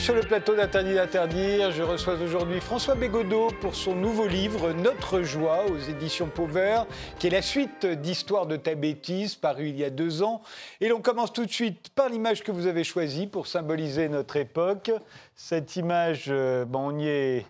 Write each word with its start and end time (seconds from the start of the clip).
Sur 0.00 0.14
le 0.14 0.22
plateau 0.22 0.56
d'Interdit 0.56 0.94
d'interdire. 0.94 1.72
Je 1.72 1.82
reçois 1.82 2.14
aujourd'hui 2.14 2.58
François 2.60 2.94
Bégodeau 2.94 3.48
pour 3.60 3.74
son 3.74 3.94
nouveau 3.94 4.26
livre 4.26 4.72
Notre 4.72 5.20
joie 5.20 5.66
aux 5.66 5.76
éditions 5.76 6.26
Pauvert, 6.26 6.86
qui 7.18 7.26
est 7.26 7.30
la 7.30 7.42
suite 7.42 7.84
d'Histoire 7.84 8.46
de 8.46 8.56
ta 8.56 8.74
bêtise, 8.74 9.34
paru 9.34 9.68
il 9.68 9.76
y 9.76 9.84
a 9.84 9.90
deux 9.90 10.22
ans. 10.22 10.40
Et 10.80 10.88
l'on 10.88 11.02
commence 11.02 11.34
tout 11.34 11.44
de 11.44 11.50
suite 11.50 11.90
par 11.94 12.08
l'image 12.08 12.42
que 12.42 12.50
vous 12.50 12.66
avez 12.66 12.82
choisie 12.82 13.26
pour 13.26 13.46
symboliser 13.46 14.08
notre 14.08 14.36
époque. 14.36 14.90
Cette 15.36 15.76
image, 15.76 16.26
euh, 16.28 16.64
bon, 16.64 16.94
on 16.94 16.98
y 16.98 17.06
est, 17.06 17.46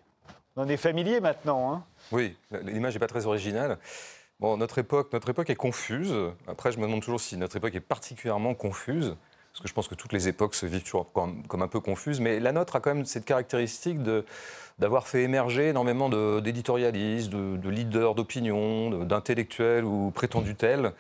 on 0.57 0.63
en 0.63 0.69
est 0.69 0.77
familier 0.77 1.21
maintenant. 1.21 1.73
Hein 1.73 1.85
oui, 2.11 2.35
l'image 2.65 2.95
n'est 2.95 3.01
pas 3.01 3.07
très 3.07 3.27
originale. 3.27 3.79
Bon, 4.41 4.57
notre 4.57 4.79
époque, 4.79 5.13
notre 5.13 5.31
époque 5.31 5.51
est 5.51 5.57
confuse. 5.57 6.13
Après, 6.49 6.73
je 6.73 6.79
me 6.79 6.87
demande 6.87 7.03
toujours 7.03 7.21
si 7.21 7.37
notre 7.37 7.57
époque 7.57 7.77
est 7.77 7.81
particulièrement 7.81 8.55
confuse 8.55 9.15
parce 9.61 9.65
que 9.65 9.69
je 9.69 9.75
pense 9.75 9.89
que 9.89 9.95
toutes 9.95 10.15
les 10.15 10.27
époques 10.27 10.55
se 10.55 10.65
vivent 10.65 10.83
toujours 10.83 11.13
comme, 11.13 11.43
un 11.53 11.69
peu 11.69 11.81
confuses, 11.81 12.19
mais 12.19 12.41
la 12.41 12.51
nôtre 12.53 12.77
a 12.77 12.81
quand 12.81 12.95
même 12.95 13.05
cette 13.05 13.27
caractéristique 13.27 13.99
d'avoir 14.79 15.07
fait 15.07 15.23
émerger 15.23 15.69
énormément 15.69 16.09
d'éditorialistes, 16.41 17.29
de, 17.29 17.69
leaders 17.69 18.15
d'opinion, 18.15 19.05
d'intellectuels 19.05 19.85
ou 19.85 20.13
prétendus 20.13 20.55
tels, 20.55 20.95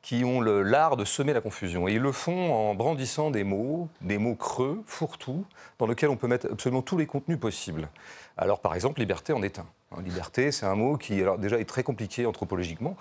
qui 0.00 0.22
ont 0.24 0.40
l'art 0.40 0.96
de 0.96 1.04
semer 1.04 1.32
la 1.32 1.40
confusion. 1.40 1.88
Et 1.88 1.94
ils 1.94 2.00
le 2.00 2.12
font 2.12 2.52
en 2.54 2.76
brandissant 2.76 3.32
des 3.32 3.42
mots, 3.42 3.88
des 4.00 4.18
mots 4.18 4.36
creux, 4.36 4.80
fourre-tout, 4.86 5.44
dans 5.80 5.88
lesquels 5.88 6.10
on 6.10 6.16
peut 6.16 6.28
mettre 6.28 6.46
absolument 6.52 6.82
tous 6.82 6.96
les 6.96 7.06
contenus 7.06 7.40
possibles. 7.40 7.88
Alors, 8.36 8.60
par 8.60 8.76
exemple, 8.76 9.00
liberté 9.00 9.32
en 9.32 9.42
est 9.42 9.58
un. 9.58 9.66
Liberté, 10.02 10.52
c'est 10.52 10.66
un 10.66 10.74
mot 10.74 10.96
qui 10.96 11.20
alors, 11.20 11.38
déjà 11.38 11.58
est 11.58 11.64
très 11.64 11.82
compliqué 11.82 12.26
anthropologiquement, 12.26 12.96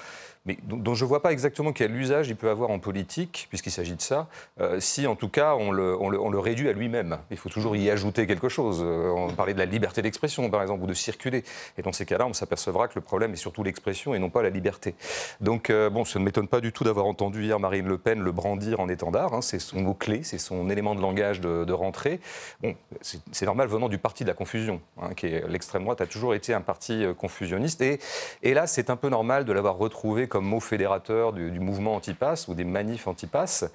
mais 0.46 0.58
dont 0.64 0.94
je 0.94 1.06
ne 1.06 1.08
vois 1.08 1.22
pas 1.22 1.32
exactement 1.32 1.72
quel 1.72 1.96
usage 1.96 2.28
il 2.28 2.36
peut 2.36 2.50
avoir 2.50 2.70
en 2.70 2.80
politique, 2.80 3.48
puisqu'il 3.50 3.72
s'agit 3.72 3.96
de 3.96 4.02
ça, 4.02 4.28
euh, 4.60 4.80
si 4.82 5.08
en 5.08 5.16
tout 5.16 5.30
cas 5.30 5.56
on 5.56 5.72
le, 5.72 6.40
réduit 6.40 6.68
à 6.68 6.74
lui-même. 6.74 7.18
Il 7.32 7.38
faut 7.38 7.50
toujours 7.50 7.76
y 7.76 7.90
ajouter 7.90 8.28
quelque 8.28 8.50
chose. 8.50 8.82
Euh, 8.84 9.10
on 9.10 9.34
parlait 9.34 9.54
de 9.54 9.60
la 9.60 9.66
liberté 9.66 10.02
d'expression, 10.02 10.50
par 10.50 10.62
exemple, 10.62 10.84
ou 10.84 10.88
de 10.88 10.94
circuler. 10.94 11.44
Et 11.78 11.82
dans 11.82 11.94
ces 11.94 12.06
cas-là, 12.06 12.26
on 12.26 12.34
s'apercevra 12.34 12.88
que 12.90 12.96
le 12.96 13.02
problème 13.02 13.32
est 13.32 13.38
surtout 13.38 13.64
l'expression 13.64 14.14
et 14.14 14.20
non 14.20 14.30
pas 14.30 14.42
la 14.42 14.50
liberté. 14.50 14.96
Donc, 15.40 15.70
euh, 15.70 15.90
bon, 15.90 16.04
ça 16.04 16.20
ne 16.20 16.26
m'étonne 16.26 16.50
pas 16.50 16.60
du 16.60 16.74
tout 16.74 16.84
d'avoir 16.84 17.06
entendu 17.06 17.44
hier 17.44 17.60
Marine 17.60 17.88
Le 17.88 17.98
Pen 17.98 18.22
le 18.22 18.32
brandir 18.34 18.82
en 18.82 18.90
étendard. 18.90 19.34
Hein. 19.34 19.42
c'est 19.42 19.60
son 19.60 19.80
mot-clé, 19.80 20.24
c'est 20.24 20.38
son 20.38 20.70
élément 20.70 20.96
de 20.96 21.02
langage 21.02 21.40
de, 21.40 21.74
rentrée. 21.74 22.20
Bon, 22.62 22.76
c'est 23.02 23.46
normal 23.46 23.68
venant 23.68 23.88
du 23.88 23.98
parti 23.98 24.24
de 24.24 24.30
la 24.30 24.36
confusion, 24.36 24.82
hein, 25.02 25.14
qui 25.16 25.28
est 25.28 25.48
l'extrême 25.48 25.84
droite, 25.84 26.02
a 26.02 26.06
toujours 26.06 26.36
été 26.36 26.54
un 26.54 26.62
parti 26.62 27.06
confusionniste. 27.18 27.82
Et 27.82 28.54
là, 28.54 28.68
c'est 28.68 28.90
un 28.90 28.96
peu 28.96 29.10
normal 29.10 29.46
de 29.46 29.54
l'avoir 29.54 29.78
retrouvé 29.78 30.28
comme 30.34 30.48
mot 30.48 30.60
fédérateur 30.60 31.32
du, 31.32 31.60
mouvement 31.60 31.94
anti-pass 31.94 32.48
ou 32.48 32.56
des 32.56 32.64
manifs 32.64 33.08
anti-pass, 33.08 33.66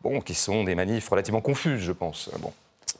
bon, 0.00 0.22
qui 0.22 0.32
sont 0.32 0.64
des 0.64 0.74
manifs 0.74 1.06
relativement 1.06 1.42
confuses, 1.42 1.82
je 1.82 1.92
pense. 1.92 2.30
Bon. 2.38 2.50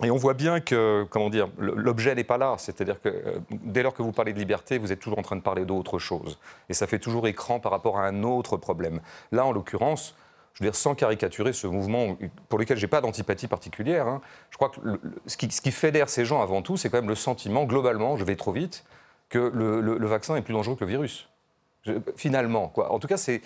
Et 0.04 0.10
on 0.10 0.18
voit 0.18 0.34
bien 0.34 0.60
que, 0.60 1.06
comment 1.08 1.30
dire, 1.30 1.48
l'objet 1.56 2.14
n'est 2.14 2.22
pas 2.22 2.36
là. 2.36 2.56
C'est-à-dire 2.58 3.00
que 3.00 3.08
euh, 3.08 3.38
dès 3.50 3.82
lors 3.82 3.94
que 3.94 4.02
vous 4.02 4.12
parlez 4.12 4.34
de 4.34 4.38
liberté, 4.38 4.76
vous 4.76 4.92
êtes 4.92 5.00
toujours 5.00 5.18
en 5.18 5.22
train 5.22 5.36
de 5.36 5.40
parler 5.40 5.64
d'autre 5.64 5.98
chose. 5.98 6.38
Et 6.68 6.74
ça 6.74 6.86
fait 6.86 6.98
toujours 6.98 7.26
écran 7.28 7.60
par 7.60 7.72
rapport 7.72 7.98
à 7.98 8.04
un 8.04 8.22
autre 8.24 8.58
problème. 8.58 9.00
Là, 9.32 9.46
en 9.46 9.52
l'occurrence, 9.52 10.14
je 10.52 10.62
veux 10.62 10.68
dire, 10.68 10.76
sans 10.76 10.94
caricaturer 10.94 11.54
ce 11.54 11.66
mouvement 11.66 12.14
pour 12.50 12.58
lequel 12.58 12.76
je 12.76 12.84
n'ai 12.84 12.90
pas 12.90 13.00
d'antipathie 13.00 13.48
particulière, 13.48 14.06
hein, 14.06 14.20
je 14.50 14.58
crois 14.58 14.68
que 14.68 14.80
ce, 15.24 15.38
qui, 15.38 15.50
ce, 15.50 15.62
qui, 15.62 15.72
fédère 15.72 16.10
ces 16.10 16.26
gens 16.26 16.42
avant 16.42 16.60
tout, 16.60 16.76
c'est 16.76 16.91
quand 16.91 16.98
même 16.98 17.08
le 17.08 17.14
sentiment, 17.14 17.64
globalement, 17.64 18.18
je 18.18 18.24
vais 18.24 18.36
trop 18.36 18.52
vite, 18.52 18.84
que 19.30 19.38
le 19.38 20.06
vaccin 20.06 20.36
est 20.36 20.42
plus 20.42 20.52
dangereux 20.52 20.76
que 20.76 20.84
le 20.84 20.91
virus 20.91 21.26
finalement, 22.16 22.69
quoi. 22.69 22.93
En 22.93 22.99
tout 22.99 23.09
cas, 23.09 23.16
ce 23.16 23.39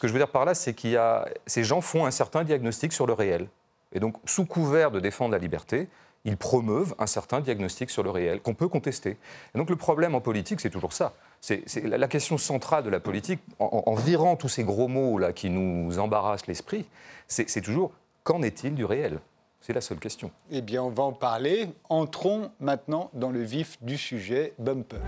que 0.00 0.08
je 0.08 0.12
veux 0.12 0.18
dire 0.18 0.30
par 0.30 0.44
là, 0.44 0.54
c'est 0.54 0.74
qu'il 0.74 0.90
y 0.90 0.96
a 0.96 1.28
ces 1.46 1.64
gens 1.64 1.80
font 1.80 2.06
un 2.06 2.10
certain 2.10 2.44
diagnostic 2.44 2.92
sur 2.92 3.06
le 3.06 3.12
réel, 3.12 3.48
et 3.92 4.00
donc 4.00 4.16
sous 4.24 4.46
couvert 4.46 4.90
de 4.90 5.00
défendre 5.00 5.32
la 5.32 5.38
liberté, 5.38 5.88
ils 6.24 6.36
promeuvent 6.36 6.94
un 6.98 7.06
certain 7.06 7.40
diagnostic 7.40 7.90
sur 7.90 8.02
le 8.02 8.10
réel 8.10 8.40
qu'on 8.40 8.54
peut 8.54 8.68
contester. 8.68 9.16
Et 9.54 9.58
donc 9.58 9.70
le 9.70 9.76
problème 9.76 10.14
en 10.14 10.20
politique, 10.20 10.60
c'est 10.60 10.70
toujours 10.70 10.92
ça. 10.92 11.14
C'est 11.40 11.64
la 11.84 12.08
question 12.08 12.36
centrale 12.36 12.84
de 12.84 12.90
la 12.90 13.00
politique, 13.00 13.40
en, 13.58 13.94
virant 13.94 14.36
tous 14.36 14.50
ces 14.50 14.62
gros 14.62 14.88
mots 14.88 15.16
là 15.16 15.32
qui 15.32 15.48
nous 15.48 15.98
embarrassent 15.98 16.46
l'esprit, 16.46 16.84
c'est 17.28 17.62
toujours 17.62 17.92
qu'en 18.24 18.42
est-il 18.42 18.74
du 18.74 18.84
réel? 18.84 19.20
C'est 19.62 19.72
la 19.72 19.80
seule 19.80 19.98
question. 19.98 20.30
Eh 20.50 20.62
bien, 20.62 20.82
on 20.82 20.88
va 20.88 21.02
en 21.02 21.12
parler. 21.12 21.68
Entrons 21.88 22.50
maintenant 22.60 23.10
dans 23.12 23.30
le 23.30 23.42
vif 23.42 23.76
du 23.82 23.98
sujet 23.98 24.54
bumper. 24.58 25.00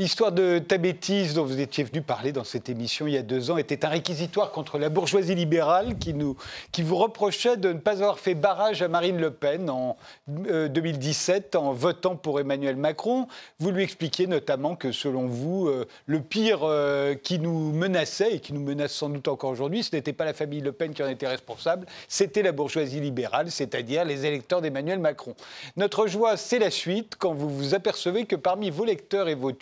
L'histoire 0.00 0.32
de 0.32 0.58
ta 0.58 0.78
bêtise 0.78 1.34
dont 1.34 1.44
vous 1.44 1.60
étiez 1.60 1.84
venu 1.84 2.00
parler 2.00 2.32
dans 2.32 2.42
cette 2.42 2.70
émission 2.70 3.06
il 3.06 3.12
y 3.12 3.18
a 3.18 3.22
deux 3.22 3.50
ans 3.50 3.58
était 3.58 3.84
un 3.84 3.90
réquisitoire 3.90 4.50
contre 4.50 4.78
la 4.78 4.88
bourgeoisie 4.88 5.34
libérale 5.34 5.98
qui, 5.98 6.14
nous, 6.14 6.38
qui 6.72 6.82
vous 6.82 6.96
reprochait 6.96 7.58
de 7.58 7.74
ne 7.74 7.78
pas 7.78 7.98
avoir 7.98 8.18
fait 8.18 8.34
barrage 8.34 8.80
à 8.80 8.88
Marine 8.88 9.18
Le 9.18 9.30
Pen 9.30 9.68
en 9.68 9.98
2017 10.26 11.54
euh, 11.54 11.58
en 11.58 11.74
votant 11.74 12.16
pour 12.16 12.40
Emmanuel 12.40 12.76
Macron. 12.76 13.28
Vous 13.58 13.72
lui 13.72 13.82
expliquiez 13.82 14.26
notamment 14.26 14.74
que 14.74 14.90
selon 14.90 15.26
vous, 15.26 15.68
euh, 15.68 15.86
le 16.06 16.22
pire 16.22 16.60
euh, 16.62 17.14
qui 17.14 17.38
nous 17.38 17.70
menaçait 17.70 18.36
et 18.36 18.40
qui 18.40 18.54
nous 18.54 18.62
menace 18.62 18.92
sans 18.92 19.10
doute 19.10 19.28
encore 19.28 19.50
aujourd'hui, 19.50 19.82
ce 19.82 19.94
n'était 19.94 20.14
pas 20.14 20.24
la 20.24 20.32
famille 20.32 20.62
Le 20.62 20.72
Pen 20.72 20.94
qui 20.94 21.02
en 21.02 21.08
était 21.10 21.28
responsable, 21.28 21.86
c'était 22.08 22.40
la 22.40 22.52
bourgeoisie 22.52 23.00
libérale, 23.00 23.50
c'est-à-dire 23.50 24.06
les 24.06 24.24
électeurs 24.24 24.62
d'Emmanuel 24.62 24.98
Macron. 24.98 25.34
Notre 25.76 26.06
joie, 26.06 26.38
c'est 26.38 26.58
la 26.58 26.70
suite 26.70 27.16
quand 27.18 27.34
vous 27.34 27.50
vous 27.50 27.74
apercevez 27.74 28.24
que 28.24 28.36
parmi 28.36 28.70
vos 28.70 28.86
lecteurs 28.86 29.28
et 29.28 29.34
vos 29.34 29.52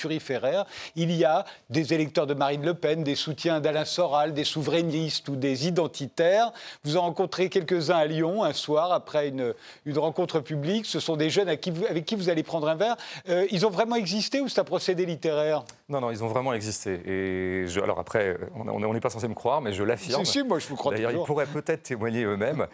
il 0.96 1.12
y 1.12 1.24
a 1.24 1.44
des 1.70 1.94
électeurs 1.94 2.26
de 2.26 2.34
Marine 2.34 2.64
Le 2.64 2.74
Pen, 2.74 3.04
des 3.04 3.14
soutiens 3.14 3.60
d'Alain 3.60 3.84
Soral, 3.84 4.34
des 4.34 4.44
souverainistes 4.44 5.28
ou 5.28 5.36
des 5.36 5.66
identitaires. 5.66 6.52
Vous 6.84 6.96
en 6.96 7.02
rencontrez 7.02 7.48
quelques-uns 7.48 7.96
à 7.96 8.06
Lyon 8.06 8.44
un 8.44 8.52
soir 8.52 8.92
après 8.92 9.28
une, 9.28 9.54
une 9.86 9.98
rencontre 9.98 10.40
publique. 10.40 10.86
Ce 10.86 11.00
sont 11.00 11.16
des 11.16 11.30
jeunes 11.30 11.48
avec 11.48 11.60
qui 11.60 12.14
vous, 12.14 12.28
allez 12.28 12.42
prendre 12.42 12.68
un 12.68 12.74
verre. 12.74 12.96
Euh, 13.28 13.46
ils 13.50 13.66
ont 13.66 13.70
vraiment 13.70 13.96
existé 13.96 14.40
ou 14.40 14.48
c'est 14.48 14.60
un 14.60 14.64
procédé 14.64 15.06
littéraire? 15.06 15.64
Non, 15.88 16.00
non, 16.00 16.10
ils 16.10 16.22
ont 16.22 16.28
vraiment 16.28 16.52
existé. 16.52 17.00
Et 17.06 17.66
je, 17.66 17.80
alors 17.80 17.98
après, 17.98 18.36
on 18.54 18.92
n'est 18.92 19.00
pas 19.00 19.10
censé 19.10 19.28
me 19.28 19.34
croire, 19.34 19.60
mais 19.60 19.72
je 19.72 19.82
l'affirme. 19.82 20.24
Si, 20.24 20.32
si, 20.32 20.42
moi 20.42 20.58
je 20.58 20.68
vous 20.68 20.76
crois 20.76 20.92
D'ailleurs, 20.92 21.12
ils 21.12 21.24
pourraient 21.24 21.46
peut-être 21.46 21.82
témoigner 21.82 22.24
eux-mêmes. 22.24 22.66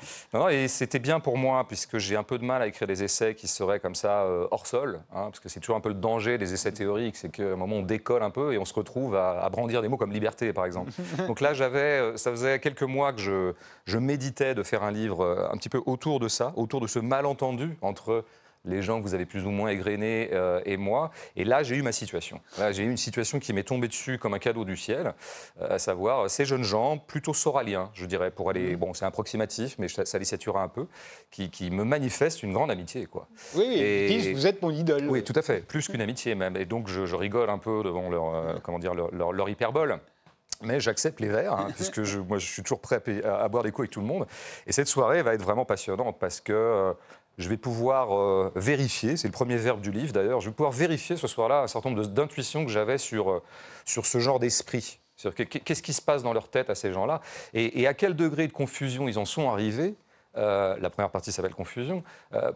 et 0.50 0.69
c'était 0.69 0.98
bien 0.98 1.21
pour 1.21 1.38
moi, 1.38 1.65
puisque 1.66 1.98
j'ai 1.98 2.16
un 2.16 2.22
peu 2.22 2.38
de 2.38 2.44
mal 2.44 2.62
à 2.62 2.66
écrire 2.66 2.88
des 2.88 3.04
essais 3.04 3.34
qui 3.34 3.47
seraient 3.47 3.81
comme 3.81 3.94
ça 3.94 4.22
euh, 4.22 4.48
hors 4.50 4.66
sol, 4.66 5.00
hein, 5.12 5.26
parce 5.26 5.41
que 5.41 5.48
c'est 5.48 5.60
toujours 5.60 5.76
un 5.76 5.81
peu 5.81 5.91
le 5.91 5.94
danger 5.94 6.38
des 6.38 6.53
essais 6.54 6.72
théoriques, 6.72 7.16
c'est 7.16 7.31
que 7.31 7.42
un 7.53 7.56
moment, 7.56 7.77
on 7.77 7.82
décolle 7.82 8.22
un 8.22 8.31
peu 8.31 8.53
et 8.53 8.59
on 8.59 8.65
se 8.65 8.75
retrouve 8.75 9.16
à, 9.16 9.49
brandir 9.50 9.82
des 9.82 9.88
mots 9.88 9.97
comme 9.97 10.12
liberté, 10.12 10.53
par 10.53 10.66
exemple. 10.66 10.91
Donc 11.28 11.41
là, 11.41 11.55
j'avais, 11.55 12.00
euh, 12.00 12.16
ça 12.16 12.31
faisait 12.31 12.59
quelques 12.60 12.82
mois 12.82 13.12
que 13.12 13.21
je, 13.21 13.53
je 13.87 13.99
méditais 13.99 14.55
de 14.55 14.62
faire 14.62 14.82
un 14.82 14.91
livre 14.91 15.25
euh, 15.25 15.49
un 15.50 15.56
petit 15.56 15.69
peu 15.69 15.83
autour 15.87 16.21
de 16.21 16.28
ça, 16.28 16.53
autour 16.56 16.81
de 16.81 16.87
ce 16.87 16.99
malentendu 16.99 17.77
entre 17.83 18.25
les 18.64 18.82
gens 18.82 18.98
que 18.98 19.06
vous 19.06 19.14
avez 19.14 19.26
plus 19.26 19.44
ou 19.44 19.50
moins 19.50 19.70
égrenés 19.70 20.30
euh, 20.32 20.60
et 20.64 20.76
moi. 20.76 21.10
Et 21.36 21.44
là, 21.44 21.62
j'ai 21.62 21.76
eu 21.76 21.82
ma 21.82 21.92
situation. 21.92 22.41
j'ai 22.70 22.82
eu 22.82 22.91
une 22.91 22.97
situation 22.97 23.38
qui 23.38 23.52
m'est 23.52 23.64
tombée 23.64 23.88
dessus 23.88 24.19
comme 24.19 24.34
un 24.34 24.38
cadeau 24.38 24.64
du 24.64 24.76
ciel, 24.76 25.14
à 25.60 25.78
savoir 25.78 26.30
ces 26.30 26.44
jeunes 26.44 26.64
gens, 26.64 26.98
plutôt 26.98 27.34
soraliens, 27.34 27.91
je 27.94 28.06
dirais, 28.06 28.30
pour 28.30 28.50
aller. 28.50 28.74
Mmh. 28.74 28.78
Bon, 28.78 28.94
c'est 28.94 29.04
approximatif, 29.04 29.76
mais 29.78 29.88
ça, 29.88 30.19
les 30.19 30.24
satura 30.24 30.62
un 30.62 30.69
peu, 30.69 30.86
qui, 31.30 31.50
qui, 31.50 31.70
me 31.70 31.84
manifestent 31.84 32.42
une 32.42 32.53
grande 32.53 32.70
amitié. 32.70 33.06
Quoi. 33.06 33.26
Oui, 33.54 33.64
et, 33.78 34.32
vous 34.32 34.47
êtes 34.47 34.62
mon 34.62 34.70
idole. 34.70 35.06
Oui, 35.09 35.22
tout 35.22 35.33
à 35.36 35.42
fait, 35.42 35.60
plus 35.60 35.89
qu'une 35.89 36.00
amitié 36.00 36.34
même. 36.34 36.56
Et 36.56 36.65
donc, 36.65 36.89
je, 36.89 37.15
rigole 37.15 37.50
un 37.50 37.59
peu 37.59 37.83
devant 37.84 38.10
leur, 38.10 38.34
euh, 38.34 38.54
comment 38.62 38.78
dire, 38.78 38.94
leur, 38.94 39.33
leur, 39.33 39.48
hyperbole. 39.48 39.98
Mais 40.62 40.80
j'accepte 40.80 41.21
les 41.21 41.28
verres, 41.28 41.53
hein, 41.53 41.68
puisque 41.74 42.03
je, 42.04 42.18
moi, 42.18 42.39
je 42.39 42.47
suis 42.47 42.62
toujours 42.62 42.80
prêt 42.80 43.03
à, 43.24 43.48
boire 43.48 43.62
des 43.62 43.71
coups 43.71 43.86
avec 43.86 43.91
tout 43.91 44.00
le 44.00 44.06
monde. 44.06 44.27
Et 44.66 44.72
cette 44.72 44.89
soirée 44.89 45.22
va 45.22 45.34
être 45.34 45.42
vraiment 45.42 45.65
passionnante 45.65 46.18
parce 46.18 46.41
que 46.41 46.53
euh, 46.53 46.92
je 47.39 47.48
vais 47.48 47.57
pouvoir 47.57 48.16
euh, 48.16 48.53
vérifier, 48.54 49.16
c'est 49.16 49.28
le 49.28 49.33
premier 49.33 49.57
verbe 49.57 49.81
du 49.81 49.91
livre 49.91 50.13
d'ailleurs, 50.13 50.41
je 50.41 50.48
vais 50.48 50.54
pouvoir 50.54 50.72
vérifier 50.72 51.16
ce 51.16 51.27
soir-là 51.27 51.63
un 51.63 51.66
certain 51.66 51.91
nombre 51.91 52.07
d'intuitions 52.07 52.65
que 52.65 52.71
j'avais 52.71 52.98
sur, 52.98 53.31
euh, 53.31 53.42
sur 53.84 54.07
ce 54.07 54.19
genre 54.19 54.39
d'esprit. 54.39 54.98
Qu'est-ce 55.65 55.83
qui 55.83 55.92
se 55.92 56.03
passe 56.03 56.22
dans 56.22 56.33
leur 56.33 56.48
tête 56.48 56.71
à 56.71 56.75
ces 56.75 56.92
gens-là 56.92 57.21
et, 57.54 57.86
à 57.86 57.95
quel 57.95 58.16
degré 58.16 58.48
de 58.48 58.53
confusion 58.53 59.09
ils 59.09 59.19
en 59.19 59.25
sont 59.25 59.48
arrivés 59.48 59.95
euh, 60.36 60.77
la 60.81 60.91
première 60.91 61.10
partie 61.10 61.31
s'appelle 61.31 61.54
confusion, 61.54 62.03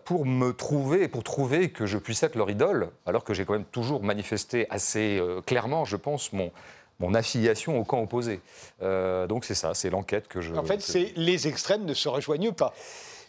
pour 0.04 0.26
me 0.26 0.50
trouver 0.50 1.04
et 1.04 1.08
pour 1.08 1.22
trouver 1.22 1.70
que 1.70 1.86
je 1.86 1.96
puisse 1.96 2.24
être 2.24 2.34
leur 2.34 2.50
idole, 2.50 2.90
alors 3.06 3.22
que 3.22 3.32
j'ai 3.32 3.44
quand 3.44 3.52
même 3.52 3.64
toujours 3.64 4.02
manifesté 4.02 4.66
assez 4.68 5.22
clairement, 5.46 5.84
je 5.84 5.94
pense, 5.94 6.32
mon, 6.32 6.50
mon 6.98 7.14
affiliation 7.14 7.78
au 7.78 7.84
camp 7.84 8.02
opposé. 8.02 8.40
donc 8.80 9.44
c'est 9.44 9.54
ça, 9.54 9.74
c'est 9.74 9.90
l'enquête 9.90 10.26
que 10.26 10.40
je. 10.40 10.52
En 10.54 10.64
fait, 10.64 10.82
c'est 10.82 11.12
les 11.14 11.46
extrêmes 11.46 11.84
ne 11.84 11.94
se 11.94 12.08
rejoignent 12.08 12.52
pas. 12.52 12.74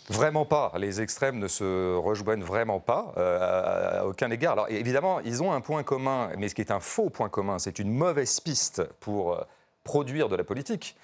Vraiment 0.09 0.43
pas. 0.43 0.71
Les 0.77 1.01
extrêmes 1.01 1.37
ne 1.37 1.47
se 1.47 1.95
rejoignent 1.95 2.43
vraiment 2.43 2.79
pas, 2.79 3.13
euh, 3.17 3.99
à, 3.99 4.05
aucun 4.07 4.31
égard. 4.31 4.53
Alors 4.53 4.69
évidemment, 4.69 5.19
ils 5.19 5.43
ont 5.43 5.51
un 5.51 5.61
point 5.61 5.83
commun, 5.83 6.31
mais 6.37 6.49
ce 6.49 6.55
qui 6.55 6.61
est 6.61 6.71
un 6.71 6.79
faux 6.79 7.09
point 7.09 7.29
commun, 7.29 7.59
c'est 7.59 7.77
une 7.77 7.91
mauvaise 7.91 8.39
piste 8.39 8.83
pour 8.99 9.33
euh, 9.33 9.41
produire 9.83 10.27
de 10.27 10.35
la 10.35 10.43
politique. 10.43 10.97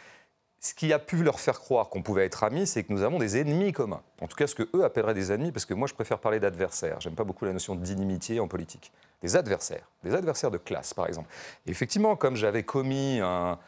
Ce 0.59 0.73
qui 0.73 0.91
a 0.91 0.97
pu 0.97 1.21
leur 1.21 1.39
faire 1.39 1.59
croire 1.59 1.89
qu'on 1.89 2.01
pouvait 2.01 2.25
être 2.25 2.43
amis, 2.43 2.65
c'est 2.65 2.83
que 2.83 2.91
nous 2.91 3.03
avons 3.03 3.19
des 3.19 3.37
ennemis 3.37 3.71
communs. 3.71 4.01
En 4.21 4.27
tout 4.27 4.35
cas, 4.35 4.47
ce 4.47 4.55
que 4.55 4.67
eux 4.75 4.83
appelleraient 4.83 5.13
des 5.13 5.31
ennemis, 5.31 5.51
parce 5.51 5.65
que 5.65 5.75
moi, 5.75 5.87
je 5.87 5.93
préfère 5.93 6.17
parler 6.17 6.39
d'adversaires. 6.39 6.99
J'aime 6.99 7.13
pas 7.13 7.23
beaucoup 7.23 7.45
la 7.45 7.53
notion 7.53 7.75
d'inimitié 7.75 8.39
en 8.39 8.47
politique. 8.47 8.91
Des 9.21 9.35
adversaires, 9.35 9.87
des 10.03 10.15
adversaires 10.15 10.49
de 10.49 10.57
classe, 10.57 10.95
par 10.95 11.05
exemple. 11.05 11.29
Effectivement, 11.67 12.15
comme 12.15 12.35
j'avais 12.35 12.63
commis 12.63 13.19
un, 13.21 13.59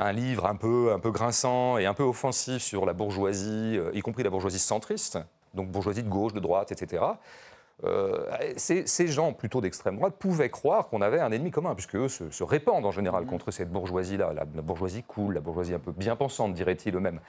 un 0.00 0.12
livre 0.12 0.46
un 0.46 0.56
peu, 0.56 0.92
un 0.92 0.98
peu 0.98 1.10
grinçant 1.10 1.78
et 1.78 1.86
un 1.86 1.94
peu 1.94 2.02
offensif 2.02 2.62
sur 2.62 2.86
la 2.86 2.92
bourgeoisie, 2.92 3.76
euh, 3.78 3.90
y 3.92 4.00
compris 4.00 4.22
la 4.22 4.30
bourgeoisie 4.30 4.58
centriste, 4.58 5.18
donc 5.54 5.68
bourgeoisie 5.68 6.02
de 6.02 6.08
gauche, 6.08 6.32
de 6.32 6.40
droite, 6.40 6.72
etc. 6.72 7.02
Euh, 7.84 8.26
ces, 8.56 9.08
gens 9.08 9.32
plutôt 9.32 9.62
d'extrême 9.62 9.96
droite 9.96 10.14
pouvaient 10.18 10.50
croire 10.50 10.88
qu'on 10.88 11.00
avait 11.00 11.20
un 11.20 11.32
ennemi 11.32 11.50
commun, 11.50 11.74
puisque 11.74 11.96
eux 11.96 12.08
se, 12.08 12.42
répandent 12.42 12.84
en 12.84 12.90
général 12.90 13.24
mmh. 13.24 13.28
contre 13.28 13.50
cette 13.50 13.70
bourgeoisie-là, 13.70 14.32
la, 14.34 14.44
bourgeoisie 14.44 15.02
cool, 15.02 15.34
la 15.34 15.40
bourgeoisie 15.40 15.74
un 15.74 15.78
peu 15.78 15.92
bien 15.92 16.14
pensante, 16.16 16.52
dirait-il 16.52 16.94
eux-mêmes. 16.94 17.20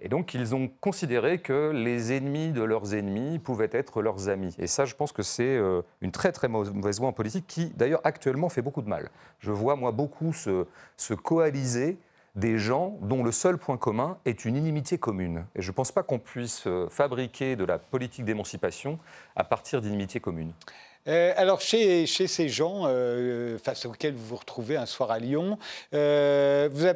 Et 0.00 0.08
donc 0.08 0.34
ils 0.34 0.54
ont 0.54 0.70
considéré 0.80 1.38
que 1.38 1.72
les 1.74 2.12
ennemis 2.12 2.50
de 2.50 2.62
leurs 2.62 2.94
ennemis 2.94 3.38
pouvaient 3.38 3.70
être 3.72 4.02
leurs 4.02 4.28
amis. 4.28 4.54
Et 4.58 4.66
ça, 4.66 4.84
je 4.84 4.94
pense 4.94 5.10
que 5.10 5.22
c'est 5.22 5.56
euh, 5.56 5.82
une 6.02 6.12
très 6.12 6.32
très 6.32 6.48
mauvaise 6.48 7.00
voie 7.00 7.08
en 7.08 7.12
politique 7.12 7.46
qui, 7.48 7.72
d'ailleurs, 7.76 8.02
actuellement 8.04 8.48
fait 8.48 8.62
beaucoup 8.62 8.82
de 8.82 8.88
mal. 8.88 9.08
Je 9.40 9.50
vois, 9.50 9.74
moi, 9.74 9.90
beaucoup 9.90 10.32
se, 10.32 10.66
se 10.96 11.14
coaliser 11.14 11.98
des 12.36 12.58
gens 12.58 12.98
dont 13.00 13.24
le 13.24 13.32
seul 13.32 13.58
point 13.58 13.78
commun 13.78 14.18
est 14.26 14.44
une 14.44 14.56
inimitié 14.56 14.98
commune. 14.98 15.46
Et 15.56 15.62
je 15.62 15.70
ne 15.70 15.74
pense 15.74 15.90
pas 15.90 16.02
qu'on 16.02 16.18
puisse 16.18 16.66
euh, 16.66 16.86
fabriquer 16.90 17.56
de 17.56 17.64
la 17.64 17.78
politique 17.78 18.24
d'émancipation 18.24 18.98
à 19.34 19.42
partir 19.42 19.80
d'inimitiés 19.80 20.20
communes. 20.20 20.52
Euh, 21.08 21.32
alors, 21.36 21.60
chez, 21.60 22.04
ces 22.06 22.48
gens 22.48 22.82
euh, 22.86 23.58
face 23.58 23.86
auxquels 23.86 24.12
vous 24.12 24.26
vous 24.26 24.36
retrouvez 24.36 24.76
un 24.76 24.86
soir 24.86 25.12
à 25.12 25.20
Lyon, 25.20 25.56
vous, 25.92 26.86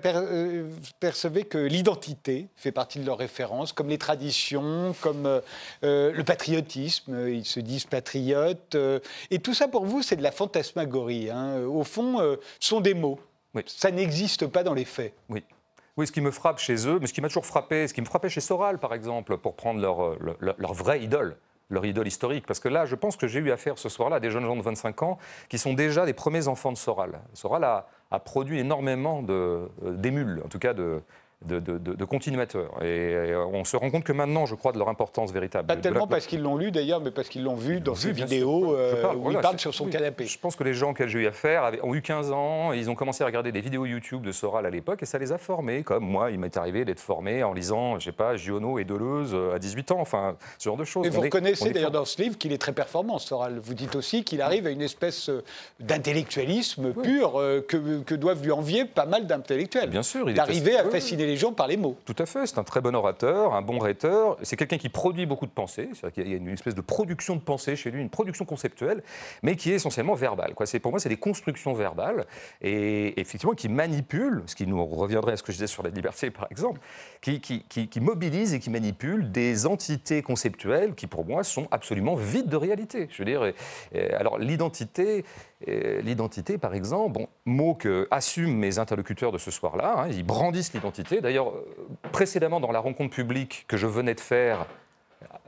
percevez 0.98 1.44
que 1.44 1.58
l'identité 1.58 2.48
fait 2.56 2.72
partie 2.72 2.98
de 2.98 3.06
leurs 3.06 3.18
références, 3.18 3.72
comme 3.72 3.88
les 3.88 3.98
traditions, 3.98 4.96
comme 5.00 5.40
le 5.82 6.22
patriotisme. 6.22 7.28
Ils 7.28 7.46
se 7.46 7.60
disent 7.60 7.84
patriotes. 7.84 8.76
et 9.30 9.38
tout 9.38 9.54
ça, 9.54 9.68
pour 9.68 9.86
vous, 9.86 10.02
c'est 10.02 10.16
de 10.16 10.24
la 10.24 10.32
fantasmagorie. 10.32 11.30
Hein. 11.30 11.62
Au 11.62 11.84
fond, 11.84 12.18
ce 12.58 12.68
sont 12.68 12.80
des 12.80 12.94
mots. 12.94 13.20
Ça 13.66 13.90
n'existe 13.90 14.46
pas 14.46 14.62
dans 14.62 14.74
les 14.74 14.84
faits. 14.84 15.14
Oui. 15.28 15.44
Oui, 15.96 16.06
ce 16.06 16.12
qui 16.12 16.20
me 16.20 16.30
frappe 16.30 16.58
chez 16.58 16.88
eux, 16.88 16.98
mais 17.00 17.06
ce 17.06 17.12
qui 17.12 17.20
m'a 17.20 17.28
toujours 17.28 17.46
frappé, 17.46 17.86
ce 17.88 17.94
qui 17.94 18.00
me 18.00 18.06
frappait 18.06 18.28
chez 18.28 18.40
Soral, 18.40 18.78
par 18.78 18.94
exemple, 18.94 19.36
pour 19.36 19.54
prendre 19.54 19.80
leur, 19.80 20.02
euh, 20.02 20.36
leur, 20.40 20.72
vraie 20.72 21.02
idole, 21.02 21.36
leur 21.68 21.84
idole 21.84 22.06
historique. 22.06 22.46
Parce 22.46 22.60
que 22.60 22.68
là, 22.68 22.86
je 22.86 22.94
pense 22.94 23.16
que 23.16 23.26
j'ai 23.26 23.40
eu 23.40 23.50
affaire 23.50 23.76
ce 23.76 23.88
soir-là 23.88 24.16
à 24.16 24.20
des 24.20 24.30
jeunes 24.30 24.44
gens 24.44 24.56
de 24.56 24.62
25 24.62 25.02
ans 25.02 25.18
qui 25.48 25.58
sont 25.58 25.74
déjà 25.74 26.06
des 26.06 26.14
premiers 26.14 26.48
enfants 26.48 26.72
de 26.72 26.78
Soral. 26.78 27.20
Soral 27.34 27.64
a, 27.64 27.88
a 28.10 28.18
produit 28.18 28.60
énormément 28.60 29.24
euh, 29.28 29.66
d'émules, 29.82 30.40
en 30.44 30.48
tout 30.48 30.60
cas 30.60 30.72
de, 30.72 31.02
de, 31.44 32.04
continuateurs. 32.04 32.82
Et, 32.82 33.34
on 33.52 33.64
se 33.64 33.76
rend 33.76 33.90
compte 33.90 34.04
que 34.04 34.12
maintenant, 34.12 34.46
je 34.46 34.54
crois, 34.54 34.72
de 34.72 34.78
leur 34.78 34.88
importance 34.88 35.32
véritable. 35.32 35.66
Pas 35.66 35.76
tellement 35.76 36.06
parce 36.06 36.26
qu'ils 36.26 36.42
l'ont 36.42 36.56
lu 36.56 36.70
d'ailleurs, 36.70 37.00
mais 37.00 37.10
parce 37.10 37.28
qu'ils 37.28 37.42
l'ont 37.42 37.54
vu 37.54 37.80
dans 37.80 37.94
ces 37.94 38.12
vidéos 38.12 38.76
euh, 38.76 39.14
où 39.14 39.30
il 39.30 39.38
parle 39.38 39.58
sur 39.58 39.74
son 39.74 39.86
canapé. 39.86 40.26
Je 40.26 40.38
pense 40.38 40.56
que 40.56 40.64
les 40.64 40.74
gens 40.74 40.90
auxquels 40.90 41.08
j'ai 41.08 41.20
eu 41.20 41.26
affaire 41.26 41.70
ont 41.82 41.94
eu 41.94 42.02
15 42.02 42.32
ans, 42.32 42.72
et 42.72 42.78
ils 42.78 42.90
ont 42.90 42.94
commencé 42.94 43.22
à 43.22 43.26
regarder 43.26 43.52
des 43.52 43.60
vidéos 43.60 43.86
YouTube 43.86 44.22
de 44.22 44.32
Soral 44.32 44.66
à 44.66 44.70
l'époque, 44.70 45.02
et 45.02 45.06
ça 45.06 45.18
les 45.18 45.32
a 45.32 45.38
formés. 45.38 45.82
Comme 45.82 46.04
moi, 46.04 46.30
il 46.30 46.38
m'est 46.38 46.56
arrivé 46.56 46.84
d'être 46.84 47.00
formé 47.00 47.42
en 47.42 47.52
lisant, 47.52 47.98
je 47.98 48.06
sais 48.06 48.12
pas, 48.12 48.36
Giono 48.36 48.78
et 48.78 48.84
Deleuze 48.84 49.32
euh, 49.34 49.54
à 49.54 49.58
18 49.58 49.92
ans, 49.92 50.00
enfin, 50.00 50.36
ce 50.58 50.64
genre 50.68 50.76
de 50.76 50.84
choses. 50.84 51.06
Et 51.06 51.10
vous 51.10 51.22
reconnaissez 51.22 51.70
d'ailleurs 51.70 51.90
dans 51.90 52.04
ce 52.04 52.20
livre 52.20 52.36
qu'il 52.36 52.52
est 52.52 52.58
très 52.58 52.72
performant, 52.72 53.18
Soral. 53.18 53.58
Vous 53.62 53.74
dites 53.74 53.96
aussi 53.96 54.24
qu'il 54.24 54.42
arrive 54.42 54.66
à 54.66 54.70
une 54.70 54.82
espèce 54.82 55.30
euh, 55.30 55.42
d'intellectualisme 55.78 56.92
pur 56.92 57.32
que, 57.66 58.00
que, 58.02 58.14
doivent 58.14 58.42
lui 58.42 58.52
envier 58.52 58.84
pas 58.84 59.06
mal 59.06 59.26
d'intellectuels. 59.26 59.88
Bien 59.88 60.02
sûr, 60.02 60.28
il 60.28 60.34
D'arriver 60.34 60.76
à 60.76 60.84
fasciner 60.84 61.29
gens 61.36 61.52
par 61.52 61.66
les 61.66 61.76
mots. 61.76 61.96
Tout 62.04 62.16
à 62.18 62.26
fait, 62.26 62.46
c'est 62.46 62.58
un 62.58 62.64
très 62.64 62.80
bon 62.80 62.94
orateur, 62.94 63.54
un 63.54 63.62
bon 63.62 63.78
rhéteur. 63.78 64.36
C'est 64.42 64.56
quelqu'un 64.56 64.78
qui 64.78 64.88
produit 64.88 65.26
beaucoup 65.26 65.46
de 65.46 65.50
pensées, 65.50 65.90
c'est-à-dire 65.92 66.24
qu'il 66.24 66.32
y 66.32 66.34
a 66.34 66.36
une 66.36 66.48
espèce 66.48 66.74
de 66.74 66.80
production 66.80 67.36
de 67.36 67.40
pensée 67.40 67.76
chez 67.76 67.90
lui, 67.90 68.00
une 68.00 68.10
production 68.10 68.44
conceptuelle, 68.44 69.02
mais 69.42 69.56
qui 69.56 69.70
est 69.70 69.74
essentiellement 69.74 70.14
verbale. 70.14 70.54
Pour 70.82 70.92
moi, 70.92 71.00
c'est 71.00 71.08
des 71.08 71.16
constructions 71.16 71.72
verbales 71.72 72.26
et 72.60 73.20
effectivement 73.20 73.54
qui 73.54 73.68
manipulent, 73.68 74.42
ce 74.46 74.54
qui 74.54 74.66
nous 74.66 74.84
reviendrait 74.84 75.32
à 75.32 75.36
ce 75.36 75.42
que 75.42 75.52
je 75.52 75.58
disais 75.58 75.66
sur 75.66 75.82
la 75.82 75.90
liberté 75.90 76.30
par 76.30 76.46
exemple, 76.50 76.80
qui, 77.20 77.40
qui, 77.40 78.00
mobilisent 78.00 78.54
et 78.54 78.60
qui 78.60 78.70
manipulent 78.70 79.30
des 79.30 79.66
entités 79.66 80.22
conceptuelles 80.22 80.94
qui 80.94 81.06
pour 81.06 81.24
moi 81.24 81.44
sont 81.44 81.68
absolument 81.70 82.14
vides 82.14 82.48
de 82.48 82.56
réalité. 82.56 83.08
Je 83.10 83.18
veux 83.18 83.24
dire, 83.24 83.52
alors 84.18 84.38
l'identité, 84.38 85.24
l'identité, 85.66 86.58
par 86.58 86.74
exemple, 86.74 87.12
bon, 87.12 87.26
mot 87.44 87.74
que 87.74 88.08
assument 88.10 88.56
mes 88.56 88.78
interlocuteurs 88.78 89.32
de 89.32 89.38
ce 89.38 89.50
soir-là, 89.50 89.94
hein, 89.98 90.08
ils 90.08 90.24
brandissent 90.24 90.72
l'identité. 90.72 91.19
D'ailleurs, 91.20 91.52
précédemment, 92.12 92.60
dans 92.60 92.72
la 92.72 92.80
rencontre 92.80 93.14
publique 93.14 93.64
que 93.68 93.76
je 93.76 93.86
venais 93.86 94.14
de 94.14 94.20
faire, 94.20 94.66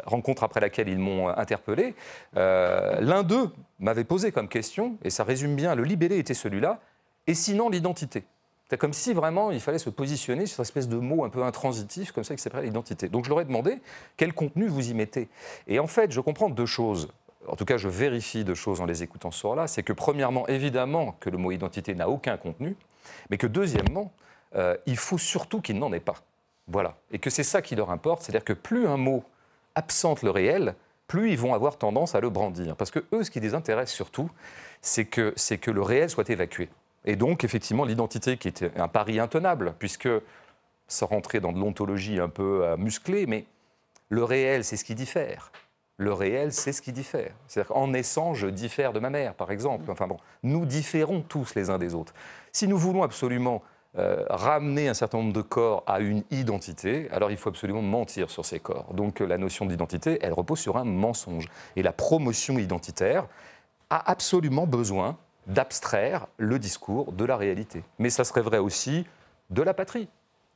rencontre 0.05 0.45
après 0.45 0.61
laquelle 0.61 0.89
ils 0.89 0.99
m'ont 0.99 1.29
interpellé, 1.29 1.95
euh, 2.37 3.01
l'un 3.01 3.23
d'eux 3.23 3.51
m'avait 3.81 4.05
posé 4.05 4.33
comme 4.33 4.49
question, 4.49 4.97
et 5.03 5.11
ça 5.11 5.25
résume 5.25 5.57
bien, 5.57 5.75
le 5.75 5.85
libellé 5.85 6.19
était 6.19 6.35
celui-là, 6.35 6.81
et 7.27 7.35
sinon 7.35 7.69
l'identité. 7.69 8.25
C'est 8.69 8.79
comme 8.79 8.95
si 8.95 9.13
vraiment 9.13 9.51
il 9.51 9.61
fallait 9.61 9.79
se 9.79 9.91
positionner 9.91 10.47
sur 10.47 10.61
une 10.61 10.63
espèce 10.63 10.89
de 10.89 10.97
mot 10.97 11.25
un 11.25 11.29
peu 11.29 11.43
intransitif, 11.43 12.13
comme 12.13 12.25
ça, 12.25 12.35
qui 12.35 12.43
s'appelle 12.43 12.65
l'identité. 12.65 13.09
Donc 13.09 13.27
je 13.27 13.31
leur 13.31 13.41
ai 13.43 13.45
demandé 13.45 13.81
quel 14.17 14.33
contenu 14.33 14.67
vous 14.67 14.91
y 14.91 14.95
mettez. 14.95 15.29
Et 15.67 15.79
en 15.79 15.87
fait, 15.87 16.11
je 16.11 16.21
comprends 16.21 16.49
deux 16.49 16.65
choses 16.67 17.09
en 17.49 17.57
tout 17.57 17.65
cas 17.65 17.77
je 17.77 17.89
vérifie 17.89 18.45
deux 18.45 18.55
choses 18.55 18.81
en 18.81 18.87
les 18.87 19.03
écoutant 19.03 19.31
ce 19.31 19.41
soir-là, 19.41 19.67
c'est 19.67 19.83
que 19.83 19.93
premièrement, 19.93 20.47
évidemment, 20.49 21.17
que 21.21 21.31
le 21.31 21.39
mot 21.39 21.53
identité 21.53 21.95
n'a 21.95 22.09
aucun 22.09 22.37
contenu, 22.37 22.77
mais 23.31 23.39
que 23.39 23.47
deuxièmement, 23.47 24.13
euh, 24.57 24.77
il 24.87 24.97
faut 24.97 25.19
surtout 25.19 25.61
qu'il 25.61 25.79
n'en 25.79 25.93
ait 25.93 26.01
pas. 26.01 26.17
Voilà. 26.67 26.97
Et 27.11 27.19
que 27.19 27.31
c'est 27.31 27.43
ça 27.43 27.63
qui 27.63 27.75
leur 27.75 27.91
importe, 27.91 28.23
c'est-à-dire 28.23 28.45
que 28.45 28.53
plus 28.53 28.87
un 28.87 28.97
mot 28.97 29.25
absente 29.75 30.23
le 30.23 30.31
réel, 30.31 30.75
plus 31.07 31.31
ils 31.31 31.39
vont 31.39 31.55
avoir 31.55 31.77
tendance 31.77 32.15
à 32.15 32.21
le 32.21 32.31
brandir. 32.31 32.77
Parce 32.77 32.91
que 32.91 33.05
eux, 33.13 33.25
ce 33.25 33.31
qui 33.31 33.41
les 33.41 33.55
intéresse 33.55 33.91
surtout, 33.91 34.31
c'est 34.81 35.05
que, 35.05 35.33
c'est 35.37 35.59
que 35.59 35.71
le 35.71 35.83
réel 35.83 36.11
soit 36.11 36.31
évacué. 36.31 36.69
Et 37.05 37.17
donc, 37.17 37.45
effectivement, 37.45 37.85
l'identité 37.85 38.37
qui 38.37 38.49
était 38.49 38.71
un 38.77 38.89
pari 38.89 39.19
intenable, 39.19 39.75
puisque, 39.79 40.09
sans 40.87 41.07
rentrer 41.07 41.41
dans 41.41 41.53
de 41.53 41.59
l'ontologie 41.59 42.21
un 42.21 42.29
peu 42.29 42.65
euh, 42.65 42.77
musclée, 42.77 43.27
mais 43.27 43.45
le 44.09 44.25
réel, 44.25 44.65
c'est 44.65 44.77
ce 44.77 44.85
qui 44.85 44.95
diffère 44.95 45.51
le 46.03 46.13
réel, 46.13 46.53
c'est 46.53 46.73
ce 46.73 46.83
qui 46.83 46.93
diffère. 46.93 47.33
C'est-à-dire 47.47 47.73
qu'en 47.73 47.89
naissant, 47.89 48.35
je 48.35 48.49
diffère 48.49 48.93
de 48.93 49.01
ma 49.01 49.11
mère, 49.11 49.35
par 49.35 49.51
exemple. 49.51 49.91
Enfin 49.91 50.07
bon, 50.07 50.19
nous 50.43 50.67
différons 50.67 51.21
tous 51.21 51.55
les 51.55 51.71
uns 51.71 51.79
des 51.79 51.95
autres. 51.95 52.15
Si 52.53 52.67
nous 52.69 52.79
voulons 52.79 53.03
absolument 53.03 53.63
euh, 53.99 54.25
ramener 54.31 54.89
un 54.89 54.95
certain 54.95 55.19
nombre 55.19 55.35
de 55.35 55.43
corps 55.43 55.83
à 55.87 56.01
une 56.01 56.23
identité, 56.31 57.09
alors 57.11 57.31
il 57.31 57.37
faut 57.37 57.51
absolument 57.51 57.83
mentir 57.83 58.31
sur 58.31 58.47
ces 58.47 58.59
corps. 58.59 58.95
Donc 58.95 59.21
la 59.21 59.37
notion 59.37 59.67
d'identité, 59.67 60.19
elle 60.23 60.33
repose 60.33 60.61
sur 60.61 60.79
un 60.79 60.85
mensonge. 60.85 61.49
Et 61.77 61.83
la 61.83 61.93
promotion 61.93 62.59
identitaire 62.59 63.27
a 63.91 64.11
absolument 64.11 64.67
besoin 64.67 65.19
d'abstraire 65.47 66.27
le 66.39 66.59
discours 66.59 67.13
de 67.13 67.25
la 67.25 67.37
réalité. 67.37 67.85
Mais 67.99 68.09
ça 68.09 68.25
serait 68.25 68.41
vrai 68.41 68.59
aussi 68.59 69.05
de 69.51 69.61
la 69.63 69.75
patrie. 69.75 70.09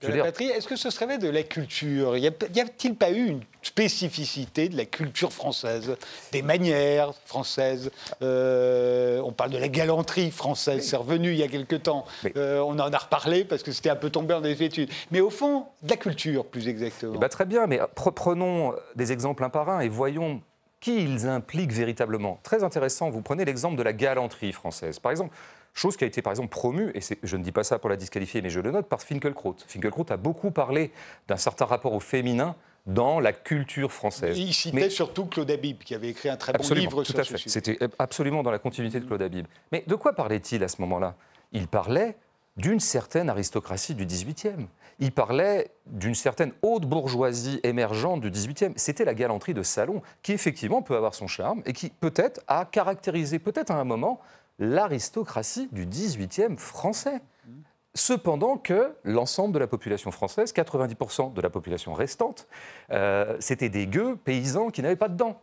De 0.03 0.09
la 0.09 0.25
patrie, 0.25 0.47
est-ce 0.47 0.69
que 0.69 0.77
ce 0.77 0.91
serait 0.91 1.17
de 1.17 1.29
la 1.29 1.43
culture? 1.43 2.19
Y 2.19 2.27
a-t-il 2.27 2.95
pas 2.97 3.11
eu 3.11 3.29
une 3.29 3.41
spécificité 3.63 4.69
de 4.69 4.77
la 4.77 4.85
culture 4.85 5.33
française, 5.33 5.97
des 6.33 6.43
manières 6.43 7.15
françaises? 7.25 7.91
Euh, 8.21 9.21
On 9.25 9.33
parle 9.33 9.51
de 9.51 9.59
la 9.59 9.69
galanterie 9.69 10.31
française, 10.31 10.87
c'est 10.87 10.97
revenu 10.97 11.31
il 11.31 11.39
y 11.39 11.43
a 11.43 11.49
quelque 11.49 11.77
temps. 11.77 12.05
Euh, 12.37 12.61
on 12.61 12.79
en 12.79 12.93
a 12.93 12.99
reparlé 12.99 13.45
parce 13.45 13.63
que 13.63 13.73
c'était 13.73 13.89
un 13.89 13.97
peu 13.97 14.11
tombé 14.11 14.35
en 14.35 14.43
des 14.43 14.63
études. 14.63 14.91
Mais 15.11 15.21
au 15.21 15.31
fond, 15.31 15.65
de 15.83 15.89
la 15.91 15.97
culture, 15.97 16.45
plus 16.45 16.69
exactement. 16.69 17.19
Ben, 17.19 17.29
très 17.29 17.47
bien, 17.47 17.67
mais 17.67 17.81
prenons 17.95 18.75
des 18.97 19.13
exemples 19.13 19.45
un 19.45 19.51
par 19.51 19.71
un 19.71 19.81
et 19.81 19.89
voyons 19.89 20.43
qui 20.81 21.03
ils 21.03 21.27
impliquent 21.27 21.73
véritablement. 21.73 22.39
Très 22.43 22.63
intéressant, 22.63 23.09
vous 23.09 23.23
prenez 23.23 23.47
l'exemple 23.47 23.77
de 23.77 23.83
la 23.83 23.95
galanterie 23.95 24.53
française. 24.53 24.99
Par 24.99 25.11
exemple, 25.11 25.35
Chose 25.77 25.99
qui 25.99 26.05
a 26.05 26.07
été 26.07 26.23
par 26.23 26.33
exemple 26.33 26.49
promue, 26.49 26.91
et 26.95 27.01
je 27.23 27.37
ne 27.37 27.43
dis 27.43 27.53
pas 27.53 27.63
ça 27.63 27.79
pour 27.79 27.91
la 27.91 27.97
disqualifier, 27.97 28.41
mais 28.41 28.49
je 28.49 28.61
le 28.61 28.71
note, 28.71 28.87
par 28.87 29.03
Finkelkraut. 29.03 29.57
Finkelkraut 29.69 30.07
a 30.09 30.17
beaucoup 30.17 30.51
parlé 30.51 30.91
d'un 31.29 31.37
certain 31.37 31.67
rapport 31.67 31.93
au 31.93 32.01
féminin 32.01 32.57
dans 32.87 33.21
la 33.21 33.35
culture 33.35 33.93
française. 33.93 34.39
Il 34.39 34.55
citait 34.55 34.89
surtout 34.89 35.27
Claude 35.27 35.51
Habib, 35.51 35.81
qui 35.81 35.95
avait 35.95 36.09
écrit 36.09 36.31
un 36.31 36.39
très 36.39 36.55
bon 36.55 36.67
livre 36.75 37.03
tout 37.03 37.13
à 37.15 37.25
fait. 37.25 37.37
C'était 37.47 37.79
absolument 37.99 38.43
dans 38.43 38.51
la 38.51 38.59
continuité 38.59 39.01
de 39.01 39.05
Claude 39.05 39.21
Habib. 39.21 39.47
Mais 39.71 39.85
de 39.87 39.95
quoi 39.97 40.15
parlait-il 40.15 40.65
à 40.65 40.69
ce 40.69 40.81
moment-là? 40.81 41.15
Il 41.53 41.69
parlait 41.69 42.17
d'une 42.57 42.81
certaine 42.81 43.29
aristocratie 43.29 43.95
du 43.95 44.07
XVIIIe. 44.07 44.69
Il 44.99 45.13
parlait 45.13 45.73
d'une 45.85 46.15
certaine 46.15 46.53
haute 46.63 46.87
bourgeoisie 46.87 47.61
émergente 47.65 48.23
du 48.23 48.31
XVIIIe. 48.31 48.73
C'était 48.77 49.05
la 49.05 49.13
galanterie 49.13 49.53
de 49.53 49.63
salon, 49.63 50.01
qui 50.23 50.33
effectivement 50.33 50.81
peut 50.81 50.97
avoir 50.97 51.15
son 51.15 51.27
charme 51.27 51.61
et 51.67 51.75
qui 51.75 51.91
peut-être 51.91 52.41
a 52.49 52.65
caractérisé, 52.65 53.39
peut-être 53.39 53.71
à 53.71 53.75
un 53.75 53.85
moment, 53.85 54.23
l'aristocratie 54.59 55.69
du 55.73 55.87
XVIIIe 55.87 56.57
français. 56.57 57.21
Cependant 57.95 58.59
que 58.59 58.95
l'ensemble 59.05 59.55
de 59.55 59.59
la 59.59 59.67
population 59.67 60.11
française, 60.11 60.53
90% 60.53 61.33
de 61.33 61.41
la 61.41 61.49
population 61.49 61.95
restante, 61.95 62.47
euh, 62.91 63.37
c'était 63.41 63.71
des 63.71 63.87
gueux 63.87 64.17
paysans 64.17 64.69
qui 64.69 64.83
n'avaient 64.83 64.97
pas 64.97 65.09
de 65.09 65.17
dents. 65.17 65.41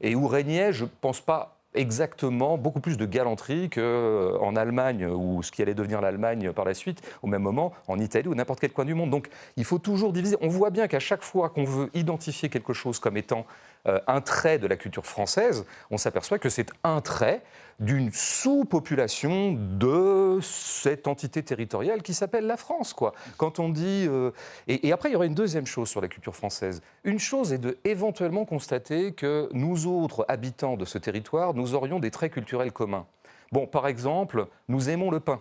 Et 0.00 0.16
où 0.16 0.26
régnait, 0.26 0.72
je 0.72 0.84
ne 0.84 0.90
pense 1.00 1.20
pas 1.20 1.56
exactement 1.76 2.58
beaucoup 2.58 2.80
plus 2.80 2.96
de 2.96 3.06
galanterie 3.06 3.70
qu'en 3.70 3.80
euh, 3.80 4.56
Allemagne, 4.56 5.06
ou 5.06 5.42
ce 5.42 5.52
qui 5.52 5.62
allait 5.62 5.74
devenir 5.74 6.00
l'Allemagne 6.00 6.52
par 6.52 6.64
la 6.64 6.74
suite, 6.74 7.02
au 7.22 7.26
même 7.26 7.42
moment 7.42 7.72
en 7.86 7.98
Italie 7.98 8.28
ou 8.28 8.34
n'importe 8.34 8.60
quel 8.60 8.72
coin 8.72 8.84
du 8.84 8.94
monde. 8.94 9.10
Donc 9.10 9.28
il 9.56 9.64
faut 9.64 9.78
toujours 9.78 10.12
diviser. 10.12 10.36
On 10.40 10.48
voit 10.48 10.70
bien 10.70 10.88
qu'à 10.88 10.98
chaque 10.98 11.22
fois 11.22 11.50
qu'on 11.50 11.64
veut 11.64 11.90
identifier 11.94 12.48
quelque 12.48 12.72
chose 12.72 12.98
comme 12.98 13.16
étant 13.16 13.46
euh, 13.86 14.00
un 14.06 14.20
trait 14.20 14.58
de 14.58 14.66
la 14.66 14.76
culture 14.76 15.06
française, 15.06 15.64
on 15.90 15.98
s'aperçoit 15.98 16.38
que 16.38 16.48
c'est 16.48 16.70
un 16.82 17.00
trait 17.00 17.42
d'une 17.78 18.10
sous-population 18.10 19.52
de 19.52 20.38
cette 20.42 21.06
entité 21.06 21.42
territoriale 21.42 22.02
qui 22.02 22.14
s'appelle 22.14 22.46
la 22.46 22.56
France. 22.56 22.94
Quoi. 22.94 23.12
Quand 23.36 23.58
on 23.58 23.68
dit... 23.68 24.06
Euh, 24.08 24.30
et, 24.66 24.92
après, 24.92 25.10
il 25.10 25.12
y 25.12 25.16
aurait 25.16 25.26
une 25.26 25.34
deuxième 25.34 25.66
chose 25.66 25.88
sur 25.88 26.00
la 26.00 26.08
culture 26.08 26.34
française. 26.34 26.80
Une 27.04 27.18
chose 27.18 27.52
est 27.52 27.58
de 27.58 27.76
éventuellement 27.84 28.44
constater 28.44 29.12
que 29.12 29.50
nous 29.52 29.86
autres 29.86 30.24
habitants 30.28 30.76
de 30.76 30.84
ce 30.84 30.96
territoire, 30.98 31.54
nous 31.54 31.74
aurions 31.74 31.98
des 31.98 32.10
traits 32.10 32.32
culturels 32.32 32.72
communs. 32.72 33.06
Bon, 33.52 33.66
par 33.66 33.86
exemple, 33.86 34.46
nous 34.68 34.88
aimons 34.88 35.10
le 35.10 35.20
pain. 35.20 35.40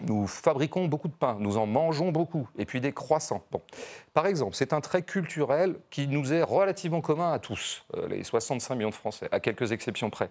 Nous 0.00 0.26
fabriquons 0.26 0.88
beaucoup 0.88 1.08
de 1.08 1.14
pain, 1.14 1.36
nous 1.38 1.58
en 1.58 1.66
mangeons 1.66 2.10
beaucoup, 2.10 2.48
et 2.56 2.64
puis 2.64 2.80
des 2.80 2.92
croissants. 2.92 3.42
Bon. 3.50 3.60
Par 4.14 4.26
exemple, 4.26 4.56
c'est 4.56 4.72
un 4.72 4.80
trait 4.80 5.02
culturel 5.02 5.76
qui 5.90 6.08
nous 6.08 6.32
est 6.32 6.42
relativement 6.42 7.02
commun 7.02 7.32
à 7.32 7.38
tous, 7.38 7.84
euh, 7.96 8.08
les 8.08 8.24
65 8.24 8.74
millions 8.76 8.88
de 8.88 8.94
Français, 8.94 9.28
à 9.30 9.40
quelques 9.40 9.72
exceptions 9.72 10.08
près 10.08 10.30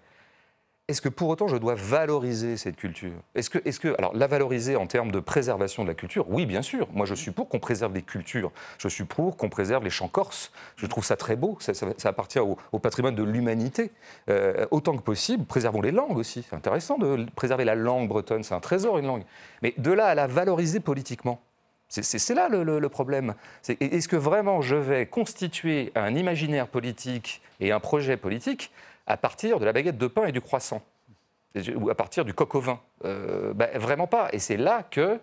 est-ce 0.89 1.01
que 1.01 1.09
pour 1.09 1.29
autant 1.29 1.47
je 1.47 1.55
dois 1.55 1.75
valoriser 1.75 2.57
cette 2.57 2.75
culture? 2.75 3.11
Est-ce 3.35 3.51
que, 3.51 3.59
est 3.63 3.77
que, 3.77 3.95
alors 3.99 4.11
la 4.15 4.25
valoriser 4.25 4.75
en 4.75 4.87
termes 4.87 5.11
de 5.11 5.19
préservation 5.19 5.83
de 5.83 5.87
la 5.87 5.93
culture? 5.93 6.25
Oui, 6.29 6.47
bien 6.47 6.63
sûr. 6.63 6.87
Moi, 6.93 7.05
je 7.05 7.13
suis 7.13 7.29
pour 7.29 7.47
qu'on 7.47 7.59
préserve 7.59 7.93
les 7.93 8.01
cultures. 8.01 8.51
Je 8.79 8.87
suis 8.87 9.03
pour 9.03 9.37
qu'on 9.37 9.49
préserve 9.49 9.83
les 9.83 9.91
chants 9.91 10.07
corses. 10.07 10.51
Je 10.77 10.87
trouve 10.87 11.05
ça 11.05 11.15
très 11.15 11.35
beau. 11.35 11.59
Ça, 11.59 11.73
appartient 12.05 12.39
au, 12.39 12.79
patrimoine 12.79 13.13
de 13.13 13.21
l'humanité. 13.21 13.91
Euh, 14.31 14.65
autant 14.71 14.97
que 14.97 15.03
possible, 15.03 15.45
préservons 15.45 15.81
les 15.81 15.91
langues 15.91 16.17
aussi. 16.17 16.43
C'est 16.49 16.55
intéressant 16.55 16.97
de 16.97 17.27
préserver 17.35 17.65
la 17.65 17.75
langue 17.75 18.07
bretonne. 18.07 18.41
C'est 18.41 18.55
un 18.55 18.59
trésor, 18.59 18.97
une 18.97 19.05
langue. 19.05 19.23
Mais 19.61 19.75
de 19.77 19.91
là 19.91 20.07
à 20.07 20.15
la 20.15 20.25
valoriser 20.25 20.79
politiquement, 20.79 21.39
c'est 21.87 22.33
là 22.35 22.49
le, 22.49 22.63
le 22.63 22.89
problème. 22.89 23.35
Est-ce 23.67 24.07
que 24.07 24.15
vraiment 24.15 24.61
je 24.61 24.75
vais 24.75 25.05
constituer 25.05 25.91
un 25.93 26.15
imaginaire 26.15 26.67
politique 26.67 27.41
et 27.59 27.71
un 27.71 27.79
projet 27.79 28.17
politique 28.17 28.71
à 29.09 29.17
partir 29.17 29.59
de 29.59 29.65
la 29.65 29.73
baguette 29.73 29.97
de 29.97 30.07
pain 30.07 30.27
et 30.27 30.31
du 30.31 30.39
croissant, 30.39 30.81
ou 31.75 31.89
à 31.89 31.95
partir 31.95 32.23
du 32.23 32.33
coq 32.33 32.55
au 32.55 32.61
vin. 32.61 32.79
Euh, 33.03 33.53
ben, 33.53 33.69
vraiment 33.77 34.07
pas. 34.07 34.29
Et 34.31 34.39
c'est 34.39 34.55
là 34.55 34.83
que 34.83 35.19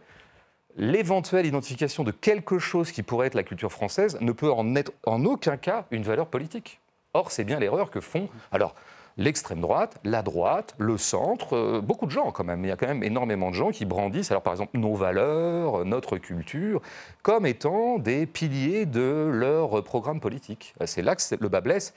l'éventuelle 0.77 1.47
identification 1.47 2.03
de 2.03 2.11
quelque 2.11 2.59
chose 2.59 2.91
qui 2.91 3.03
pourrait 3.03 3.29
être 3.29 3.35
la 3.35 3.45
culture 3.45 3.73
française 3.73 4.19
ne 4.21 4.33
peut 4.33 4.51
en 4.51 4.75
être 4.75 4.93
en 5.07 5.25
aucun 5.25 5.57
cas 5.57 5.87
une 5.93 6.03
valeur 6.03 6.27
politique. 6.27 6.81
Or, 7.15 7.31
c'est 7.31 7.45
bien 7.45 7.61
l'erreur 7.61 7.91
que 7.91 8.01
font. 8.01 8.29
Alors, 8.51 8.75
l'extrême 9.17 9.61
droite, 9.61 9.99
la 10.03 10.23
droite, 10.23 10.75
le 10.79 10.99
centre, 10.99 11.55
euh, 11.55 11.81
beaucoup 11.81 12.07
de 12.07 12.11
gens 12.11 12.33
quand 12.33 12.45
même. 12.45 12.65
Il 12.65 12.69
y 12.69 12.73
a 12.73 12.77
quand 12.77 12.89
même 12.89 13.05
énormément 13.05 13.51
de 13.51 13.55
gens 13.55 13.71
qui 13.71 13.85
brandissent, 13.85 14.33
alors 14.33 14.43
par 14.43 14.53
exemple, 14.53 14.77
nos 14.77 14.97
valeurs, 14.97 15.85
notre 15.85 16.19
culture, 16.19 16.83
comme 17.23 17.47
étant 17.47 17.99
des 18.01 18.27
piliers 18.27 18.85
de 18.85 19.31
leur 19.33 19.85
programme 19.85 20.19
politique. 20.19 20.75
C'est 20.87 21.03
là 21.03 21.15
que 21.15 21.23
le 21.41 21.49
bas 21.49 21.61
blesse, 21.61 21.95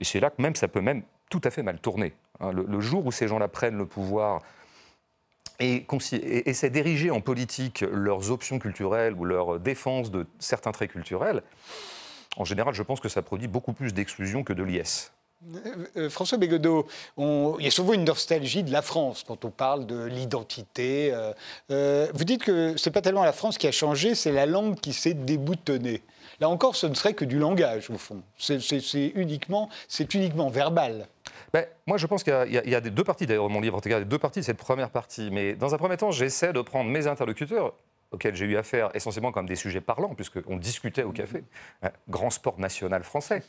et 0.00 0.04
c'est 0.04 0.18
là 0.20 0.30
que 0.30 0.42
même 0.42 0.56
ça 0.56 0.66
peut 0.66 0.80
même 0.80 1.02
tout 1.30 1.40
à 1.44 1.50
fait 1.50 1.62
mal 1.62 1.80
tourné. 1.80 2.14
Hein. 2.40 2.52
Le, 2.52 2.80
jour 2.80 3.06
où 3.06 3.12
ces 3.12 3.28
gens-là 3.28 3.48
prennent 3.48 3.78
le 3.78 3.86
pouvoir 3.86 4.42
et, 5.60 5.84
essaient 6.46 6.70
d'ériger 6.70 7.10
en 7.10 7.20
politique 7.20 7.84
leurs 7.90 8.30
options 8.30 8.58
culturelles 8.58 9.14
ou 9.14 9.24
leur 9.24 9.58
défense 9.58 10.10
de 10.10 10.26
certains 10.38 10.72
traits 10.72 10.92
culturels, 10.92 11.42
en 12.36 12.44
général, 12.44 12.72
je 12.74 12.82
pense 12.82 13.00
que 13.00 13.08
ça 13.08 13.22
produit 13.22 13.48
beaucoup 13.48 13.72
plus 13.72 13.92
d'exclusion 13.92 14.44
que 14.44 14.52
de 14.52 14.62
liesse. 14.62 15.12
Euh, 15.54 15.86
euh, 15.96 16.10
François 16.10 16.38
Bégodeau, 16.38 16.86
il 17.16 17.64
y 17.64 17.66
a 17.66 17.70
souvent 17.70 17.92
une 17.92 18.04
nostalgie 18.04 18.64
de 18.64 18.72
la 18.72 18.82
France 18.82 19.24
quand 19.26 19.44
on 19.44 19.50
parle 19.50 19.86
de 19.86 20.04
l'identité. 20.04 21.12
Euh, 21.70 22.08
vous 22.12 22.24
dites 22.24 22.42
que 22.42 22.76
ce 22.76 22.88
n'est 22.88 22.92
pas 22.92 23.02
tellement 23.02 23.24
la 23.24 23.32
France 23.32 23.58
qui 23.58 23.66
a 23.66 23.72
changé, 23.72 24.14
c'est 24.14 24.32
la 24.32 24.46
langue 24.46 24.78
qui 24.80 24.92
s'est 24.92 25.14
déboutonnée. 25.14 26.02
Là 26.40 26.48
encore, 26.48 26.76
ce 26.76 26.86
ne 26.86 26.94
serait 26.94 27.14
que 27.14 27.24
du 27.24 27.38
langage, 27.38 27.90
au 27.90 27.98
fond. 27.98 28.22
C'est 28.38 28.58
uniquement, 29.14 29.68
uniquement 30.14 30.50
verbal. 30.50 31.06
Ben, 31.52 31.66
moi, 31.86 31.98
je 31.98 32.06
pense 32.06 32.22
qu'il 32.22 32.32
y, 32.32 32.74
a 32.74 32.80
deux 32.80 33.04
parties, 33.04 33.26
d'ailleurs, 33.26 33.48
mon 33.48 33.60
livre. 33.60 33.80
Il 33.84 33.90
y 33.90 33.94
a 33.94 34.04
deux 34.04 34.18
parties, 34.18 34.42
cette 34.44 34.58
première 34.58 34.90
partie. 34.90 35.30
Mais 35.32 35.54
dans 35.54 35.74
un 35.74 35.78
premier 35.78 35.96
temps, 35.96 36.10
j'essaie 36.10 36.52
de 36.52 36.60
prendre 36.60 36.90
mes 36.90 37.06
interlocuteurs 37.06 37.74
auxquels 38.10 38.34
j'ai 38.34 38.46
eu 38.46 38.56
affaire 38.56 38.90
essentiellement 38.94 39.32
comme 39.32 39.46
des 39.46 39.56
sujets 39.56 39.80
parlants, 39.80 40.14
puisqu'on 40.14 40.56
discutait 40.56 41.02
au 41.02 41.12
café. 41.12 41.44
Euh, 41.84 41.88
grand 42.08 42.30
sport 42.30 42.58
national 42.58 43.04
français. 43.04 43.42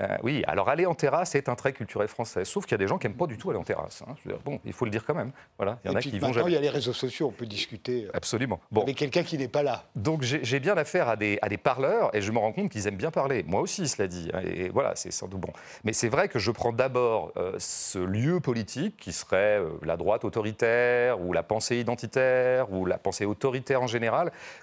Euh, 0.00 0.16
oui, 0.22 0.44
alors 0.46 0.68
aller 0.68 0.86
en 0.86 0.94
terrasse 0.94 1.34
est 1.34 1.48
un 1.48 1.54
trait 1.54 1.72
culturel 1.72 2.08
français, 2.08 2.44
sauf 2.44 2.64
qu'il 2.64 2.72
y 2.72 2.74
a 2.76 2.78
des 2.78 2.86
gens 2.86 2.98
qui 2.98 3.06
n'aiment 3.06 3.16
pas 3.16 3.26
du 3.26 3.36
tout 3.36 3.50
aller 3.50 3.58
en 3.58 3.64
terrasse. 3.64 4.02
Hein. 4.06 4.14
bon, 4.44 4.60
il 4.64 4.72
faut 4.72 4.84
le 4.84 4.90
dire 4.90 5.04
quand 5.04 5.14
même. 5.14 5.32
Voilà, 5.58 5.78
il 5.84 5.90
y 5.90 5.94
en 5.94 5.96
a 5.96 6.00
qui 6.00 6.18
vont 6.18 6.32
jamais. 6.32 6.50
il 6.50 6.54
y 6.54 6.56
a 6.56 6.60
les 6.60 6.68
réseaux 6.68 6.92
sociaux, 6.92 7.28
on 7.28 7.32
peut 7.32 7.46
discuter. 7.46 8.04
Euh, 8.06 8.10
Absolument. 8.14 8.60
Bon. 8.70 8.82
Avec 8.82 8.96
quelqu'un 8.96 9.24
qui 9.24 9.36
n'est 9.36 9.48
pas 9.48 9.62
là. 9.62 9.84
Donc 9.96 10.22
j'ai 10.22 10.60
bien 10.60 10.76
affaire 10.76 11.08
à 11.08 11.16
des, 11.16 11.38
à 11.42 11.48
des 11.48 11.58
parleurs 11.58 12.14
et 12.14 12.20
je 12.20 12.30
me 12.30 12.38
rends 12.38 12.52
compte 12.52 12.70
qu'ils 12.70 12.86
aiment 12.86 12.96
bien 12.96 13.10
parler. 13.10 13.44
Moi 13.46 13.60
aussi, 13.60 13.88
cela 13.88 14.06
dit. 14.06 14.30
Hein, 14.32 14.42
et 14.44 14.68
voilà, 14.68 14.94
c'est 14.94 15.10
sans 15.10 15.26
doute 15.26 15.40
bon. 15.40 15.52
Mais 15.82 15.92
c'est 15.92 16.08
vrai 16.08 16.28
que 16.28 16.38
je 16.38 16.50
prends 16.50 16.72
d'abord 16.72 17.32
ce 17.58 17.98
lieu 17.98 18.40
politique 18.40 18.96
qui 18.96 19.12
serait 19.12 19.60
la 19.82 19.96
droite 19.96 20.24
autoritaire 20.24 21.20
ou 21.20 21.32
la 21.32 21.42
pensée 21.42 21.76
identitaire 21.76 22.72
ou 22.72 22.86
la 22.86 22.98
pensée 22.98 23.24
autoritaire 23.24 23.82
en 23.82 23.86
général 23.86 24.03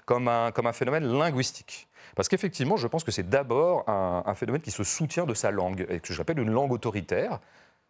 comme 0.04 0.28
un, 0.28 0.50
comme 0.50 0.66
un 0.66 0.72
phénomène 0.72 1.06
linguistique. 1.06 1.88
Parce 2.14 2.28
qu'effectivement, 2.28 2.76
je 2.76 2.86
pense 2.86 3.04
que 3.04 3.10
c'est 3.10 3.28
d'abord 3.28 3.88
un, 3.88 4.34
phénomène 4.34 4.60
qui 4.60 4.70
se 4.70 4.84
soutient 4.84 5.24
de 5.24 5.34
sa 5.34 5.50
langue, 5.50 5.86
et 5.88 6.00
que 6.00 6.12
j'appelle 6.12 6.38
une 6.38 6.50
langue 6.50 6.72
autoritaire. 6.72 7.40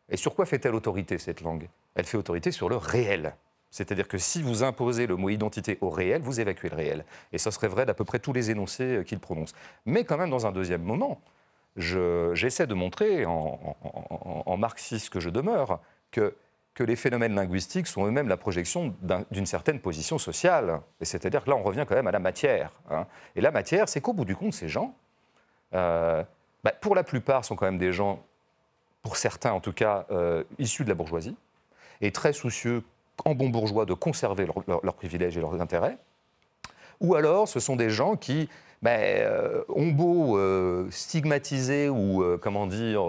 Et 0.08 0.16
sur 0.16 0.34
quoi 0.34 0.46
fait-elle 0.46 0.74
autorité, 0.74 1.18
cette 1.18 1.40
langue? 1.40 1.68
Elle 1.94 2.04
fait 2.04 2.18
autorité 2.18 2.50
sur 2.50 2.68
le 2.68 2.76
réel. 2.76 3.34
C'est-à-dire 3.70 4.06
que 4.06 4.18
si 4.18 4.42
vous 4.42 4.62
imposez 4.62 5.06
le 5.06 5.16
mot 5.16 5.30
identité 5.30 5.78
au 5.80 5.88
réel, 5.88 6.20
vous 6.20 6.40
évacuez 6.40 6.68
le 6.68 6.76
réel. 6.76 7.04
Et 7.32 7.38
ça 7.38 7.50
serait 7.50 7.68
vrai 7.68 7.86
d'à 7.86 7.94
peu 7.94 8.04
près 8.04 8.18
tous 8.18 8.32
les 8.32 8.50
énoncés 8.50 8.98
euh, 8.98 9.02
qu'il 9.02 9.18
prononce. 9.18 9.54
Mais 9.86 10.04
quand 10.04 10.18
même, 10.18 10.30
dans 10.30 10.46
un 10.46 10.52
deuxième 10.52 10.82
moment, 10.82 11.20
j'essaie 11.76 12.66
de 12.66 12.74
montrer, 12.74 13.24
en, 13.24 13.76
en 14.44 14.56
marxiste 14.58 15.08
que 15.08 15.20
je 15.20 15.30
demeure, 15.30 15.80
que 16.10 16.36
que 16.74 16.82
les 16.82 16.96
phénomènes 16.96 17.34
linguistiques 17.34 17.86
sont 17.86 18.06
eux-mêmes 18.06 18.28
la 18.28 18.36
projection 18.36 18.94
d'une 19.30 19.46
certaine 19.46 19.78
position 19.78 20.18
sociale. 20.18 20.80
Et 21.00 21.04
c'est-à-dire 21.04 21.44
que 21.44 21.50
là, 21.50 21.56
on 21.56 21.62
revient 21.62 21.84
quand 21.86 21.94
même 21.94 22.06
à 22.06 22.12
la 22.12 22.18
matière. 22.18 22.72
Hein. 22.90 23.06
Et 23.36 23.40
la 23.40 23.50
matière, 23.50 23.88
c'est 23.88 24.00
qu'au 24.00 24.14
bout 24.14 24.24
du 24.24 24.36
compte, 24.36 24.54
ces 24.54 24.68
gens, 24.68 24.94
euh, 25.74 26.22
bah, 26.64 26.72
pour 26.80 26.94
la 26.94 27.04
plupart, 27.04 27.44
sont 27.44 27.56
quand 27.56 27.66
même 27.66 27.78
des 27.78 27.92
gens, 27.92 28.22
pour 29.02 29.16
certains 29.16 29.52
en 29.52 29.60
tout 29.60 29.72
cas, 29.72 30.06
euh, 30.10 30.44
issus 30.58 30.84
de 30.84 30.88
la 30.88 30.94
bourgeoisie, 30.94 31.36
et 32.00 32.10
très 32.10 32.32
soucieux, 32.32 32.82
en 33.26 33.34
bon 33.34 33.50
bourgeois, 33.50 33.84
de 33.84 33.94
conserver 33.94 34.46
leurs 34.66 34.94
privilèges 34.94 35.36
et 35.36 35.40
leurs 35.40 35.60
intérêts. 35.60 35.98
Ou 37.00 37.14
alors, 37.14 37.48
ce 37.48 37.60
sont 37.60 37.76
des 37.76 37.90
gens 37.90 38.16
qui 38.16 38.48
bah, 38.80 38.92
euh, 38.92 39.62
ont 39.68 39.88
beau 39.88 40.38
stigmatiser 40.90 41.90
ou, 41.90 42.24
comment 42.40 42.66
dire, 42.66 43.02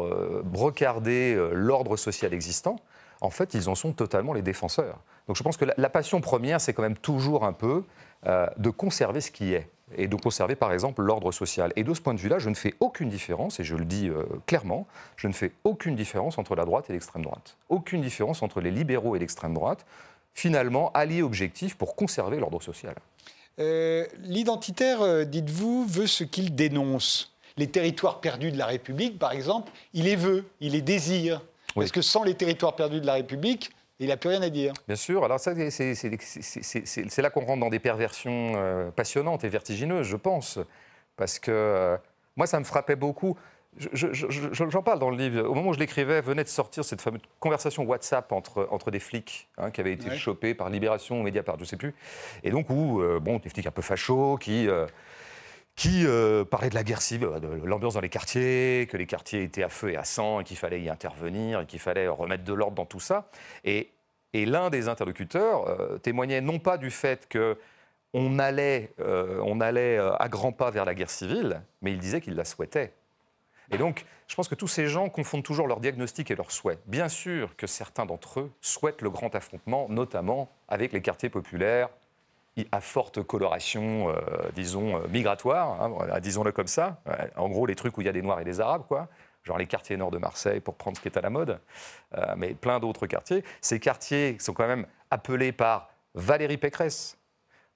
brocarder 0.44 1.36
l'ordre 1.54 1.96
social 1.96 2.34
existant, 2.34 2.76
en 3.24 3.30
fait, 3.30 3.54
ils 3.54 3.70
en 3.70 3.76
sont 3.76 3.94
totalement 3.94 4.34
les 4.34 4.42
défenseurs. 4.42 5.00
Donc 5.28 5.38
je 5.38 5.44
pense 5.44 5.56
que 5.56 5.66
la, 5.76 5.90
passion 5.90 6.20
première, 6.20 6.60
c'est 6.60 6.74
quand 6.74 6.84
même 6.84 6.98
toujours 6.98 7.46
un 7.46 7.54
peu 7.54 7.84
euh, 8.28 8.48
de 8.58 8.70
conserver 8.70 9.22
ce 9.22 9.32
qui 9.32 9.54
est 9.54 9.70
et 9.96 10.08
de 10.08 10.16
conserver 10.16 10.56
par 10.56 10.74
exemple 10.74 11.02
l'ordre 11.02 11.32
social. 11.32 11.72
Et 11.76 11.84
de 11.84 11.94
ce 11.94 12.02
point 12.02 12.14
de 12.14 12.20
vue-là, 12.20 12.40
je 12.40 12.50
ne 12.50 12.56
fais 12.56 12.74
aucune 12.80 13.10
différence, 13.10 13.60
et 13.60 13.64
je 13.64 13.76
le 13.76 13.86
dis 13.86 14.10
euh, 14.10 14.24
clairement, 14.46 14.88
je 15.16 15.28
ne 15.28 15.34
fais 15.34 15.52
aucune 15.64 15.96
différence 15.96 16.38
entre 16.38 16.56
la 16.56 16.66
droite 16.66 16.90
et 16.90 16.94
l'extrême 16.94 17.24
droite. 17.24 17.56
Aucune 17.70 18.02
différence 18.02 18.44
entre 18.44 18.60
les 18.60 18.72
libéraux 18.72 19.16
et 19.16 19.20
l'extrême 19.20 19.54
droite. 19.54 19.86
Finalement, 20.34 20.92
alliés 20.94 21.22
objectifs 21.22 21.76
pour 21.76 21.96
conserver 21.96 22.40
l'ordre 22.40 22.62
social. 22.62 22.96
Euh, 23.60 24.06
l'identitaire, 24.24 25.26
dites-vous, 25.26 25.86
veut 25.86 26.08
ce 26.08 26.24
qu'il 26.24 26.56
dénonce. 26.56 27.34
Les 27.56 27.68
territoires 27.68 28.20
perdus 28.20 28.52
de 28.52 28.58
la 28.58 28.66
République, 28.66 29.20
par 29.20 29.32
exemple, 29.32 29.72
il 29.94 30.06
les 30.06 30.16
veut, 30.16 30.44
il 30.60 30.72
les 30.72 30.82
désire. 30.82 31.40
Parce 31.76 31.92
que 31.92 32.02
sans 32.02 32.24
les 32.24 32.36
territoires 32.36 32.76
perdus 32.76 33.02
de 33.02 33.06
la 33.06 33.14
République, 33.14 33.72
il 34.00 34.08
n'a 34.08 34.18
plus 34.18 34.30
rien 34.30 34.42
à 34.42 34.50
dire. 34.50 34.74
Bien 34.88 34.96
sûr. 34.96 35.24
Alors 35.24 35.40
ça, 35.40 35.54
c'est 35.70 37.22
là 37.22 37.30
qu'on 37.30 37.46
rentre 37.46 37.60
dans 37.60 37.70
des 37.70 37.80
perversions 37.80 38.54
euh, 38.56 38.92
passionnantes 38.92 39.44
et 39.44 39.50
vertigineuses, 39.50 40.08
je 40.08 40.18
pense. 40.18 40.60
Parce 41.16 41.40
que 41.40 41.52
euh, 41.52 41.98
moi, 42.36 42.48
ça 42.48 42.60
me 42.60 42.66
frappait 42.66 42.96
beaucoup. 42.96 43.38
J'en 43.94 44.84
parle 44.84 45.00
dans 45.00 45.10
le 45.10 45.18
livre. 45.18 45.48
Au 45.48 45.56
moment 45.56 45.72
où 45.72 45.74
je 45.74 45.80
l'écrivais, 45.80 46.22
venait 46.22 46.44
de 46.44 46.50
sortir 46.50 46.86
cette 46.86 47.02
fameuse 47.02 47.22
conversation 47.40 47.84
WhatsApp 47.86 48.32
entre, 48.32 48.68
entre 48.70 48.92
des 48.92 49.00
flics 49.00 49.48
hein, 49.58 49.72
qui 49.72 49.82
avaient 49.82 49.94
été 49.94 50.16
chopés 50.16 50.54
par 50.54 50.70
Libération 50.70 51.20
ou 51.20 51.24
Mediapart, 51.24 51.56
je 51.58 51.62
ne 51.62 51.66
sais 51.66 51.78
plus. 51.78 51.96
Et 52.44 52.52
donc, 52.52 52.70
où, 52.70 53.02
euh, 53.02 53.20
bon, 53.20 53.40
des 53.40 53.50
flics 53.50 53.66
un 53.66 53.72
peu 53.72 53.82
fachos 53.82 54.38
qui 54.38 54.68
qui 55.76 56.06
euh, 56.06 56.46
parlait 56.46 56.70
de 56.70 56.76
la 56.76 56.84
guerre 56.84 57.02
civile, 57.02 57.30
de 57.42 57.66
l'ambiance 57.66 57.96
dans 57.96 58.02
les 58.02 58.10
quartiers, 58.10 58.88
que 58.90 58.98
les 58.98 59.08
quartiers 59.08 59.44
étaient 59.44 59.64
à 59.64 59.70
feu 59.70 59.92
et 59.92 59.98
à 59.98 60.04
sang, 60.04 60.40
et 60.40 60.44
qu'il 60.44 60.58
fallait 60.58 60.82
y 60.82 60.90
intervenir, 60.90 61.62
et 61.62 61.66
qu'il 61.66 61.80
fallait 61.80 62.08
remettre 62.08 62.44
de 62.44 62.54
l'ordre 62.54 62.76
dans 62.76 62.86
tout 62.86 63.00
ça. 63.00 63.30
Et, 63.64 63.90
l'un 64.34 64.72
des 64.72 64.88
interlocuteurs 64.88 65.68
euh, 65.68 66.00
témoignait 66.00 66.42
non 66.42 66.58
pas 66.58 66.78
du 66.78 66.90
fait 66.90 67.28
que 67.28 67.56
on 68.16 68.40
allait, 68.40 68.92
euh, 69.00 69.40
on 69.44 69.62
allait 69.62 69.98
à 69.98 70.28
grands 70.28 70.52
pas 70.52 70.72
vers 70.72 70.86
la 70.86 70.96
guerre 70.96 71.10
civile, 71.10 71.62
mais 71.82 71.92
il 71.92 72.00
disait 72.00 72.20
qu'il 72.20 72.36
la 72.36 72.46
souhaitait. 72.46 72.94
Et 73.72 73.78
donc, 73.78 74.06
je 74.28 74.36
pense 74.36 74.48
que 74.48 74.56
tous 74.56 74.68
ces 74.68 74.88
gens 74.88 75.10
confondent 75.10 75.44
toujours 75.44 75.68
leur 75.68 75.80
diagnostic 75.80 76.30
et 76.32 76.36
leurs 76.36 76.52
souhaits. 76.52 76.80
Bien 76.86 77.10
sûr 77.10 77.56
que 77.56 77.68
certains 77.68 78.06
d'entre 78.06 78.42
eux 78.42 78.52
souhaitent 78.62 79.02
le 79.02 79.10
grand 79.10 79.34
affrontement, 79.36 79.88
notamment 79.90 80.50
avec 80.68 80.94
les 80.94 81.02
quartiers 81.02 81.30
populaires, 81.30 81.90
à 82.72 82.82
forte 82.82 83.24
coloration, 83.24 84.10
euh, 84.10 84.14
disons, 84.56 84.98
euh, 84.98 85.08
migratoire, 85.10 85.82
hein, 85.82 86.20
disons-le 86.20 86.52
comme 86.52 86.68
ça. 86.68 87.02
En 87.36 87.50
gros, 87.50 87.66
les 87.66 87.76
trucs 87.76 87.98
où 87.98 88.02
il 88.02 88.06
y 88.06 88.10
a 88.10 88.14
des 88.14 88.22
Noirs 88.22 88.40
et 88.40 88.46
des 88.46 88.62
Arabes, 88.62 88.84
quoi. 88.88 89.08
genre 89.44 89.58
les 89.58 89.66
quartiers 89.66 89.98
nord 89.98 90.12
de 90.12 90.20
Marseille, 90.20 90.60
pour 90.60 90.76
prendre 90.76 90.98
ce 90.98 91.02
qui 91.02 91.08
est 91.08 91.18
à 91.18 91.22
la 91.22 91.30
mode, 91.30 91.60
euh, 92.18 92.34
mais 92.38 92.54
plein 92.54 92.80
d'autres 92.80 93.08
quartiers. 93.08 93.44
Ces 93.62 93.80
quartiers 93.80 94.38
sont 94.40 94.54
quand 94.54 94.68
même 94.68 94.86
appelés 95.10 95.52
par 95.52 95.90
Valérie 96.14 96.58
Pécresse, 96.58 97.18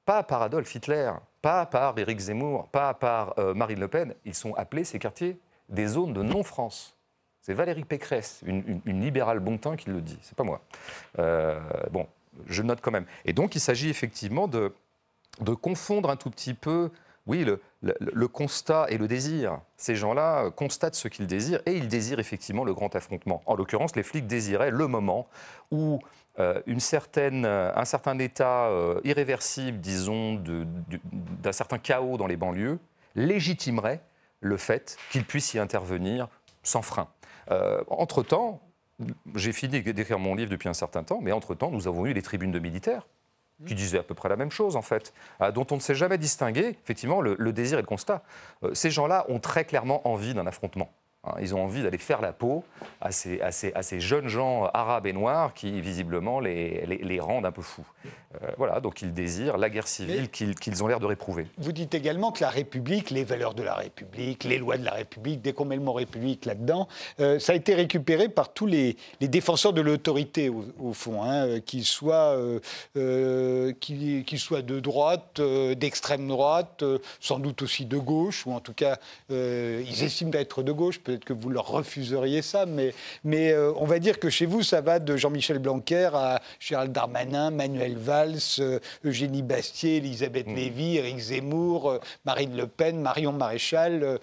pas 0.05 0.23
par 0.23 0.41
Adolf 0.41 0.73
Hitler, 0.73 1.11
pas 1.41 1.65
par 1.65 1.97
Éric 1.97 2.19
Zemmour, 2.19 2.67
pas 2.69 2.93
par 2.93 3.33
euh, 3.39 3.53
Marine 3.53 3.79
Le 3.79 3.87
Pen. 3.87 4.13
Ils 4.25 4.35
sont 4.35 4.53
appelés, 4.53 4.83
ces 4.83 4.99
quartiers, 4.99 5.39
des 5.69 5.87
zones 5.87 6.13
de 6.13 6.21
non-France. 6.21 6.95
C'est 7.41 7.53
Valérie 7.53 7.85
Pécresse, 7.85 8.41
une, 8.45 8.81
libérale 8.85 9.39
bon 9.39 9.57
teint, 9.57 9.75
qui 9.75 9.89
le 9.89 10.01
dit, 10.01 10.19
c'est 10.21 10.35
pas 10.35 10.43
moi. 10.43 10.61
Euh, 11.17 11.57
bon, 11.91 12.05
je 12.45 12.61
note 12.61 12.79
quand 12.81 12.91
même. 12.91 13.05
Et 13.25 13.33
donc, 13.33 13.55
il 13.55 13.59
s'agit 13.59 13.89
effectivement 13.89 14.47
de, 14.47 14.73
confondre 15.61 16.09
un 16.09 16.15
tout 16.15 16.29
petit 16.29 16.53
peu 16.53 16.89
oui, 17.27 17.45
le, 17.81 18.27
constat 18.27 18.87
et 18.89 18.97
le 18.97 19.07
désir. 19.07 19.59
Ces 19.75 19.95
gens-là 19.95 20.45
euh, 20.45 20.49
constatent 20.49 20.95
ce 20.95 21.09
qu'ils 21.09 21.27
désirent 21.27 21.61
et 21.65 21.73
ils 21.73 21.89
désirent 21.89 22.19
effectivement 22.19 22.63
le 22.63 22.73
grand 22.73 22.95
affrontement. 22.95 23.41
En 23.45 23.55
l'occurrence, 23.55 23.97
les 23.97 24.03
flics 24.03 24.27
désiraient 24.27 24.71
le 24.71 24.87
moment 24.87 25.27
où 25.69 25.99
euh, 26.39 26.61
une 26.67 26.79
certaine, 26.79 27.45
euh, 27.45 27.71
un 27.75 27.83
certain 27.83 28.17
état 28.19 28.69
irréversible, 29.03 29.79
disons, 29.79 30.41
d'un 30.41 31.51
certain 31.51 31.77
chaos 31.77 32.17
dans 32.17 32.27
les 32.27 32.37
banlieues 32.37 32.79
légitimerait 33.15 33.99
le 34.39 34.55
fait 34.55 34.95
qu'ils 35.11 35.25
puissent 35.25 35.53
y 35.53 35.59
intervenir 35.59 36.29
sans 36.63 36.81
frein. 36.81 37.07
entre-temps, 37.89 38.61
j'ai 39.35 39.51
fini 39.51 39.81
d'écrire 39.81 40.19
mon 40.19 40.35
livre 40.35 40.49
depuis 40.49 40.69
un 40.69 40.73
certain 40.73 41.03
temps, 41.03 41.19
mais 41.21 41.31
entre-temps, 41.31 41.71
nous 41.71 41.87
avons 41.87 42.05
eu 42.05 42.13
les 42.13 42.21
tribunes 42.21 42.51
de 42.51 42.59
militaires 42.59 43.07
qui 43.65 43.73
disaient 43.73 43.99
à 43.99 44.03
peu 44.03 44.13
près 44.13 44.29
la 44.29 44.35
même 44.35 44.51
chose, 44.51 44.75
en 44.75 44.81
fait, 44.81 45.13
dont 45.53 45.65
on 45.71 45.75
ne 45.75 45.79
s'est 45.79 45.95
jamais 45.95 46.17
distingué, 46.17 46.77
effectivement, 46.83 47.21
le, 47.21 47.53
désir 47.53 47.79
et 47.79 47.81
le 47.81 47.87
constat. 47.87 48.23
Euh, 48.63 48.73
ces 48.75 48.91
gens-là 48.91 49.25
ont 49.29 49.39
très 49.39 49.65
clairement 49.65 50.07
envie 50.07 50.33
d'un 50.33 50.45
affrontement. 50.45 50.91
Hein, 51.27 51.35
ils 51.41 51.55
ont 51.55 51.63
envie 51.63 51.83
d'aller 51.83 51.97
faire 51.97 52.21
la 52.21 52.33
peau 52.33 52.63
à 53.01 53.11
ces, 53.11 53.41
à, 53.41 53.51
ces, 53.51 53.99
jeunes 53.99 54.27
gens 54.27 54.65
arabes 54.73 55.07
et 55.07 55.13
noirs 55.13 55.53
qui, 55.53 55.81
visiblement, 55.81 56.39
les, 56.39 56.85
les, 56.85 57.19
rendent 57.19 57.45
un 57.45 57.51
peu 57.51 57.61
fous. 57.61 57.85
Euh, 58.43 58.47
voilà, 58.57 58.79
donc 58.79 59.01
ils 59.01 59.13
désirent 59.13 59.57
la 59.57 59.69
guerre 59.69 59.87
civile 59.87 60.29
qu'ils 60.29 60.83
ont 60.83 60.87
l'air 60.87 60.99
de 60.99 61.05
réprouver. 61.05 61.47
Vous 61.57 61.71
dites 61.71 61.93
également 61.93 62.31
que 62.31 62.41
la 62.41 62.49
République, 62.49 63.09
les 63.09 63.23
valeurs 63.23 63.53
de 63.53 63.63
la 63.63 63.75
République, 63.75 64.43
les 64.43 64.57
lois 64.57 64.77
de 64.77 64.85
la 64.85 64.91
République, 64.91 65.41
dès 65.41 65.53
qu'on 65.53 65.65
met 65.65 65.75
le 65.75 65.81
mot 65.81 65.93
République 65.93 66.45
là-dedans, 66.45 66.87
euh, 67.19 67.39
ça 67.39 67.53
a 67.53 67.55
été 67.55 67.73
récupéré 67.73 68.29
par 68.29 68.53
tous 68.53 68.65
les, 68.65 68.97
les 69.21 69.27
défenseurs 69.27 69.73
de 69.73 69.81
l'autorité, 69.81 70.49
au, 70.49 70.93
fond, 70.93 71.23
hein, 71.23 71.59
qu'ils 71.61 71.85
soient, 71.85 72.35
euh, 72.35 73.73
soient 74.37 74.61
de 74.61 74.79
droite, 74.79 75.41
d'extrême 75.41 76.27
droite, 76.27 76.83
sans 77.19 77.39
doute 77.39 77.61
aussi 77.61 77.85
de 77.85 77.97
gauche, 77.97 78.45
ou 78.45 78.53
en 78.53 78.59
tout 78.59 78.73
cas, 78.73 78.97
ils 79.29 80.03
estiment 80.03 80.29
d'être 80.29 80.63
de 80.63 80.71
gauche, 80.71 80.99
peut 80.99 81.16
que 81.23 81.33
vous 81.33 81.49
leur 81.49 81.67
refuseriez 81.67 82.41
ça, 82.41 82.65
mais, 82.65 82.93
mais 83.23 83.51
euh, 83.51 83.73
on 83.75 83.85
va 83.85 83.99
dire 83.99 84.19
que 84.19 84.29
chez 84.29 84.45
vous, 84.45 84.63
ça 84.63 84.81
va 84.81 84.99
de 84.99 85.17
Jean-Michel 85.17 85.59
Blanquer 85.59 86.09
à 86.13 86.41
Gérald 86.59 86.91
Darmanin, 86.91 87.51
Manuel 87.51 87.97
Valls, 87.97 88.37
euh, 88.59 88.79
Eugénie 89.05 89.43
Bastier, 89.43 89.97
Elisabeth 89.97 90.47
mmh. 90.47 90.55
Lévy, 90.55 90.97
Éric 90.97 91.17
Zemmour, 91.17 91.91
euh, 91.91 91.99
Marine 92.25 92.55
Le 92.55 92.67
Pen, 92.67 93.01
Marion 93.01 93.31
Maréchal. 93.31 94.19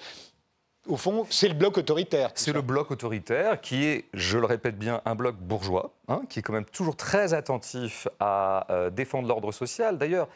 au 0.88 0.96
fond, 0.96 1.26
c'est 1.30 1.48
le 1.48 1.54
bloc 1.54 1.78
autoritaire. 1.78 2.30
C'est 2.34 2.52
le 2.52 2.62
bloc 2.62 2.90
autoritaire 2.90 3.60
qui 3.60 3.84
est, 3.84 4.04
je 4.14 4.38
le 4.38 4.46
répète 4.46 4.78
bien, 4.78 5.00
un 5.04 5.14
bloc 5.14 5.36
bourgeois, 5.36 5.92
hein, 6.08 6.22
qui 6.28 6.38
est 6.40 6.42
quand 6.42 6.52
même 6.52 6.64
toujours 6.64 6.96
très 6.96 7.34
attentif 7.34 8.08
à 8.20 8.66
défendre 8.92 9.28
l'ordre 9.28 9.52
social. 9.52 9.98
D'ailleurs, 9.98 10.28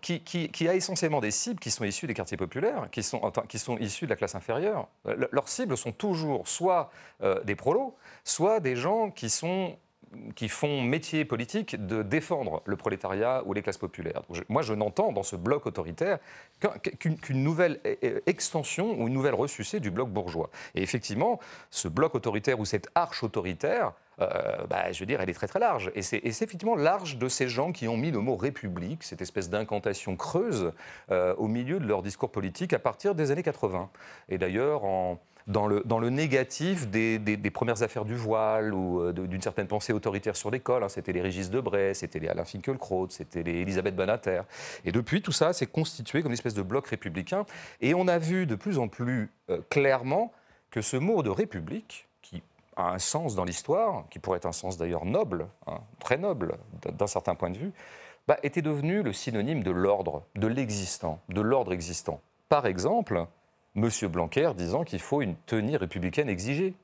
qui, 0.00 0.68
a 0.68 0.74
essentiellement 0.74 1.20
des 1.20 1.30
cibles 1.30 1.60
qui 1.60 1.70
sont 1.70 1.84
issues 1.84 2.06
des 2.06 2.14
quartiers 2.14 2.36
populaires, 2.36 2.88
qui 2.90 3.02
sont, 3.02 3.20
qui 3.48 3.58
sont 3.58 3.78
issues 3.78 4.06
de 4.06 4.10
la 4.10 4.16
classe 4.16 4.34
inférieure. 4.34 4.88
leurs 5.04 5.48
cibles 5.48 5.76
sont 5.76 5.92
toujours 5.92 6.48
soit 6.48 6.90
euh, 7.22 7.42
des 7.44 7.54
prolos, 7.54 7.96
soit 8.24 8.60
des 8.60 8.76
gens 8.76 9.10
qui 9.10 9.30
sont 9.30 9.76
qui 10.34 10.48
font 10.48 10.82
métier 10.82 11.24
politique 11.24 11.86
de 11.86 12.02
défendre 12.02 12.62
le 12.64 12.76
prolétariat 12.76 13.42
ou 13.46 13.52
les 13.52 13.62
classes 13.62 13.78
populaires. 13.78 14.22
moi, 14.48 14.62
je 14.62 14.74
n'entends 14.74 15.12
dans 15.12 15.22
ce 15.22 15.36
bloc 15.36 15.66
autoritaire 15.66 16.18
qu'une 16.98 17.42
nouvelle 17.42 17.80
e, 17.84 17.96
e, 18.02 18.22
extension 18.26 19.00
ou 19.00 19.08
une 19.08 19.14
nouvelle 19.14 19.34
ressucée 19.34 19.80
du 19.80 19.90
bloc 19.90 20.08
bourgeois. 20.08 20.50
Et 20.74 20.82
effectivement, 20.82 21.40
ce 21.70 21.88
bloc 21.88 22.14
autoritaire 22.14 22.58
ou 22.60 22.64
cette 22.64 22.88
arche 22.94 23.22
autoritaire, 23.22 23.92
euh, 24.20 24.66
bah, 24.68 24.90
je 24.90 25.00
veux 25.00 25.06
dire, 25.06 25.20
elle 25.20 25.30
est 25.30 25.34
très 25.34 25.46
très 25.46 25.60
large. 25.60 25.92
Et 25.94 26.02
c'est 26.02 26.20
effectivement 26.24 26.74
large 26.76 27.18
de 27.18 27.28
ces 27.28 27.48
gens 27.48 27.72
qui 27.72 27.86
ont 27.86 27.96
mis 27.96 28.10
le 28.10 28.18
mot 28.20 28.36
République, 28.36 29.04
cette 29.04 29.22
espèce 29.22 29.50
d'incantation 29.50 30.16
creuse, 30.16 30.72
euh, 31.10 31.34
au 31.36 31.48
milieu 31.48 31.78
de 31.78 31.86
leur 31.86 32.02
discours 32.02 32.30
politique 32.30 32.72
à 32.72 32.78
partir 32.78 33.14
des 33.14 33.30
années 33.30 33.42
80. 33.42 33.90
Et 34.28 34.38
d'ailleurs, 34.38 34.84
en, 34.84 35.20
dans 35.48 35.66
le, 35.66 35.82
dans 35.86 35.98
le 35.98 36.10
négatif 36.10 36.88
des, 36.88 37.18
des, 37.18 37.50
premières 37.50 37.82
affaires 37.82 38.04
du 38.04 38.14
voile 38.14 38.74
ou 38.74 39.00
euh, 39.00 39.12
d'une 39.12 39.40
certaine 39.40 39.66
pensée 39.66 39.94
autoritaire 39.94 40.36
sur 40.36 40.50
l'école. 40.50 40.84
Hein. 40.84 40.88
C'était 40.88 41.12
les 41.12 41.22
Régis 41.22 41.50
Debray, 41.50 41.94
c'était 41.94 42.18
les 42.18 42.28
Alain 42.28 42.44
Finkielkraut, 42.44 43.08
c'était 43.08 43.42
les 43.42 43.62
Elisabeth 43.62 43.96
Banater. 43.96 44.42
Et 44.84 44.92
depuis, 44.92 45.22
tout 45.22 45.32
ça 45.32 45.54
s'est 45.54 45.66
constitué 45.66 46.22
comme 46.22 46.30
une 46.30 46.34
espèce 46.34 46.54
de 46.54 46.62
bloc 46.62 46.86
républicain. 46.86 47.46
Et 47.80 47.94
on 47.94 48.06
a 48.08 48.18
vu 48.18 48.46
de 48.46 48.54
plus 48.54 48.78
en 48.78 48.88
plus 48.88 49.30
euh, 49.48 49.60
clairement 49.70 50.32
que 50.70 50.82
ce 50.82 50.98
mot 50.98 51.22
de 51.22 51.30
république, 51.30 52.06
qui 52.20 52.42
a 52.76 52.92
un 52.92 52.98
sens 52.98 53.34
dans 53.34 53.44
l'histoire, 53.44 54.04
qui 54.10 54.18
pourrait 54.18 54.36
être 54.36 54.46
un 54.46 54.52
sens 54.52 54.76
d'ailleurs 54.76 55.06
noble, 55.06 55.48
hein, 55.66 55.78
très 55.98 56.18
noble 56.18 56.58
d'un 56.92 57.06
certain 57.06 57.34
point 57.34 57.48
de 57.48 57.56
vue, 57.56 57.72
bah, 58.26 58.36
était 58.42 58.60
devenu 58.60 59.02
le 59.02 59.14
synonyme 59.14 59.62
de 59.62 59.70
l'ordre, 59.70 60.24
de 60.34 60.46
l'existant, 60.46 61.20
de 61.30 61.40
l'ordre 61.40 61.72
existant. 61.72 62.20
Par 62.50 62.66
exemple, 62.66 63.26
M. 63.76 63.88
Blanquer 64.08 64.52
disant 64.56 64.84
qu'il 64.84 65.00
faut 65.00 65.22
une 65.22 65.36
tenue 65.46 65.76
républicaine 65.76 66.28
exigée. 66.28 66.74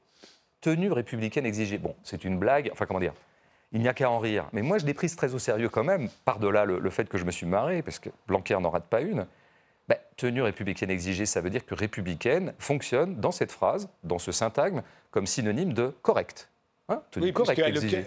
Tenue 0.61 0.93
républicaine 0.93 1.47
exigée. 1.47 1.79
Bon, 1.79 1.95
c'est 2.03 2.25
une 2.25 2.39
blague, 2.39 2.71
enfin 2.73 2.87
comment 2.87 3.01
dire 3.01 3.15
il 3.75 3.81
n'y 3.81 3.89
a 3.89 3.93
qu'à 3.93 4.09
en 4.09 4.21
rire. 4.21 4.47
Mais 4.53 4.63
moi, 4.63 4.79
je 4.79 4.87
l'ai 4.87 4.95
prise 4.95 5.17
très 5.17 5.35
au 5.35 5.39
sérieux 5.39 5.69
quand 5.69 5.85
même, 5.85 6.09
par-delà 6.25 6.65
le, 6.65 6.91
fait 6.91 7.09
que 7.09 7.19
je 7.19 7.25
me 7.25 7.33
suis 7.33 7.45
marré, 7.45 7.83
parce 7.83 7.99
que 7.99 8.09
Blanquer 8.29 8.59
n'en 8.61 8.71
rate 8.71 8.87
pas 8.87 9.01
une. 9.01 9.27
Ben, 9.89 9.99
tenue 10.17 10.43
républicaine 10.43 10.91
exigée, 10.91 11.27
ça 11.27 11.41
veut 11.41 11.51
dire 11.51 11.67
que 11.67 11.75
républicaine 11.75 12.55
fonctionne 12.59 13.17
dans 13.17 13.33
cette 13.33 13.53
phrase, 13.53 13.91
dans 14.05 14.21
ce 14.21 14.33
syntagme, 14.33 14.83
comme 15.11 15.27
synonyme 15.27 15.73
de 15.73 15.93
correct. 16.03 16.49
Hein 16.91 17.01
oui, 17.17 17.33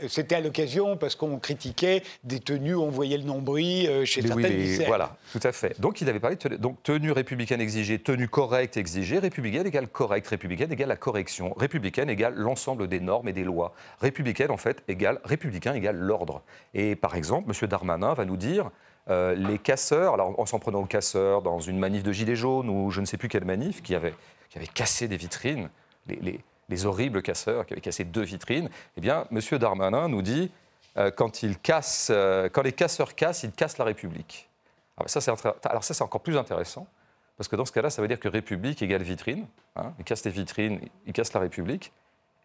c'était 0.07 0.35
à 0.35 0.39
l'occasion 0.39 0.97
parce 0.97 1.15
qu'on 1.15 1.39
critiquait 1.39 2.03
des 2.23 2.39
tenues 2.39 2.75
on 2.75 2.89
voyait 2.89 3.17
le 3.17 3.23
nombril 3.23 3.89
euh, 3.89 4.05
chez 4.05 4.21
certaines 4.21 4.55
oui, 4.55 4.83
Voilà, 4.85 5.17
tout 5.31 5.39
à 5.41 5.51
fait. 5.51 5.79
Donc 5.81 5.99
il 5.99 6.07
avait 6.09 6.19
parlé 6.19 6.35
de 6.35 6.57
donc, 6.57 6.83
tenue 6.83 7.11
républicaine 7.11 7.59
exigée, 7.59 7.97
tenue 7.97 8.27
correcte 8.27 8.77
exigée, 8.77 9.17
républicaine 9.17 9.65
égale 9.65 9.87
correcte, 9.87 10.27
républicaine 10.27 10.71
égale 10.71 10.89
la 10.89 10.95
correction, 10.95 11.55
républicaine 11.57 12.07
égale 12.07 12.35
l'ensemble 12.35 12.87
des 12.87 12.99
normes 12.99 13.27
et 13.27 13.33
des 13.33 13.43
lois. 13.43 13.73
Républicaine, 13.99 14.51
en 14.51 14.57
fait, 14.57 14.83
égale 14.87 15.21
républicain 15.23 15.73
égale 15.73 15.97
l'ordre. 15.97 16.43
Et 16.75 16.95
par 16.95 17.15
exemple, 17.15 17.49
M. 17.49 17.67
Darmanin 17.67 18.13
va 18.13 18.25
nous 18.25 18.37
dire 18.37 18.69
euh, 19.09 19.33
les 19.33 19.57
casseurs, 19.57 20.13
alors 20.13 20.39
en 20.39 20.45
s'en 20.45 20.59
prenant 20.59 20.81
aux 20.81 20.85
casseurs 20.85 21.41
dans 21.41 21.59
une 21.59 21.79
manif 21.79 22.03
de 22.03 22.11
Gilets 22.11 22.35
jaunes 22.35 22.69
ou 22.69 22.91
je 22.91 23.01
ne 23.01 23.07
sais 23.07 23.17
plus 23.17 23.27
quelle 23.27 23.45
manif, 23.45 23.81
qui 23.81 23.95
avait, 23.95 24.13
qui 24.51 24.59
avait 24.59 24.67
cassé 24.67 25.07
des 25.07 25.17
vitrines, 25.17 25.67
les 26.07 26.17
les 26.17 26.39
horribles 26.85 27.21
casseurs 27.21 27.65
qui 27.65 27.73
avaient 27.73 27.81
cassé 27.81 28.03
deux 28.03 28.23
vitrines, 28.23 28.69
eh 28.97 29.01
bien, 29.01 29.25
M. 29.31 29.39
Darmanin 29.57 30.07
nous 30.07 30.21
dit 30.21 30.51
euh, 30.97 31.11
euh, 32.09 32.49
quand 32.49 32.63
les 32.63 32.71
casseurs 32.73 33.15
cassent, 33.15 33.43
ils 33.43 33.51
cassent 33.51 33.77
la 33.77 33.85
République. 33.85 34.49
Alors 34.97 35.09
ça, 35.09 35.21
c'est 35.21 36.01
encore 36.01 36.21
plus 36.21 36.37
intéressant, 36.37 36.87
parce 37.37 37.47
que 37.47 37.55
dans 37.55 37.65
ce 37.65 37.71
cas-là, 37.71 37.89
ça 37.89 38.01
veut 38.01 38.07
dire 38.07 38.19
que 38.19 38.27
République 38.27 38.81
égale 38.81 39.03
vitrine. 39.03 39.45
Hein, 39.75 39.93
ils 39.99 40.05
cassent 40.05 40.25
les 40.25 40.31
vitrines, 40.31 40.79
ils 41.05 41.13
cassent 41.13 41.33
la 41.33 41.39
République. 41.39 41.91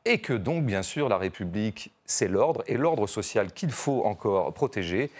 Et 0.05 0.19
que 0.19 0.33
donc, 0.33 0.65
bien 0.65 0.83
sûr, 0.83 1.09
la 1.09 1.17
République, 1.17 1.93
c'est 2.05 2.29
l'ordre, 2.29 2.63
et 2.67 2.77
l'ordre 2.77 3.07
social 3.07 3.53
qu'il 3.53 3.71
faut 3.71 4.05
encore 4.05 4.53
protéger, 4.53 5.11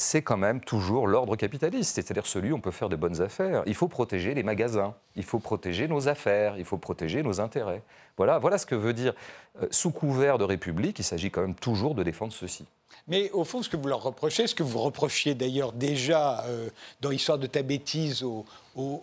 c'est 0.00 0.22
quand 0.22 0.38
même 0.38 0.60
toujours 0.60 1.06
l'ordre 1.06 1.36
capitaliste, 1.36 1.96
c'est-à-dire 1.96 2.26
celui 2.26 2.52
où 2.52 2.56
on 2.56 2.60
peut 2.60 2.70
faire 2.70 2.88
de 2.88 2.96
bonnes 2.96 3.20
affaires. 3.20 3.62
Il 3.66 3.74
faut 3.74 3.86
protéger 3.86 4.32
les 4.32 4.42
magasins, 4.42 4.94
il 5.14 5.24
faut 5.24 5.40
protéger 5.40 5.88
nos 5.88 6.08
affaires, 6.08 6.54
il 6.56 6.64
faut 6.64 6.78
protéger 6.78 7.22
nos 7.22 7.40
intérêts. 7.40 7.82
Voilà, 8.16 8.38
voilà 8.38 8.56
ce 8.56 8.64
que 8.64 8.74
veut 8.74 8.94
dire, 8.94 9.12
euh, 9.62 9.66
sous 9.70 9.90
couvert 9.90 10.38
de 10.38 10.44
République, 10.44 10.98
il 10.98 11.04
s'agit 11.04 11.30
quand 11.30 11.42
même 11.42 11.54
toujours 11.54 11.94
de 11.94 12.02
défendre 12.02 12.32
ceci. 12.32 12.64
Mais 13.08 13.30
au 13.32 13.44
fond, 13.44 13.62
ce 13.62 13.68
que 13.68 13.76
vous 13.76 13.88
leur 13.88 14.02
reprochez, 14.02 14.46
ce 14.46 14.54
que 14.54 14.62
vous 14.62 14.78
reprochiez 14.78 15.34
d'ailleurs 15.34 15.72
déjà 15.72 16.44
euh, 16.46 16.70
dans 17.02 17.10
l'histoire 17.10 17.38
de 17.38 17.46
ta 17.46 17.62
bêtise 17.62 18.24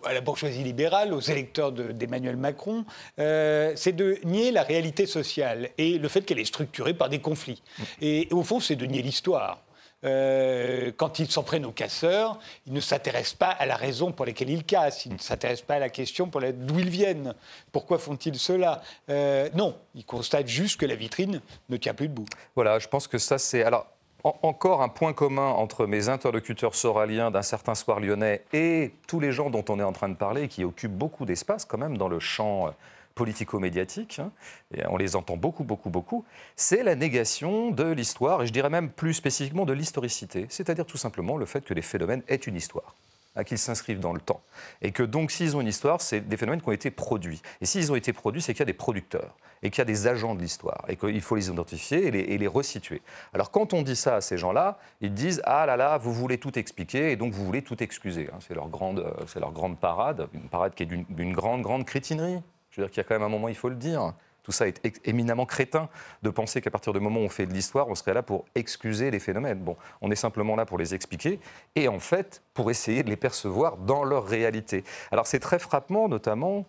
à 0.03 0.13
la 0.13 0.21
bourgeoisie 0.21 0.63
libérale, 0.63 1.13
aux 1.13 1.19
électeurs 1.19 1.71
d'Emmanuel 1.71 2.37
Macron, 2.37 2.85
euh, 3.19 3.73
c'est 3.75 3.95
de 3.95 4.17
nier 4.23 4.51
la 4.51 4.63
réalité 4.63 5.05
sociale 5.05 5.69
et 5.77 5.99
le 5.99 6.07
fait 6.07 6.21
qu'elle 6.21 6.39
est 6.39 6.45
structurée 6.45 6.95
par 6.95 7.09
des 7.09 7.19
conflits. 7.19 7.61
Et 8.01 8.27
au 8.31 8.43
fond, 8.43 8.59
c'est 8.59 8.75
de 8.75 8.85
nier 8.85 9.03
l'histoire. 9.03 9.59
Euh, 10.07 10.91
quand 10.95 11.19
ils 11.19 11.29
s'en 11.29 11.43
prennent 11.43 11.65
aux 11.65 11.71
casseurs, 11.71 12.39
ils 12.65 12.73
ne 12.73 12.79
s'intéressent 12.79 13.35
pas 13.35 13.49
à 13.49 13.65
la 13.65 13.75
raison 13.75 14.11
pour 14.11 14.25
laquelle 14.25 14.49
ils 14.49 14.63
cassent, 14.63 15.05
ils 15.05 15.13
ne 15.13 15.17
s'intéressent 15.19 15.65
pas 15.65 15.75
à 15.75 15.79
la 15.79 15.89
question 15.89 16.29
pour 16.29 16.41
d'où 16.41 16.79
ils 16.79 16.89
viennent, 16.89 17.33
pourquoi 17.71 17.99
font-ils 17.99 18.39
cela? 18.39 18.81
Euh, 19.09 19.49
Non, 19.53 19.75
ils 19.95 20.05
constatent 20.05 20.47
juste 20.47 20.79
que 20.79 20.85
la 20.85 20.95
vitrine 20.95 21.41
ne 21.69 21.77
tient 21.77 21.93
plus 21.93 22.07
debout. 22.07 22.25
Voilà, 22.55 22.79
je 22.79 22.87
pense 22.87 23.07
que 23.07 23.17
ça 23.17 23.37
c'est... 23.37 23.63
Alors, 23.63 23.87
encore 24.23 24.81
un 24.81 24.89
point 24.89 25.13
commun 25.13 25.49
entre 25.49 25.85
mes 25.85 26.09
interlocuteurs 26.09 26.75
soraliens 26.75 27.31
d'un 27.31 27.43
certain 27.43 27.75
soir 27.75 27.99
lyonnais 27.99 28.43
et 28.51 28.91
tous 29.07 29.19
les 29.19 29.31
gens 29.31 29.49
dont 29.49 29.63
on 29.69 29.79
est 29.79 29.83
en 29.83 29.93
train 29.93 30.09
de 30.09 30.15
parler, 30.15 30.47
qui 30.47 30.63
occupent 30.63 30.97
beaucoup 30.97 31.25
d'espace 31.25 31.65
quand 31.65 31.77
même 31.77 31.97
dans 31.97 32.09
le 32.09 32.19
champ 32.19 32.73
politico-médiatiques, 33.17 34.19
hein, 34.19 34.31
et 34.73 34.85
on 34.87 34.95
les 34.95 35.15
entend 35.15 35.35
beaucoup, 35.35 35.63
beaucoup, 35.63 35.89
beaucoup, 35.89 36.23
c'est 36.55 36.83
la 36.83 36.95
négation 36.95 37.71
de 37.71 37.83
l'histoire, 37.83 38.43
et 38.43 38.47
je 38.47 38.53
dirais 38.53 38.69
même 38.69 38.89
plus 38.89 39.13
spécifiquement 39.15 39.65
de 39.65 39.73
l'historicité, 39.73 40.45
c'est-à-dire 40.49 40.85
tout 40.85 40.97
simplement 40.97 41.35
le 41.35 41.45
fait 41.45 41.65
que 41.65 41.73
les 41.73 41.81
phénomènes 41.81 42.23
aient 42.27 42.35
une 42.35 42.55
histoire 42.55 42.95
qu'ils 43.43 43.57
s'inscrivent 43.57 43.99
dans 43.99 44.13
le 44.13 44.19
temps. 44.19 44.41
Et 44.81 44.91
que 44.91 45.03
donc, 45.03 45.31
s'ils 45.31 45.55
ont 45.55 45.61
une 45.61 45.67
histoire, 45.67 46.01
c'est 46.01 46.21
des 46.21 46.37
phénomènes 46.37 46.61
qui 46.61 46.69
ont 46.69 46.73
été 46.73 46.91
produits. 46.91 47.41
Et 47.61 47.65
s'ils 47.65 47.91
ont 47.91 47.95
été 47.95 48.13
produits, 48.13 48.41
c'est 48.41 48.53
qu'il 48.53 48.61
y 48.61 48.63
a 48.63 48.65
des 48.65 48.73
producteurs 48.73 49.35
et 49.63 49.69
qu'il 49.69 49.79
y 49.79 49.81
a 49.81 49.85
des 49.85 50.07
agents 50.07 50.35
de 50.35 50.41
l'histoire 50.41 50.85
et 50.87 50.95
qu'il 50.95 51.21
faut 51.21 51.35
les 51.35 51.47
identifier 51.49 52.07
et 52.07 52.37
les, 52.37 52.47
resituer. 52.47 53.01
Alors, 53.33 53.51
quand 53.51 53.73
on 53.73 53.81
dit 53.81 53.95
ça 53.95 54.15
à 54.15 54.21
ces 54.21 54.37
gens-là, 54.37 54.77
ils 55.01 55.13
disent 55.13 55.41
Ah 55.45 55.65
là 55.65 55.77
là, 55.77 55.97
vous 55.97 56.13
voulez 56.13 56.37
tout 56.37 56.57
expliquer 56.57 57.11
et 57.11 57.15
donc 57.15 57.33
vous 57.33 57.45
voulez 57.45 57.61
tout 57.61 57.81
excuser. 57.81 58.29
Hein. 58.31 58.37
C'est 58.47 58.53
leur, 58.53 58.69
grande, 58.69 59.05
c'est 59.27 59.39
leur 59.39 59.51
grande 59.51 59.79
parade, 59.79 60.27
une 60.33 60.49
parade 60.49 60.73
qui 60.75 60.83
est 60.83 60.85
d'une 60.85 61.33
grande, 61.33 61.61
grande 61.61 61.85
crétinerie. 61.85 62.41
Je 62.77 62.81
veux 62.81 62.87
dire 62.87 62.93
qu'il 62.93 63.01
y 63.01 63.05
a 63.05 63.09
quand 63.09 63.15
même 63.15 63.23
un 63.23 63.29
moment, 63.29 63.47
il 63.47 63.55
faut 63.55 63.69
le 63.69 63.75
dire. 63.75 64.13
Tout 64.43 64.51
ça 64.53 64.67
est 64.67 64.79
éminemment 65.03 65.45
crétin 65.45 65.89
de 66.23 66.29
penser 66.29 66.61
qu'à 66.61 66.71
partir 66.71 66.93
du 66.93 67.01
moment 67.01 67.19
où 67.19 67.23
on 67.23 67.29
fait 67.29 67.45
de 67.45 67.53
l'histoire, 67.53 67.89
on 67.89 67.95
serait 67.95 68.13
là 68.13 68.23
pour 68.23 68.45
excuser 68.55 69.11
les 69.11 69.19
phénomènes. 69.19 69.59
Bon, 69.59 69.75
on 69.99 70.09
est 70.09 70.15
simplement 70.15 70.55
là 70.55 70.65
pour 70.65 70.77
les 70.77 70.93
expliquer 70.93 71.41
et 71.75 71.89
en 71.89 71.99
fait 71.99 72.41
pour 72.53 72.71
essayer 72.71 73.03
de 73.03 73.09
les 73.09 73.17
percevoir 73.17 73.75
dans 73.75 74.05
leur 74.05 74.25
réalité. 74.25 74.85
Alors 75.11 75.27
c'est 75.27 75.39
très 75.39 75.59
frappant, 75.59 76.07
notamment, 76.07 76.65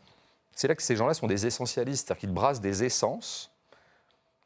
c'est 0.57 0.67
là 0.67 0.75
que 0.75 0.83
ces 0.83 0.97
gens-là 0.97 1.15
sont 1.15 1.29
des 1.29 1.47
essentialistes, 1.47 2.09
c'est-à-dire 2.09 2.21
qu'ils 2.21 2.33
brassent 2.33 2.61
des 2.61 2.83
essences 2.83 3.53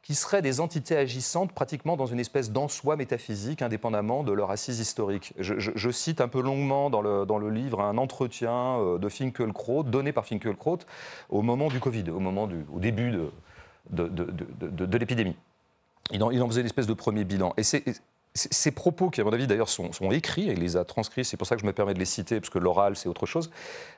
qui 0.03 0.15
seraient 0.15 0.41
des 0.41 0.59
entités 0.59 0.97
agissantes 0.97 1.53
pratiquement 1.53 1.95
dans 1.95 2.05
une 2.05 2.19
espèce 2.19 2.51
d'en-soi 2.51 2.97
métaphysique, 2.97 3.61
indépendamment 3.61 4.23
de 4.23 4.33
leur 4.33 4.51
assise 4.51 4.79
historique. 4.79 5.33
Je, 5.39 5.89
cite 5.91 6.19
un 6.19 6.27
peu 6.27 6.41
longuement 6.41 6.89
dans 6.89 7.01
le, 7.01 7.49
livre 7.49 7.79
un 7.81 7.97
entretien 7.97 8.79
euh, 8.79 8.97
de 8.97 9.07
Finkelkraut, 9.07 9.83
donné 9.83 10.11
par 10.11 10.25
Finkelkraut, 10.25 10.79
au 11.29 11.41
moment 11.41 11.69
du 11.69 11.79
Covid, 11.79 12.09
au, 12.09 12.19
moment 12.19 12.47
du, 12.47 12.65
au 12.73 12.79
début 12.79 13.17
de, 13.89 14.97
l'épidémie. 14.97 15.37
Il 16.11 16.21
en, 16.21 16.31
il 16.31 16.41
en, 16.41 16.47
faisait 16.49 16.61
une 16.61 16.67
espèce 16.67 16.87
de 16.87 16.93
premier 16.93 17.23
bilan. 17.23 17.53
Et 17.55 17.63
c'est 17.63 17.85
ces 18.35 18.71
propos, 18.71 19.09
qui 19.09 19.21
à 19.21 19.23
mon 19.23 19.31
avis 19.31 19.47
d'ailleurs 19.47 19.69
sont, 19.69 19.91
écrits, 20.11 20.49
et 20.49 20.53
il 20.53 20.59
les 20.59 20.75
a 20.75 20.85
transcrits, 20.85 21.23
c'est 21.23 21.37
pour 21.37 21.47
ça 21.47 21.55
que 21.55 21.61
je 21.61 21.67
me 21.67 21.73
permets 21.73 21.93
de 21.93 21.99
les 21.99 22.05
citer, 22.05 22.39
parce 22.39 22.49
que 22.49 22.59
l'oral 22.59 22.95
c'est 22.95 23.07
autre 23.07 23.25
chose. 23.25 23.51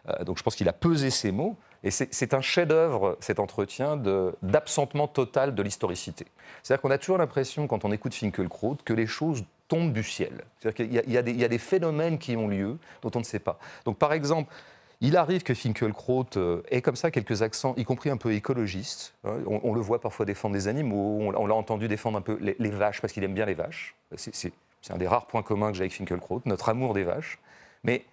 Euh, 0.10 0.24
donc 0.24 0.38
je 0.38 0.44
pense 0.44 0.56
qu'il 0.56 0.68
a 0.68 0.74
pesé 0.74 1.10
ces 1.10 1.32
mots, 1.32 1.58
et 1.86 1.92
c'est 1.92 2.34
un 2.34 2.42
chef-d'œuvre, 2.42 3.16
cet 3.20 3.40
entretien, 3.40 3.96
d'absentement 4.42 5.08
total 5.08 5.54
de 5.54 5.62
l'historicité. 5.62 6.26
C'est-à-dire 6.64 6.82
qu'on 6.82 6.90
a 6.90 6.98
toujours 6.98 7.20
l'impression, 7.20 7.68
quand 7.68 7.86
on 7.86 7.92
écoute 7.92 8.16
Finkelkraut, 8.16 8.78
que 8.84 8.94
les 8.94 9.06
choses 9.06 9.46
tombent 9.68 9.94
du 9.94 10.04
ciel. 10.04 10.44
C'est-à-dire 10.60 11.04
qu'il 11.04 11.14
y, 11.14 11.44
a 11.44 11.48
des 11.48 11.58
phénomènes 11.60 12.18
qui 12.18 12.36
ont 12.36 12.48
lieu 12.48 12.80
dont 13.04 13.12
on 13.14 13.20
ne 13.20 13.24
sait 13.24 13.40
pas. 13.40 13.60
Donc 13.86 14.00
par 14.00 14.14
exemple, 14.14 14.52
il 15.00 15.16
arrive 15.16 15.44
que 15.44 15.54
Finkelkraut 15.54 16.26
euh, 16.38 16.64
ait 16.72 16.82
comme 16.82 16.96
ça 16.96 17.12
quelques 17.12 17.44
accents, 17.44 17.76
y 17.78 17.84
compris 17.84 18.10
un 18.10 18.18
peu 18.18 18.34
écologistes. 18.34 19.14
Hein. 19.24 19.36
On, 19.46 19.74
le 19.74 19.82
voit 19.82 20.02
parfois 20.02 20.26
défendre 20.26 20.56
des 20.56 20.68
animaux, 20.68 21.20
on, 21.22 21.46
l'a 21.46 21.54
entendu 21.54 21.88
défendre 21.88 22.18
un 22.18 22.22
peu 22.22 22.40
les, 22.42 22.70
vaches 22.70 23.00
parce 23.00 23.14
qu'il 23.14 23.24
aime 23.24 23.36
bien 23.36 23.46
les 23.46 23.54
vaches. 23.54 23.96
C'est 24.16 24.52
un 24.90 24.98
des 24.98 25.08
rares 25.08 25.28
points 25.28 25.44
communs 25.44 25.70
que 25.72 25.78
j'ai 25.78 25.84
avec 25.84 25.94
Finkelkraut, 25.94 26.42
notre 26.46 26.70
amour 26.70 26.96
des 26.96 27.04
vaches. 27.04 27.38
Mais, 27.84 28.06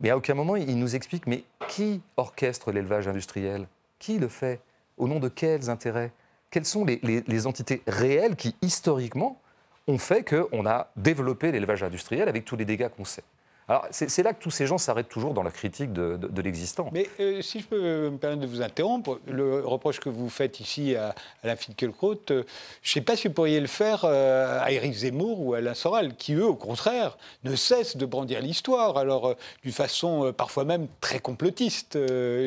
mais 0.00 0.10
à 0.10 0.16
aucun 0.16 0.34
moment 0.34 0.56
il 0.56 0.78
nous 0.78 0.94
explique 0.94 1.26
mais 1.26 1.44
qui 1.68 2.00
orchestre 2.16 2.72
l'élevage 2.72 3.08
industriel? 3.08 3.66
Qui 3.98 4.18
le 4.18 4.28
fait? 4.28 4.60
Au 4.98 5.08
nom 5.08 5.20
de 5.20 5.28
quels 5.28 5.70
intérêts? 5.70 6.12
Quelles 6.50 6.64
sont 6.64 6.84
les, 6.84 7.46
entités 7.46 7.82
réelles 7.86 8.36
qui, 8.36 8.54
historiquement, 8.62 9.40
ont 9.88 9.98
fait 9.98 10.22
qu'on 10.22 10.66
a 10.66 10.88
développé 10.96 11.52
l'élevage 11.52 11.82
industriel 11.82 12.28
avec 12.28 12.44
tous 12.44 12.56
les 12.56 12.64
dégâts 12.64 12.88
qu'on 12.88 13.04
sait? 13.04 13.24
Alors, 13.68 13.88
c'est 13.90 14.22
là 14.22 14.32
que 14.32 14.40
tous 14.40 14.52
ces 14.52 14.64
gens 14.66 14.78
s'arrêtent 14.78 15.08
toujours 15.08 15.34
dans 15.34 15.42
la 15.42 15.50
critique 15.50 15.92
de, 15.92 16.40
l'existant. 16.40 16.88
Mais 16.92 17.08
euh, 17.18 17.42
si 17.42 17.58
je 17.58 17.66
peux 17.66 18.10
me 18.10 18.16
permettre 18.16 18.42
de 18.42 18.46
vous 18.46 18.62
interrompre, 18.62 19.18
le 19.26 19.66
reproche 19.66 19.98
que 19.98 20.08
vous 20.08 20.28
faites 20.28 20.60
ici 20.60 20.94
à, 20.94 21.16
la 21.42 21.56
Finkielkraut, 21.56 22.14
euh, 22.30 22.44
je 22.82 22.90
ne 22.90 22.92
sais 22.92 23.00
pas 23.00 23.16
si 23.16 23.26
vous 23.26 23.34
pourriez 23.34 23.58
le 23.58 23.66
faire 23.66 24.04
euh, 24.04 24.60
à 24.62 24.70
Éric 24.70 24.92
Zemmour 24.92 25.40
ou 25.40 25.54
à 25.54 25.58
Alain 25.58 25.74
Soral, 25.74 26.14
qui 26.14 26.34
eux, 26.34 26.46
au 26.46 26.54
contraire, 26.54 27.18
ne 27.42 27.56
cessent 27.56 27.96
de 27.96 28.06
brandir 28.06 28.40
l'histoire, 28.40 28.98
alors 28.98 29.34
d'une 29.64 29.72
façon 29.72 30.32
parfois 30.36 30.64
même 30.64 30.86
très 31.00 31.18
complotiste 31.18 31.98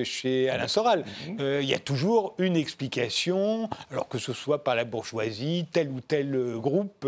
chez 0.05 0.49
Alain 0.49 0.69
Soral. 0.69 1.03
Mhm. 1.27 1.59
Il 1.61 1.67
y 1.67 1.73
a 1.73 1.79
toujours 1.79 2.33
une 2.37 2.55
explication, 2.55 3.69
alors 3.91 4.07
que 4.07 4.19
ce 4.19 4.31
soit 4.31 4.63
par 4.63 4.75
la 4.75 4.85
bourgeoisie, 4.85 5.65
tel 5.73 5.89
ou 5.89 5.99
tel 5.99 6.55
groupe 6.55 7.05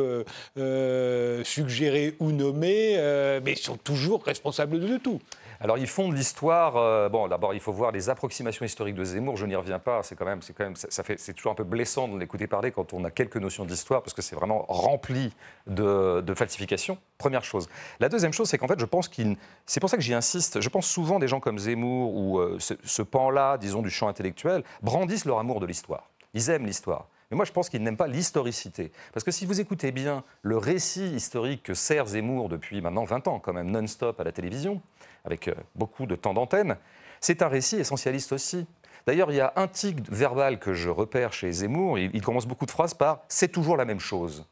suggéré 1.45 2.15
ou 2.19 2.31
nommé, 2.31 3.39
mais 3.43 3.55
sont 3.55 3.77
toujours 4.01 4.23
responsable 4.23 4.79
de 4.79 4.97
tout. 4.97 5.19
Alors 5.59 5.77
ils 5.77 5.87
font 5.87 6.09
de 6.09 6.15
l'histoire. 6.15 6.75
Euh, 6.75 7.07
bon, 7.09 7.27
d'abord 7.27 7.53
il 7.53 7.59
faut 7.59 7.71
voir 7.71 7.91
les 7.91 8.09
approximations 8.09 8.65
historiques 8.65 8.95
de 8.95 9.03
Zemmour. 9.03 9.37
Je 9.37 9.45
n'y 9.45 9.55
reviens 9.55 9.79
pas. 9.79 10.01
C'est 10.03 10.15
quand 10.15 10.25
même, 10.25 10.41
c'est 10.41 10.53
quand 10.53 10.63
même, 10.63 10.75
ça 10.75 11.03
fait, 11.03 11.19
c'est 11.19 11.33
toujours 11.33 11.51
un 11.51 11.55
peu 11.55 11.63
blessant 11.63 12.07
de 12.07 12.17
l'écouter 12.17 12.47
parler 12.47 12.71
quand 12.71 12.93
on 12.93 13.03
a 13.05 13.11
quelques 13.11 13.37
notions 13.37 13.65
d'histoire 13.65 14.01
parce 14.01 14.13
que 14.13 14.21
c'est 14.21 14.35
vraiment 14.35 14.65
rempli 14.67 15.31
de, 15.67 16.21
de, 16.21 16.33
falsifications. 16.33 16.97
Première 17.17 17.43
chose. 17.43 17.69
La 17.99 18.09
deuxième 18.09 18.33
chose, 18.33 18.49
c'est 18.49 18.57
qu'en 18.57 18.67
fait, 18.67 18.79
je 18.79 18.85
pense 18.85 19.07
qu'il, 19.07 19.37
c'est 19.67 19.79
pour 19.79 19.89
ça 19.89 19.97
que 19.97 20.03
j'y 20.03 20.15
insiste. 20.15 20.61
Je 20.61 20.69
pense 20.69 20.87
souvent 20.87 21.19
des 21.19 21.27
gens 21.27 21.39
comme 21.39 21.59
Zemmour 21.59 22.15
ou 22.15 22.39
euh, 22.39 22.57
ce 22.59 23.01
pan-là, 23.03 23.57
disons, 23.57 23.83
du 23.83 23.91
champ 23.91 24.07
intellectuel, 24.07 24.63
brandissent 24.81 25.25
leur 25.25 25.37
amour 25.37 25.59
de 25.59 25.67
l'histoire. 25.67 26.09
Ils 26.33 26.49
aiment 26.49 26.65
l'histoire. 26.65 27.07
Mais 27.31 27.37
moi, 27.37 27.45
je 27.45 27.53
pense 27.53 27.69
qu'il 27.69 27.81
n'aime 27.81 27.95
pas 27.95 28.07
l'historicité. 28.07 28.91
Parce 29.13 29.23
que 29.23 29.31
si 29.31 29.45
vous 29.45 29.61
écoutez 29.61 29.91
bien 29.93 30.23
le 30.41 30.57
récit 30.57 31.07
historique 31.15 31.63
que 31.63 31.73
sert 31.73 32.05
Zemmour 32.05 32.49
depuis 32.49 32.81
maintenant 32.81 33.05
20 33.05 33.27
ans, 33.29 33.39
quand 33.39 33.53
même 33.53 33.71
non-stop 33.71 34.19
à 34.19 34.25
la 34.25 34.33
télévision, 34.33 34.81
avec 35.23 35.47
euh, 35.47 35.55
beaucoup 35.75 36.05
de 36.05 36.15
temps 36.15 36.33
d'antenne, 36.33 36.75
c'est 37.21 37.41
un 37.41 37.47
récit 37.47 37.77
essentialiste 37.77 38.33
aussi. 38.33 38.67
D'ailleurs, 39.07 39.31
il 39.31 39.37
y 39.37 39.41
a 39.41 39.53
un 39.55 39.67
tic 39.67 40.11
verbal 40.11 40.59
que 40.59 40.73
je 40.73 40.89
repère 40.89 41.31
chez 41.31 41.51
Zemmour. 41.51 41.97
Il, 41.97 42.21
commence 42.21 42.45
beaucoup 42.45 42.65
de 42.65 42.71
phrases 42.71 42.93
par 42.93 43.21
c'est 43.29 43.51
toujours 43.51 43.77
la 43.77 43.85
même 43.85 43.99
chose. 43.99 44.45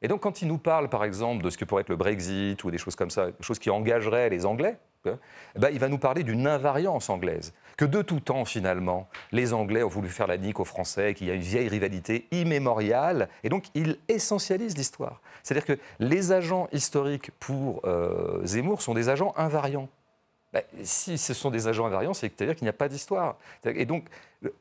Et 0.00 0.08
donc, 0.08 0.20
quand 0.20 0.40
il 0.40 0.48
nous 0.48 0.56
parle, 0.56 0.88
par 0.88 1.04
exemple, 1.04 1.42
de 1.42 1.50
ce 1.50 1.58
que 1.58 1.64
pourrait 1.64 1.82
être 1.82 1.90
le 1.90 1.96
Brexit 1.96 2.62
ou 2.64 2.70
des 2.70 2.78
choses 2.78 2.96
comme 2.96 3.10
ça, 3.10 3.26
des 3.26 3.42
choses 3.42 3.58
qui 3.58 3.68
engageraient 3.68 4.30
les 4.30 4.46
Anglais, 4.46 4.78
hein, 5.04 5.18
eh 5.56 5.58
ben, 5.58 5.68
il 5.70 5.78
va 5.78 5.88
nous 5.88 5.98
parler 5.98 6.22
d'une 6.22 6.46
invariance 6.46 7.10
anglaise 7.10 7.52
que 7.80 7.86
de 7.86 8.02
tout 8.02 8.20
temps, 8.20 8.44
finalement, 8.44 9.08
les 9.32 9.54
Anglais 9.54 9.82
ont 9.82 9.88
voulu 9.88 10.10
faire 10.10 10.26
la 10.26 10.36
nique 10.36 10.60
aux 10.60 10.66
Français, 10.66 11.14
qu'il 11.14 11.28
y 11.28 11.30
a 11.30 11.34
une 11.34 11.40
vieille 11.40 11.66
rivalité 11.66 12.26
immémoriale, 12.30 13.30
et 13.42 13.48
donc 13.48 13.68
il 13.74 13.96
essentialise 14.06 14.76
l'histoire. 14.76 15.22
C'est-à-dire 15.42 15.64
que 15.64 15.80
les 15.98 16.30
agents 16.30 16.68
historiques 16.72 17.30
pour 17.40 17.80
euh, 17.86 18.44
Zemmour 18.44 18.82
sont 18.82 18.92
des 18.92 19.08
agents 19.08 19.32
invariants. 19.34 19.88
Ben, 20.52 20.62
si 20.82 21.16
ce 21.16 21.32
sont 21.32 21.50
des 21.50 21.68
agents 21.68 21.86
invariants, 21.86 22.12
c'est-à-dire 22.12 22.54
qu'il 22.54 22.66
n'y 22.66 22.68
a 22.70 22.74
pas 22.74 22.90
d'histoire. 22.90 23.38
Et 23.64 23.86
donc, 23.86 24.04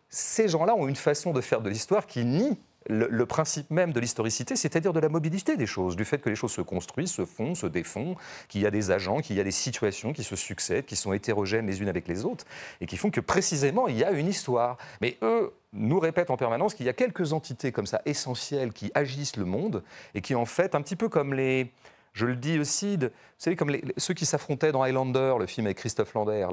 ces 0.08 0.48
gens-là 0.48 0.74
ont 0.74 0.88
une 0.88 0.96
façon 0.96 1.34
de 1.34 1.42
faire 1.42 1.60
de 1.60 1.70
l'histoire 1.70 2.08
qui 2.08 2.24
nie 2.24 2.58
le, 2.90 3.26
principe 3.26 3.70
même 3.70 3.94
de 3.94 4.00
l'historicité, 4.00 4.56
c'est-à-dire 4.56 4.94
de 4.94 5.00
la 5.00 5.10
mobilité 5.10 5.56
des 5.56 5.68
choses, 5.68 5.96
du 5.96 6.06
fait 6.06 6.18
que 6.18 6.30
les 6.30 6.36
choses 6.36 6.52
se 6.52 6.62
construisent, 6.62 7.12
se 7.12 7.24
font, 7.24 7.54
se 7.54 7.68
défont, 7.68 8.16
qu'il 8.48 8.62
y 8.62 8.66
a 8.66 8.72
des 8.72 8.90
agents, 8.90 9.20
qu'il 9.20 9.36
y 9.36 9.40
a 9.40 9.44
des 9.44 9.52
situations 9.52 10.12
qui 10.12 10.24
se 10.24 10.36
succèdent, 10.36 10.86
qui 10.86 10.96
sont 10.96 11.14
hétérogènes 11.14 11.68
les 11.68 11.82
unes 11.82 11.90
avec 11.90 12.08
les 12.08 12.26
autres, 12.26 12.46
et 12.82 12.88
qui 12.88 12.98
font 12.98 13.12
que 13.12 13.22
précisément 13.22 13.88
il 13.88 13.98
y 13.98 14.04
a 14.04 14.12
une 14.12 14.28
histoire. 14.28 14.78
Mais 15.02 15.18
eux 15.22 15.54
nous 15.72 16.00
répètent 16.00 16.32
en 16.32 16.38
permanence 16.38 16.74
qu'il 16.74 16.88
y 16.88 16.90
a 16.90 16.94
quelques 16.94 17.32
entités 17.34 17.72
comme 17.72 17.86
ça 17.86 18.02
essentielles 18.06 18.74
qui 18.74 18.92
agissent 18.96 19.38
le 19.38 19.46
monde 19.46 19.84
et 20.16 20.22
qui 20.22 20.34
en 20.34 20.46
fait, 20.46 20.74
un 20.74 20.82
petit 20.82 20.96
peu 20.96 21.10
comme 21.10 21.34
les 21.34 21.72
je 22.14 22.26
le 22.26 22.36
dis 22.36 22.58
aussi, 22.58 22.98
vous 22.98 23.10
savez, 23.38 23.56
comme 23.56 23.72
ceux 23.98 24.16
qui 24.16 24.26
s'affrontaient 24.26 24.72
dans 24.72 24.82
Highlander, 24.82 25.36
le 25.40 25.46
film 25.46 25.68
avec 25.68 25.78
Christophe 25.78 26.16
Lander, 26.16 26.48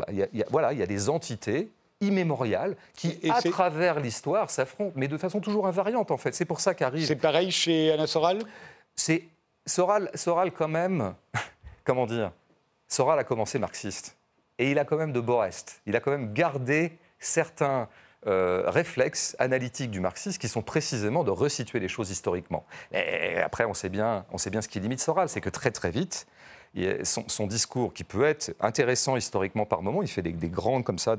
voilà, 0.51 0.75
il 0.75 0.79
y 0.79 0.83
a 0.83 0.87
des 0.87 1.09
entités 1.09 1.71
immémorial 2.01 2.77
qui, 2.95 3.19
à 3.31 3.41
travers 3.43 4.01
l'histoire, 4.01 4.51
s'affrontent, 4.51 4.93
mais 4.97 5.09
de 5.09 5.17
façon 5.17 5.41
toujours 5.41 5.67
invariante, 5.67 6.11
en 6.11 6.17
fait. 6.17 6.35
C'est 6.35 6.45
pour 6.45 6.61
ça 6.61 6.75
qu'arrive... 6.75 7.07
C'est 7.07 7.17
pareil 7.17 7.51
chez 7.51 7.93
Alain 7.93 8.07
Soral? 8.07 8.39
C'est... 8.95 9.25
Soral, 9.65 10.11
Soral, 10.15 10.53
quand 10.53 10.69
même... 10.69 11.15
comment 11.85 12.07
dire? 12.07 12.33
Soral 12.89 13.19
a 13.19 13.25
commencé 13.25 13.59
marxiste. 13.59 14.17
Et 14.59 14.71
il 14.71 14.79
a 14.79 14.85
quand 14.85 14.97
même 14.97 15.13
de 15.13 15.21
beaux 15.21 15.39
restes. 15.39 15.81
Il 15.87 15.97
a 15.97 16.01
quand 16.01 16.11
même 16.11 16.33
gardé 16.33 16.99
certains... 17.19 17.89
Euh, 18.27 18.65
réflexes 18.67 19.37
analytiques 19.39 19.93
du 19.93 20.01
marxisme 20.01 20.41
qui 20.41 20.49
sont 20.49 20.63
précisément 20.63 21.23
de 21.23 21.31
resituer 21.31 21.79
les 21.79 21.87
choses 21.87 22.11
historiquement. 22.11 22.67
Et 22.91 23.37
après, 23.37 23.67
on 23.67 23.75
sait 23.75 23.89
bien, 23.89 24.25
on 24.33 24.39
sait 24.39 24.51
bien 24.51 24.63
ce 24.63 24.67
qui 24.67 24.81
limite 24.81 24.99
Soral, 24.99 25.29
c'est 25.29 25.41
que 25.41 25.51
très 25.51 25.71
très 25.71 25.93
vite, 25.93 26.27
son, 27.05 27.47
discours, 27.47 27.93
qui 27.95 28.05
peut 28.05 28.25
être 28.25 28.55
intéressant 28.61 29.17
historiquement 29.17 29.65
par 29.65 29.83
moment, 29.83 30.03
il 30.03 30.09
fait 30.09 30.23
des, 30.23 30.33
grandes 30.49 30.85
comme 30.85 30.99
ça, 30.99 31.17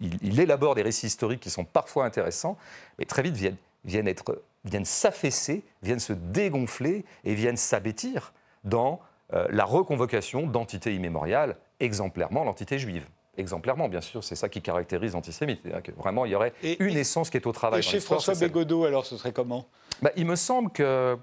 il, 0.00 0.40
élabore 0.40 0.74
des 0.74 0.82
récits 0.82 1.06
historiques 1.06 1.40
qui 1.40 1.50
sont 1.50 1.64
parfois 1.64 2.04
intéressants, 2.04 2.56
mais 2.98 3.04
très 3.04 3.22
vite 3.22 3.34
viennent, 3.34 3.56
viennent, 3.84 4.08
être, 4.08 4.42
viennent 4.64 4.84
s'affaisser, 4.84 5.64
viennent 5.82 5.98
se 5.98 6.12
dégonfler 6.12 7.04
et 7.24 7.34
viennent 7.34 7.56
s'abêtir 7.56 8.32
dans 8.64 9.00
euh, 9.32 9.46
la 9.50 9.64
reconvocation 9.64 10.46
d'entités 10.46 10.94
immémoriales, 10.94 11.56
exemplairement 11.80 12.44
l'entité 12.44 12.78
juive 12.78 13.06
exemplairement, 13.38 13.88
bien 13.88 14.00
sûr, 14.00 14.22
c'est 14.22 14.34
ça 14.34 14.48
qui 14.48 14.60
caractérise 14.60 15.14
l'antisémite. 15.14 15.62
Vraiment, 15.96 16.26
il 16.26 16.32
y 16.32 16.34
aurait 16.34 16.52
une 16.62 16.96
essence 16.96 17.30
qui 17.30 17.38
est 17.38 17.46
au 17.46 17.52
travail. 17.52 17.80
Et 17.80 17.82
chez 17.82 18.00
François 18.00 18.34
Bégodeau, 18.34 18.84
alors, 18.84 19.06
ce 19.06 19.16
serait 19.16 19.32
comment? 19.32 19.66
Bah, 20.02 20.10
Il 20.16 20.26
me 20.26 20.36
semble 20.36 20.70
que 20.70 21.16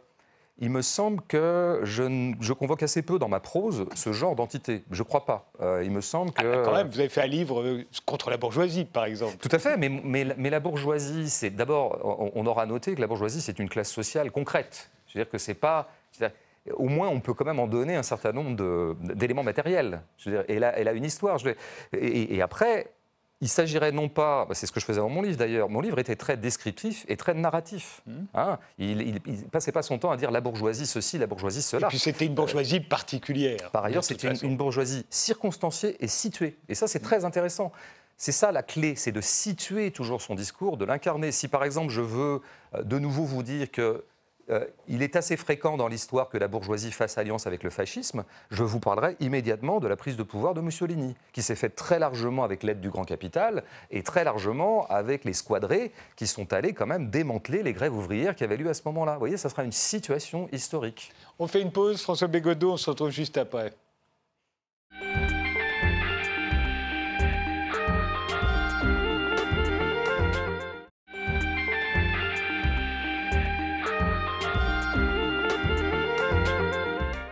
il 0.61 0.69
me 0.69 0.81
semble 0.81 1.21
que 1.27 1.81
je, 1.83 2.53
convoque 2.53 2.83
assez 2.83 3.01
peu 3.01 3.17
dans 3.17 3.29
ma 3.29 3.39
prose 3.39 3.85
ce 3.95 4.11
genre 4.11 4.35
d'entité. 4.35 4.83
Je 4.91 5.01
ne 5.01 5.07
crois 5.07 5.25
pas. 5.25 5.49
Euh, 5.61 5.81
il 5.83 5.91
me 5.91 6.01
semble 6.01 6.31
que... 6.31 6.45
Ah, 6.45 6.61
quand 6.65 6.73
même, 6.73 6.89
vous 6.89 6.99
avez 6.99 7.09
fait 7.09 7.21
un 7.21 7.27
livre 7.27 7.61
euh, 7.61 7.85
contre 8.05 8.29
la 8.29 8.37
bourgeoisie, 8.37 8.83
par 8.83 9.05
exemple. 9.05 9.37
Tout 9.37 9.53
à 9.53 9.59
fait, 9.59 9.77
mais, 9.77 9.89
mais, 9.89 10.49
la 10.49 10.59
bourgeoisie, 10.59 11.29
c'est 11.29 11.49
d'abord, 11.49 12.31
on, 12.35 12.45
aura 12.45 12.65
noté 12.65 12.93
que 12.93 13.01
la 13.01 13.07
bourgeoisie, 13.07 13.41
c'est 13.41 13.59
une 13.59 13.69
classe 13.69 13.89
sociale 13.89 14.31
concrète. 14.31 14.89
C'est-à-dire 15.07 15.31
que 15.31 15.37
c'est 15.37 15.53
pas... 15.53 15.89
Au 16.73 16.89
moins, 16.89 17.07
on 17.07 17.21
peut 17.21 17.33
quand 17.33 17.45
même 17.45 17.59
en 17.59 17.67
donner 17.67 17.95
un 17.95 18.03
certain 18.03 18.33
nombre 18.33 18.95
d'éléments 19.15 19.43
matériels. 19.43 20.01
Je 20.17 20.29
veux 20.29 20.35
dire, 20.35 20.45
elle, 20.49 20.63
a, 20.65 20.77
elle 20.77 20.89
a 20.89 20.91
une 20.91 21.05
histoire. 21.05 21.37
Je 21.37 21.51
et, 21.93 22.35
et 22.35 22.41
après, 22.41 22.91
il 23.41 23.47
s'agirait 23.47 23.91
non 23.91 24.09
pas, 24.09 24.45
bah, 24.45 24.53
c'est 24.53 24.65
ce 24.65 24.71
que 24.71 24.79
je 24.79 24.85
faisais 24.85 24.99
dans 24.99 25.09
mon 25.09 25.21
livre 25.21 25.37
d'ailleurs, 25.37 25.69
mon 25.69 25.81
livre 25.81 25.97
était 25.99 26.15
très 26.15 26.35
descriptif 26.35 27.05
et 27.07 27.15
très 27.15 27.33
narratif. 27.33 28.01
Mmh. 28.05 28.13
Hein. 28.33 28.59
il 28.77 29.13
ne 29.13 29.41
passait 29.49 29.71
pas 29.71 29.81
son 29.81 29.97
temps 29.97 30.11
à 30.11 30.17
dire 30.17 30.31
la 30.31 30.41
bourgeoisie 30.41 30.85
ceci, 30.85 31.17
la 31.17 31.27
bourgeoisie 31.27 31.61
cela. 31.61 31.87
Et 31.87 31.89
puis 31.89 31.99
c'était 31.99 32.25
une 32.25 32.35
bourgeoisie 32.35 32.81
particulière. 32.81 33.71
Par 33.71 33.85
ailleurs, 33.85 34.03
c'était 34.03 34.33
une, 34.33 34.57
bourgeoisie 34.57 35.05
circonstanciée 35.09 35.95
et 36.03 36.07
située. 36.07 36.57
Et 36.67 36.75
ça, 36.75 36.87
c'est 36.87 36.99
très 36.99 37.23
intéressant. 37.23 37.71
C'est 38.17 38.33
ça 38.33 38.51
la 38.51 38.63
clé, 38.63 38.95
c'est 38.97 39.13
de 39.13 39.21
situer 39.21 39.91
toujours 39.91 40.21
son 40.21 40.35
discours, 40.35 40.75
de 40.75 40.83
l'incarner. 40.83 41.31
Si 41.31 41.47
par 41.47 41.63
exemple 41.63 41.89
je 41.89 42.01
veux 42.01 42.41
euh, 42.75 42.83
de 42.83 42.99
nouveau 42.99 43.23
vous 43.23 43.43
dire 43.43 43.71
que 43.71 44.03
euh, 44.49 44.65
il 44.87 45.01
est 45.03 45.15
assez 45.15 45.37
fréquent 45.37 45.77
dans 45.77 45.87
l'histoire 45.87 46.29
que 46.29 46.37
la 46.37 46.47
bourgeoisie 46.47 46.91
fasse 46.91 47.17
alliance 47.17 47.47
avec 47.47 47.63
le 47.63 47.69
fascisme. 47.69 48.23
Je 48.51 48.63
vous 48.63 48.79
parlerai 48.79 49.15
immédiatement 49.19 49.79
de 49.79 49.87
la 49.87 49.95
prise 49.95 50.17
de 50.17 50.23
pouvoir 50.23 50.53
de 50.53 50.61
Mussolini, 50.61 51.15
qui 51.33 51.41
s'est 51.41 51.55
faite 51.55 51.75
très 51.75 51.99
largement 51.99 52.43
avec 52.43 52.63
l'aide 52.63 52.81
du 52.81 52.89
grand 52.89 53.03
capital 53.03 53.63
et 53.91 54.03
très 54.03 54.23
largement 54.23 54.87
avec 54.87 55.25
les 55.25 55.33
squadrés 55.33 55.91
qui 56.15 56.27
sont 56.27 56.51
allés 56.53 56.73
quand 56.73 56.87
même 56.87 57.09
démanteler 57.09 57.63
les 57.63 57.73
grèves 57.73 57.95
ouvrières 57.95 58.35
qui 58.35 58.43
avaient 58.43 58.57
lieu 58.57 58.69
à 58.69 58.73
ce 58.73 58.81
moment-là. 58.85 59.13
Vous 59.13 59.19
voyez, 59.19 59.37
ça 59.37 59.49
sera 59.49 59.63
une 59.63 59.71
situation 59.71 60.49
historique. 60.51 61.11
On 61.37 61.47
fait 61.47 61.61
une 61.61 61.71
pause, 61.71 62.01
François 62.01 62.27
Bégodeau, 62.27 62.73
on 62.73 62.77
se 62.77 62.89
retrouve 62.89 63.11
juste 63.11 63.37
après. 63.37 63.73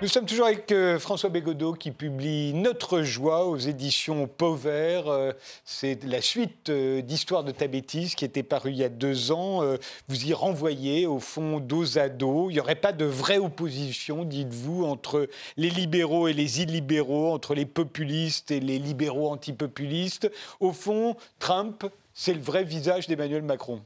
Nous 0.07 0.13
sommes 0.13 0.25
toujours 0.25 0.45
avec 0.45 0.71
euh, 0.71 0.99
François 0.99 1.29
Bégodeau 1.29 1.73
qui 1.73 1.91
publie 1.91 2.53
Notre 2.53 3.01
joie 3.01 3.45
aux 3.45 3.57
éditions 3.57 4.25
Pauvert. 4.25 5.09
Euh, 5.09 5.33
c'est 5.65 6.01
la 6.05 6.21
suite 6.21 6.69
euh, 6.69 7.01
d'Histoire 7.01 7.43
de 7.43 7.51
Tabétis 7.51 8.13
qui 8.15 8.23
était 8.23 8.41
parue 8.41 8.71
il 8.71 8.77
y 8.77 8.85
a 8.85 8.89
deux 8.89 9.33
ans. 9.33 9.61
vous 10.07 10.25
y 10.25 10.33
renvoyez 10.33 11.05
au 11.05 11.19
fond 11.19 11.59
dos 11.59 11.97
à 11.97 12.07
dos. 12.07 12.49
Il 12.49 12.53
n'y 12.53 12.61
aurait 12.61 12.75
pas 12.75 12.93
de 12.93 13.03
vraie 13.03 13.37
opposition, 13.37 14.23
dites-vous, 14.23 14.85
entre 14.85 15.27
les 15.57 15.69
libéraux 15.69 16.29
et 16.29 16.33
les 16.33 16.61
illibéraux, 16.61 17.33
entre 17.33 17.53
les 17.53 17.65
populistes 17.65 18.49
et 18.49 18.61
les 18.61 18.79
libéraux 18.79 19.29
antipopulistes. 19.29 20.31
Au 20.61 20.71
fond, 20.71 21.17
Trump, 21.37 21.85
c'est 22.13 22.33
le 22.33 22.39
vrai 22.39 22.63
visage 22.63 23.07
d'Emmanuel 23.07 23.43
Macron. 23.43 23.81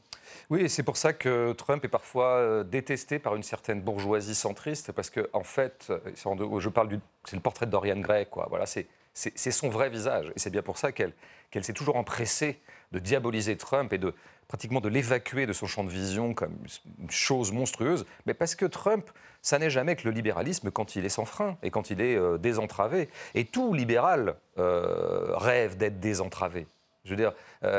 Oui, 0.52 0.70
c'est 0.70 0.84
pour 0.84 0.98
ça 0.98 1.14
que 1.14 1.54
Trump 1.54 1.86
est 1.86 1.88
parfois 1.88 2.36
euh, 2.36 2.64
détesté 2.66 3.20
par 3.20 3.38
une 3.38 3.42
certaine 3.42 3.80
bourgeoisie 3.80 4.36
centriste, 4.36 4.92
parce 4.92 5.10
que 5.10 5.30
en 5.32 5.44
fait, 5.44 5.88
euh, 5.90 6.60
je 6.60 6.68
parle 6.68 6.90
du, 6.90 7.00
c'est 7.24 7.38
le 7.38 7.42
portrait 7.42 7.68
de 7.68 7.72
Dorian 7.72 7.98
Gray, 8.02 8.26
quoi. 8.26 8.48
Voilà, 8.50 8.66
c'est 8.66 8.86
son 9.14 9.70
vrai 9.70 9.90
visage, 9.90 10.30
et 10.36 10.40
c'est 10.40 10.50
bien 10.50 10.62
pour 10.62 10.78
ça 10.78 10.92
qu'elle 10.92 11.14
s'est 11.62 11.72
toujours 11.72 11.96
empressée 11.96 12.60
de 12.92 13.00
diaboliser 13.00 13.56
Trump 13.56 13.94
et 13.94 13.98
de 13.98 14.14
pratiquement 14.50 14.82
de 14.82 14.90
l'évacuer 14.90 15.46
de 15.46 15.54
son 15.54 15.68
champ 15.68 15.86
de 15.86 15.90
vision 15.90 16.34
comme 16.34 16.58
une 17.00 17.10
chose 17.10 17.54
monstrueuse, 17.54 18.06
mais 18.26 18.34
parce 18.34 18.56
que 18.56 18.66
Trump, 18.66 19.10
ça 19.42 19.58
n'est 19.58 19.70
jamais 19.70 19.96
que 19.96 20.04
le 20.04 20.12
libéralisme 20.12 20.70
quand 20.70 20.98
il 20.98 21.06
est 21.06 21.10
sans 21.10 21.24
frein 21.24 21.58
et 21.64 21.72
quand 21.72 21.92
il 21.92 22.02
est 22.02 22.18
euh, 22.18 22.38
désentravé. 22.38 23.08
Et 23.36 23.46
tout 23.46 23.74
libéral 23.74 24.36
rêve 24.58 25.78
d'être 25.78 26.02
désentravé. 26.02 26.68
Je 27.06 27.12
veux 27.12 27.16
dire, 27.16 27.34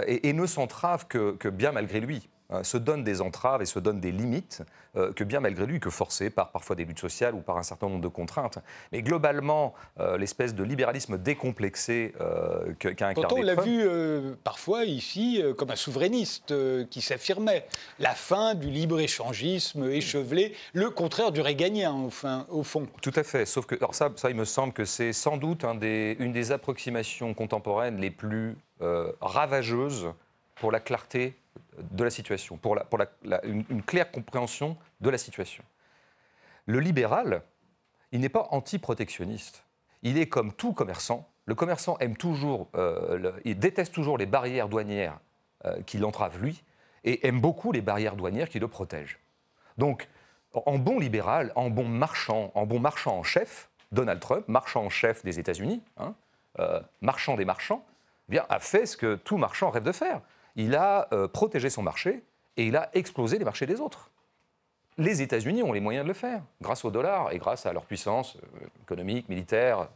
et, 0.06 0.32
ne 0.32 0.46
s'entrave 0.46 1.06
que 1.06 1.48
bien 1.48 1.70
malgré 1.70 2.00
lui. 2.00 2.30
Euh, 2.52 2.62
se 2.62 2.76
donne 2.76 3.02
des 3.04 3.20
entraves 3.20 3.62
et 3.62 3.66
se 3.66 3.78
donne 3.78 4.00
des 4.00 4.12
limites 4.12 4.62
euh, 4.96 5.12
que 5.12 5.24
bien 5.24 5.40
malgré 5.40 5.66
lui, 5.66 5.80
que 5.80 5.90
forcé 5.90 6.28
par 6.28 6.50
parfois 6.50 6.76
des 6.76 6.84
luttes 6.84 6.98
sociales 6.98 7.34
ou 7.34 7.40
par 7.40 7.56
un 7.56 7.62
certain 7.62 7.88
nombre 7.88 8.02
de 8.02 8.08
contraintes. 8.08 8.58
Mais 8.92 9.02
globalement, 9.02 9.74
euh, 10.00 10.18
l'espèce 10.18 10.54
de 10.54 10.62
libéralisme 10.62 11.18
décomplexé 11.18 12.12
qu'a 12.78 12.88
incarné 12.90 13.14
Pourtant, 13.14 13.36
on 13.38 13.42
l'a 13.42 13.54
vu 13.54 13.86
parfois 14.44 14.84
ici 14.84 15.42
comme 15.56 15.70
un 15.70 15.76
souverainiste 15.76 16.54
qui 16.88 17.00
s'affirmait. 17.00 17.66
La 17.98 18.14
fin 18.14 18.54
du 18.54 18.68
libre-échangisme 18.68 19.90
échevelé, 19.90 20.54
le 20.72 20.90
contraire 20.90 21.32
du 21.32 21.40
réganien, 21.40 21.92
enfin, 21.92 22.46
au 22.50 22.62
fond. 22.62 22.86
Tout 23.00 23.12
à 23.16 23.22
fait. 23.22 23.46
Sauf 23.46 23.66
que, 23.66 23.74
alors 23.76 23.94
ça, 23.94 24.10
ça 24.16 24.30
il 24.30 24.36
me 24.36 24.44
semble 24.44 24.72
que 24.72 24.84
c'est 24.84 25.12
sans 25.12 25.36
doute 25.36 25.64
un 25.64 25.74
des, 25.74 26.16
une 26.18 26.32
des 26.32 26.52
approximations 26.52 27.34
contemporaines 27.34 27.98
les 27.98 28.10
plus 28.10 28.56
ravageuses 29.20 30.08
pour 30.56 30.72
la 30.72 30.80
clarté 30.80 31.34
de 31.78 32.04
la 32.04 32.10
situation, 32.10 32.56
pour, 32.56 32.76
une, 33.44 33.82
claire 33.82 34.10
compréhension 34.10 34.76
de 35.00 35.10
la 35.10 35.18
situation. 35.18 35.64
Le 36.66 36.80
libéral, 36.80 37.42
il 38.12 38.20
n'est 38.20 38.28
pas 38.28 38.48
anti-protectionniste. 38.50 39.64
Il 40.02 40.18
est 40.18 40.28
comme 40.28 40.52
tout 40.52 40.72
commerçant. 40.72 41.28
Le 41.46 41.54
commerçant 41.54 41.96
aime 41.98 42.16
toujours, 42.16 42.68
euh, 42.74 43.32
il 43.44 43.58
déteste 43.58 43.92
toujours 43.92 44.18
les 44.18 44.26
barrières 44.26 44.68
douanières 44.68 45.18
euh, 45.64 45.80
qui 45.82 45.98
l'entravent 45.98 46.38
lui, 46.38 46.62
et 47.04 47.26
aime 47.26 47.40
beaucoup 47.40 47.72
les 47.72 47.80
barrières 47.80 48.16
douanières 48.16 48.48
qui 48.48 48.58
le 48.58 48.68
protègent. 48.68 49.18
Donc, 49.78 50.08
en 50.54 50.78
bon 50.78 50.98
libéral, 50.98 51.52
en 51.56 51.70
bon 51.70 51.88
marchand, 51.88 52.52
en 52.54 52.66
bon 52.66 52.78
marchand 52.78 53.18
en 53.18 53.22
chef, 53.22 53.70
Donald 53.90 54.20
Trump, 54.20 54.46
marchand 54.48 54.84
en 54.84 54.90
chef 54.90 55.24
des 55.24 55.38
États-Unis, 55.38 55.82
hein, 55.96 56.14
euh, 56.58 56.80
marchand 57.00 57.36
des 57.36 57.44
marchands, 57.44 57.84
eh 58.28 58.32
bien, 58.32 58.46
a 58.48 58.60
fait 58.60 58.86
ce 58.86 58.96
que 58.96 59.16
tout 59.16 59.36
marchand 59.36 59.70
rêve 59.70 59.84
de 59.84 59.92
faire 59.92 60.20
il 60.56 60.74
a 60.74 61.08
euh, 61.12 61.28
protégé 61.28 61.70
son 61.70 61.82
marché 61.82 62.22
et 62.56 62.66
il 62.66 62.76
a 62.76 62.90
explosé 62.94 63.38
les 63.38 63.44
marchés 63.44 63.66
des 63.66 63.80
autres. 63.80 64.10
Les 64.98 65.22
États-Unis 65.22 65.62
ont 65.62 65.72
les 65.72 65.80
moyens 65.80 66.04
de 66.04 66.08
le 66.08 66.14
faire, 66.14 66.42
grâce 66.60 66.84
au 66.84 66.90
dollar 66.90 67.32
et 67.32 67.38
grâce 67.38 67.64
à 67.64 67.72
leur 67.72 67.84
puissance 67.84 68.36
euh, 68.36 68.66
économique, 68.82 69.28
militaire, 69.28 69.88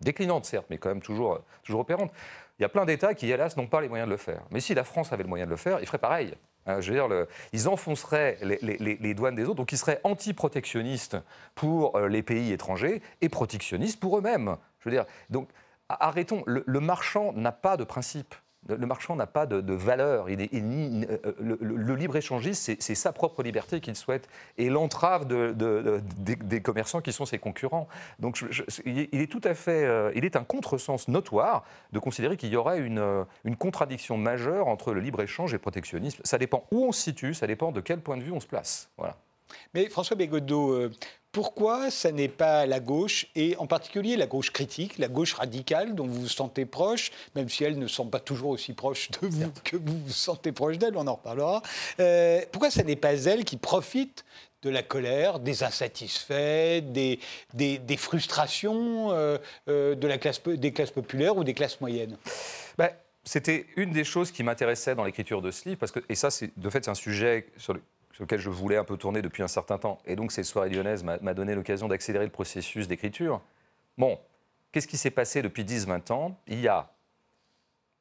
déclinante 0.00 0.44
certes, 0.44 0.66
mais 0.70 0.78
quand 0.78 0.88
même 0.88 1.02
toujours, 1.02 1.34
euh, 1.34 1.44
toujours 1.62 1.80
opérante. 1.80 2.10
Il 2.58 2.62
y 2.62 2.64
a 2.64 2.68
plein 2.68 2.84
d'États 2.84 3.14
qui, 3.14 3.30
hélas, 3.30 3.56
n'ont 3.56 3.68
pas 3.68 3.80
les 3.80 3.88
moyens 3.88 4.08
de 4.08 4.12
le 4.12 4.18
faire. 4.18 4.42
Mais 4.50 4.60
si 4.60 4.74
la 4.74 4.84
France 4.84 5.12
avait 5.12 5.22
le 5.22 5.28
moyen 5.28 5.46
de 5.46 5.50
le 5.50 5.56
faire, 5.56 5.78
il 5.80 5.86
ferait 5.86 5.98
pareil. 5.98 6.34
Hein, 6.66 6.80
je 6.80 6.92
veux 6.92 6.98
dire, 6.98 7.26
ils 7.54 7.68
enfonceraient 7.68 8.36
les, 8.42 9.14
douanes 9.14 9.34
des 9.34 9.44
autres, 9.44 9.54
donc 9.54 9.72
ils 9.72 9.78
seraient 9.78 10.00
anti-protectionnistes 10.04 11.16
pour 11.54 11.98
les 11.98 12.22
pays 12.22 12.52
étrangers 12.52 13.00
et 13.22 13.30
protectionnistes 13.30 13.98
pour 13.98 14.18
eux-mêmes. 14.18 14.58
Je 14.80 14.90
veux 14.90 14.94
dire, 14.94 15.06
donc 15.30 15.48
arrêtons, 15.88 16.44
le 16.46 16.80
marchand 16.80 17.32
n'a 17.32 17.52
pas 17.52 17.78
de 17.78 17.84
principe. 17.84 18.34
Le 18.68 18.86
marchand 18.86 19.16
n'a 19.16 19.26
pas 19.26 19.46
de, 19.46 19.72
valeur. 19.72 20.28
Il 20.28 20.42
est, 20.42 20.50
euh, 20.54 21.32
le, 21.40 21.94
libre-échangiste, 21.94 22.76
c'est 22.78 22.94
sa 22.94 23.12
propre 23.12 23.42
liberté 23.42 23.80
qu'il 23.80 23.96
souhaite 23.96 24.28
et 24.58 24.68
l'entrave 24.68 25.26
des, 25.26 26.60
commerçants 26.60 27.00
qui 27.00 27.12
sont 27.12 27.24
ses 27.24 27.38
concurrents. 27.38 27.88
Donc 28.18 28.44
il 28.84 29.08
est 29.20 29.30
tout 29.30 29.40
à 29.44 29.54
fait. 29.54 29.84
Euh, 29.84 30.12
il 30.14 30.24
est 30.24 30.36
un 30.36 30.44
contresens 30.44 31.08
notoire 31.08 31.64
de 31.92 31.98
considérer 31.98 32.36
qu'il 32.36 32.50
y 32.50 32.56
aurait 32.56 32.80
une, 32.80 32.98
euh, 32.98 33.24
une, 33.44 33.56
contradiction 33.56 34.18
majeure 34.18 34.68
entre 34.68 34.92
le 34.92 35.00
libre-échange 35.00 35.52
et 35.52 35.56
le 35.56 35.60
protectionnisme. 35.60 36.20
Ça 36.24 36.36
dépend 36.36 36.64
où 36.70 36.84
on 36.84 36.92
se 36.92 37.00
situe, 37.00 37.32
ça 37.32 37.46
dépend 37.46 37.72
de 37.72 37.80
quel 37.80 38.00
point 38.00 38.18
de 38.18 38.22
vue 38.22 38.32
on 38.32 38.40
se 38.40 38.46
place. 38.46 38.90
Voilà. 38.98 39.16
Mais 39.74 39.88
François 39.88 40.16
Bégodeau, 40.16 40.90
pourquoi 41.32 41.90
ça 41.90 42.10
n'est 42.12 42.28
pas 42.28 42.66
la 42.66 42.80
gauche, 42.80 43.26
et 43.36 43.56
en 43.58 43.66
particulier 43.66 44.16
la 44.16 44.26
gauche 44.26 44.50
critique, 44.50 44.98
la 44.98 45.08
gauche 45.08 45.34
radicale 45.34 45.94
dont 45.94 46.06
vous 46.06 46.22
vous 46.22 46.28
sentez 46.28 46.66
proche, 46.66 47.12
même 47.36 47.48
si 47.48 47.64
elle 47.64 47.78
ne 47.78 47.86
semble 47.86 48.10
pas 48.10 48.20
toujours 48.20 48.50
aussi 48.50 48.72
proche 48.72 49.10
de 49.10 49.28
vous 49.28 49.52
que 49.64 49.76
vous 49.76 49.98
vous 50.06 50.12
sentez 50.12 50.52
proche 50.52 50.78
d'elle, 50.78 50.96
on 50.96 51.06
en 51.06 51.14
reparlera. 51.14 51.62
Euh, 52.00 52.40
pourquoi 52.50 52.70
ça 52.70 52.82
n'est 52.82 52.96
pas 52.96 53.14
elle 53.14 53.44
qui 53.44 53.56
profite 53.56 54.24
de 54.62 54.70
la 54.70 54.82
colère, 54.82 55.38
des 55.38 55.62
insatisfaits, 55.62 56.82
des, 56.82 57.18
des, 57.54 57.96
frustrations 57.96 59.10
euh, 59.12 59.38
euh, 59.68 59.94
de 59.94 60.06
la 60.06 60.18
classe, 60.18 60.42
des 60.42 60.72
classes 60.72 60.90
populaires 60.90 61.36
ou 61.36 61.44
des 61.44 61.54
classes 61.54 61.80
moyennes? 61.80 62.16
Ben, 62.76 62.90
C'était 63.24 63.66
une 63.76 63.92
des 63.92 64.04
choses 64.04 64.30
qui 64.30 64.42
m'intéressait 64.42 64.94
dans 64.94 65.04
l'écriture 65.04 65.40
de 65.40 65.50
ce 65.50 65.68
livre, 65.68 65.78
parce 65.78 65.92
que, 65.92 66.00
et 66.08 66.14
ça, 66.14 66.28
de 66.56 66.70
fait, 66.70 66.84
c'est 66.84 66.90
un 66.90 66.94
sujet 66.94 67.46
sur 67.56 67.72
le, 67.72 67.80
lequel 68.20 68.38
je 68.38 68.50
voulais 68.50 68.76
un 68.76 68.84
peu 68.84 68.96
tourner 68.96 69.22
depuis 69.22 69.42
un 69.42 69.48
certain 69.48 69.78
temps. 69.78 69.98
Et 70.04 70.14
donc, 70.14 70.30
cette 70.30 70.44
soirée 70.44 70.68
lyonnaise 70.68 71.02
m'a 71.02 71.34
donné 71.34 71.54
l'occasion 71.54 71.88
d'accélérer 71.88 72.26
le 72.26 72.30
processus 72.30 72.86
d'écriture. 72.86 73.40
Bon, 73.98 74.18
qu'est-ce 74.70 74.86
qui 74.86 74.98
s'est 74.98 75.10
passé 75.10 75.42
depuis 75.42 75.64
10-20 75.64 76.12
ans? 76.12 76.38
Il 76.46 76.60
y 76.60 76.68
a 76.68 76.90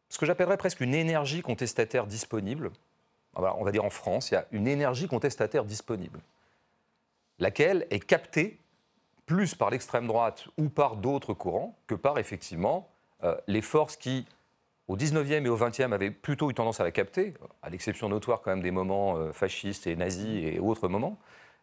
ce 0.09 0.17
que 0.17 0.25
j'appellerais 0.25 0.57
presque 0.57 0.81
une 0.81 0.93
énergie 0.93 1.41
contestataire 1.41 2.05
disponible. 2.05 2.71
on 3.35 3.63
va 3.63 3.71
dire 3.71 3.85
en 3.85 3.89
France, 3.89 4.31
il 4.31 4.33
y 4.33 4.37
a 4.37 4.45
une 4.51 4.67
énergie 4.67 5.07
contestataire 5.07 5.63
disponible, 5.63 6.19
laquelle 7.37 7.87
est 7.89 7.99
captée 7.99 8.59
plus 9.25 9.53
par 9.53 9.69
l'extrême 9.69 10.07
droite 10.07 10.47
ou 10.57 10.69
par 10.69 10.95
d'autres 10.95 11.35
courants 11.35 11.77
que 11.85 11.93
par 11.93 12.17
effectivement 12.17 12.89
euh, 13.23 13.35
les 13.47 13.61
forces 13.61 13.95
qui 13.95 14.25
au 14.89 14.97
19e 14.97 15.45
et 15.45 15.49
au 15.49 15.57
20e 15.57 15.93
avait 15.93 16.09
plutôt 16.09 16.49
eu 16.49 16.53
tendance 16.53 16.81
à 16.81 16.83
la 16.83 16.91
capter, 16.91 17.35
à 17.61 17.69
l'exception 17.69 18.09
notoire 18.09 18.41
quand 18.41 18.49
même 18.49 18.63
des 18.63 18.71
moments 18.71 19.15
euh, 19.15 19.31
fascistes 19.31 19.85
et 19.85 19.95
nazis 19.95 20.43
et 20.43 20.59
autres 20.59 20.87
moments. 20.87 21.17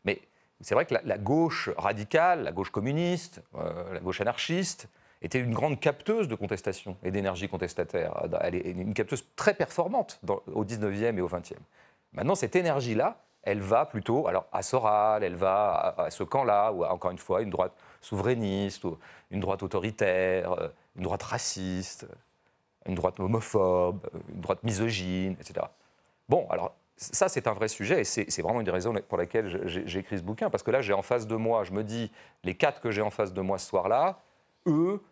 Mais 0.04 0.22
c'est 0.60 0.76
vrai 0.76 0.86
que 0.86 0.94
la, 1.02 1.18
gauche 1.18 1.68
radicale, 1.76 2.44
la 2.44 2.52
gauche 2.52 2.70
communiste, 2.70 3.42
euh, 3.56 3.92
la 3.92 4.00
gauche 4.00 4.20
anarchiste, 4.20 4.88
était 5.22 5.40
une 5.40 5.52
grande 5.52 5.80
capteuse 5.80 6.28
de 6.28 6.36
contestation 6.36 6.96
et 7.02 7.10
d'énergie 7.10 7.48
contestataire. 7.48 8.28
Elle 8.42 8.54
est 8.54 8.70
une 8.70 8.94
capteuse 8.94 9.24
très 9.34 9.54
performante 9.54 10.20
au 10.54 10.64
19e 10.64 11.16
et 11.16 11.20
au 11.20 11.28
20e. 11.28 11.54
Maintenant, 12.12 12.36
cette 12.36 12.54
énergie-là, 12.54 13.18
elle 13.42 13.60
va 13.60 13.86
plutôt 13.86 14.28
alors, 14.28 14.46
à 14.52 14.62
Soral, 14.62 15.24
elle 15.24 15.34
va 15.34 15.94
à, 15.98 16.10
ce 16.10 16.22
camp-là, 16.22 16.70
ou 16.72 16.84
encore 16.84 17.10
une 17.10 17.18
fois, 17.18 17.42
une 17.42 17.50
droite 17.50 17.72
souverainiste, 18.02 18.84
ou 18.84 18.98
une 19.30 19.40
droite 19.40 19.62
autoritaire, 19.62 20.52
euh, 20.52 20.68
une 20.96 21.02
droite 21.02 21.22
raciste, 21.22 22.06
une 22.88 22.94
droite 22.94 23.20
homophobe, 23.20 24.06
une 24.34 24.40
droite 24.40 24.62
misogyne, 24.62 25.36
etc. 25.40 25.66
Bon, 26.28 26.46
alors 26.50 26.74
ça, 26.96 27.28
c'est 27.28 27.46
un 27.46 27.52
vrai 27.52 27.68
sujet 27.68 28.00
et 28.00 28.04
c'est 28.04 28.40
vraiment 28.40 28.60
une 28.60 28.64
des 28.64 28.70
raisons 28.70 28.94
pour 29.08 29.18
lesquelles 29.18 29.66
j'ai 29.66 29.98
écrit 29.98 30.18
ce 30.18 30.22
bouquin. 30.22 30.48
Parce 30.48 30.62
que 30.62 30.70
là, 30.70 30.80
j'ai 30.80 30.94
en 30.94 31.02
face 31.02 31.26
de 31.26 31.36
moi, 31.36 31.62
je 31.64 31.72
me 31.72 31.84
dis, 31.84 32.10
les 32.42 32.54
quatre 32.54 32.80
que 32.80 32.90
j'ai 32.90 33.02
en 33.02 33.10
face 33.10 33.34
de 33.34 33.40
moi 33.42 33.58
ce 33.58 33.68
soir-là, 33.68 34.20
eux, 34.66 35.02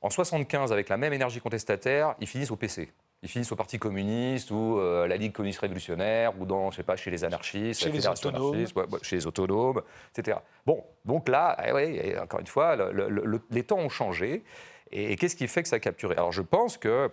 en 0.00 0.10
75, 0.10 0.72
avec 0.72 0.88
la 0.88 0.96
même 0.96 1.12
énergie 1.12 1.40
contestataire, 1.40 2.14
ils 2.20 2.26
finissent 2.26 2.50
au 2.50 2.56
PC. 2.56 2.92
Ils 3.24 3.28
finissent 3.28 3.52
au 3.52 3.56
Parti 3.56 3.78
communiste 3.78 4.50
ou 4.50 4.78
euh, 4.78 5.06
la 5.06 5.16
Ligue 5.16 5.32
communiste 5.32 5.60
révolutionnaire 5.60 6.32
ou 6.40 6.44
dans, 6.44 6.72
je 6.72 6.76
sais 6.76 6.82
pas, 6.82 6.96
chez 6.96 7.10
les 7.10 7.24
anarchistes, 7.24 7.80
chez 7.80 7.90
les 7.90 8.06
autonomes, 8.06 8.66
chez 9.02 9.16
les 9.16 9.26
autonomes, 9.26 9.82
etc. 10.16 10.38
Bon, 10.66 10.84
donc 11.04 11.28
là, 11.28 11.56
eh 11.64 12.18
encore 12.18 12.40
une 12.40 12.46
fois, 12.46 12.76
les 13.50 13.62
temps 13.62 13.78
ont 13.78 13.88
changé. 13.88 14.42
Et, 14.90 15.12
et 15.12 15.16
qu'est-ce 15.16 15.36
qui 15.36 15.46
fait 15.46 15.62
que 15.62 15.68
ça 15.68 15.76
a 15.76 15.78
capturé? 15.78 16.16
Alors 16.16 16.32
je 16.32 16.42
pense 16.42 16.76
que 16.76 17.10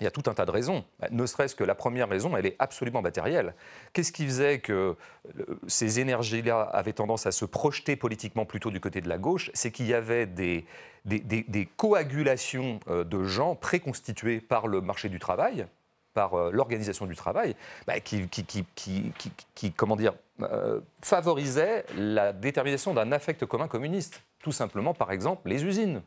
il 0.00 0.04
y 0.04 0.06
a 0.06 0.10
tout 0.10 0.22
un 0.26 0.34
tas 0.34 0.44
de 0.44 0.50
raisons. 0.50 0.84
Ne 1.10 1.26
serait-ce 1.26 1.54
que 1.54 1.64
la 1.64 1.74
première 1.74 2.08
raison, 2.08 2.36
elle 2.36 2.46
est 2.46 2.56
absolument 2.58 3.02
matérielle. 3.02 3.54
Qu'est-ce 3.92 4.12
qui 4.12 4.26
faisait 4.26 4.58
que 4.58 4.96
euh, 5.38 5.44
ces 5.66 6.00
énergies-là 6.00 6.62
avaient 6.62 6.92
tendance 6.92 7.26
à 7.26 7.32
se 7.32 7.44
projeter 7.44 7.96
politiquement 7.96 8.44
plutôt 8.44 8.70
du 8.70 8.80
côté 8.80 9.00
de 9.00 9.08
la 9.08 9.18
gauche 9.18 9.50
C'est 9.54 9.70
qu'il 9.70 9.86
y 9.86 9.94
avait 9.94 10.26
des, 10.26 10.66
des, 11.04 11.68
coagulations 11.76 12.80
euh, 12.88 13.04
de 13.04 13.24
gens 13.24 13.54
préconstitués 13.54 14.40
par 14.40 14.66
le 14.66 14.80
marché 14.80 15.08
du 15.08 15.18
travail, 15.18 15.66
par 16.12 16.34
euh, 16.34 16.50
l'organisation 16.52 17.06
du 17.06 17.16
travail, 17.16 17.56
bah, 17.86 18.00
qui, 18.00 18.28
qui, 18.28 19.72
comment 19.72 19.96
dire, 19.96 20.14
favorisaient 21.02 21.86
la 21.96 22.34
détermination 22.34 22.92
d'un 22.92 23.12
affect 23.12 23.46
commun 23.46 23.68
communiste. 23.68 24.22
Tout 24.40 24.52
simplement, 24.52 24.92
par 24.92 25.10
exemple, 25.10 25.48
les 25.48 25.64
usines 25.64 26.02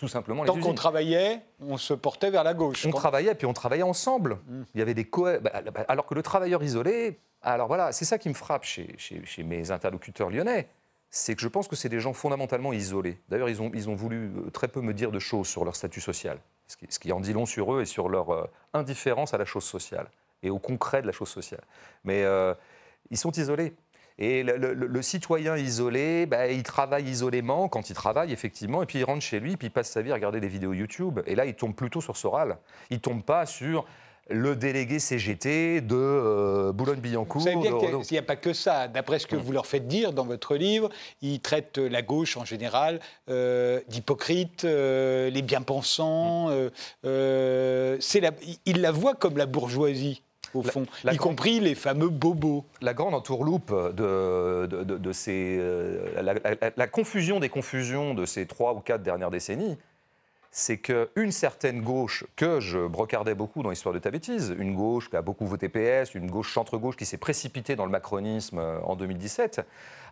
tout 0.00 0.08
simplement 0.08 0.46
Tant 0.46 0.58
qu'on 0.58 0.72
travaillait, 0.72 1.42
on 1.60 1.76
se 1.76 1.92
portait 1.92 2.30
vers 2.30 2.42
la 2.42 2.54
gauche. 2.54 2.86
On 2.86 2.90
travaillait, 2.90 3.34
puis 3.34 3.46
on 3.46 3.52
travaillait 3.52 3.82
ensemble. 3.82 4.38
Hmm. 4.48 4.62
Il 4.74 4.78
y 4.78 4.82
avait 4.82 4.94
des 4.94 5.04
bah, 5.04 5.38
bah, 5.40 5.84
alors 5.88 6.06
que 6.06 6.14
le 6.14 6.22
travailleur 6.22 6.62
isolé, 6.62 7.18
alors 7.42 7.68
voilà, 7.68 7.92
c'est 7.92 8.06
ça 8.06 8.16
qui 8.16 8.30
me 8.30 8.34
frappe 8.34 8.64
chez, 8.64 8.94
chez, 8.96 9.42
mes 9.42 9.70
interlocuteurs 9.70 10.30
lyonnais, 10.30 10.68
c'est 11.10 11.34
que 11.34 11.42
je 11.42 11.48
pense 11.48 11.68
que 11.68 11.76
c'est 11.76 11.90
des 11.90 12.00
gens 12.00 12.14
fondamentalement 12.14 12.72
isolés. 12.72 13.20
D'ailleurs, 13.28 13.50
ils 13.50 13.60
ont, 13.60 13.70
ils 13.74 13.90
ont 13.90 13.94
voulu 13.94 14.32
euh, 14.38 14.50
très 14.50 14.68
peu 14.68 14.80
me 14.80 14.94
dire 14.94 15.10
de 15.10 15.18
choses 15.18 15.48
sur 15.48 15.66
leur 15.66 15.76
statut 15.76 16.00
social, 16.00 16.38
ce 16.66 16.78
qui, 16.78 16.86
ce 16.88 16.98
qui 16.98 17.12
en 17.12 17.20
dit 17.20 17.34
long 17.34 17.44
sur 17.44 17.74
eux 17.74 17.82
et 17.82 17.86
sur 17.86 18.08
leur 18.08 18.30
euh, 18.30 18.46
indifférence 18.72 19.34
à 19.34 19.38
la 19.38 19.44
chose 19.44 19.64
sociale 19.64 20.08
et 20.42 20.48
au 20.48 20.58
concret 20.58 21.02
de 21.02 21.06
la 21.08 21.12
chose 21.12 21.28
sociale. 21.28 21.62
Mais 22.04 22.24
euh, 22.24 22.54
ils 23.10 23.18
sont 23.18 23.32
isolés. 23.32 23.74
Et 24.20 24.42
le, 24.42 25.02
citoyen 25.02 25.56
isolé, 25.56 26.26
bah, 26.26 26.46
il 26.48 26.62
travaille 26.62 27.04
isolément 27.04 27.68
quand 27.68 27.88
il 27.88 27.94
travaille, 27.94 28.32
effectivement, 28.32 28.82
et 28.82 28.86
puis 28.86 28.98
il 28.98 29.04
rentre 29.04 29.22
chez 29.22 29.40
lui, 29.40 29.56
puis 29.56 29.68
il 29.68 29.70
passe 29.70 29.90
sa 29.90 30.02
vie 30.02 30.10
à 30.12 30.14
regarder 30.14 30.40
des 30.40 30.48
vidéos 30.48 30.74
YouTube. 30.74 31.20
Et 31.26 31.34
là, 31.34 31.46
il 31.46 31.54
tombe 31.54 31.74
plutôt 31.74 32.02
sur 32.02 32.18
Soral. 32.18 32.58
Il 32.90 32.96
ne 32.96 33.00
tombe 33.00 33.22
pas 33.22 33.46
sur 33.46 33.86
le 34.28 34.56
délégué 34.56 34.98
CGT 34.98 35.80
de 35.80 35.96
euh, 35.96 36.72
Boulogne-Billancourt. 36.72 37.40
Vous 37.40 37.48
savez 37.48 37.56
bien 37.56 37.78
qu'il 37.78 38.12
n'y 38.12 38.18
a, 38.18 38.22
pas 38.22 38.36
que 38.36 38.52
ça. 38.52 38.88
D'après 38.88 39.18
ce 39.18 39.26
que 39.26 39.36
vous 39.36 39.52
leur 39.52 39.66
faites 39.66 39.88
dire 39.88 40.12
dans 40.12 40.26
votre 40.26 40.54
livre, 40.54 40.90
ils 41.22 41.40
traitent 41.40 41.78
la 41.78 42.02
gauche 42.02 42.36
en 42.36 42.44
général 42.44 43.00
euh, 43.30 43.80
d'hypocrite, 43.88 44.64
euh, 44.64 45.30
les 45.30 45.42
bien-pensants. 45.42 46.50
ils 47.02 48.80
la 48.80 48.92
voient 48.92 49.14
comme 49.14 49.38
la 49.38 49.46
bourgeoisie 49.46 50.22
au 50.54 50.62
fond, 50.62 50.84
y 51.10 51.16
compris 51.16 51.60
les 51.60 51.74
fameux 51.74 52.08
bobos. 52.08 52.64
La 52.80 52.94
grande 52.94 53.14
entourloupe 53.14 53.72
de, 53.94 54.66
de, 54.66 55.12
ces. 55.12 55.56
Euh, 55.58 56.40
la, 56.76 56.86
confusion 56.86 57.40
des 57.40 57.48
confusions 57.48 58.14
de 58.14 58.24
ces 58.24 58.46
trois 58.46 58.74
ou 58.74 58.80
quatre 58.80 59.02
dernières 59.02 59.30
décennies, 59.30 59.78
c'est 60.50 60.78
qu'une 60.78 61.30
certaine 61.30 61.82
gauche, 61.82 62.24
que 62.36 62.60
je 62.60 62.86
brocardais 62.86 63.34
beaucoup 63.34 63.62
dans 63.62 63.70
l'histoire 63.70 63.94
de 63.94 64.00
ta 64.00 64.10
bêtise, 64.10 64.54
une 64.58 64.74
gauche 64.74 65.08
qui 65.08 65.16
a 65.16 65.22
beaucoup 65.22 65.46
voté 65.46 65.68
PS, 65.68 66.14
une 66.14 66.30
gauche 66.30 66.52
centre-gauche 66.52 66.96
qui 66.96 67.06
s'est 67.06 67.18
précipitée 67.18 67.76
dans 67.76 67.84
le 67.84 67.90
macronisme 67.92 68.58
euh, 68.58 68.80
en 68.80 68.96
2017, 68.96 69.60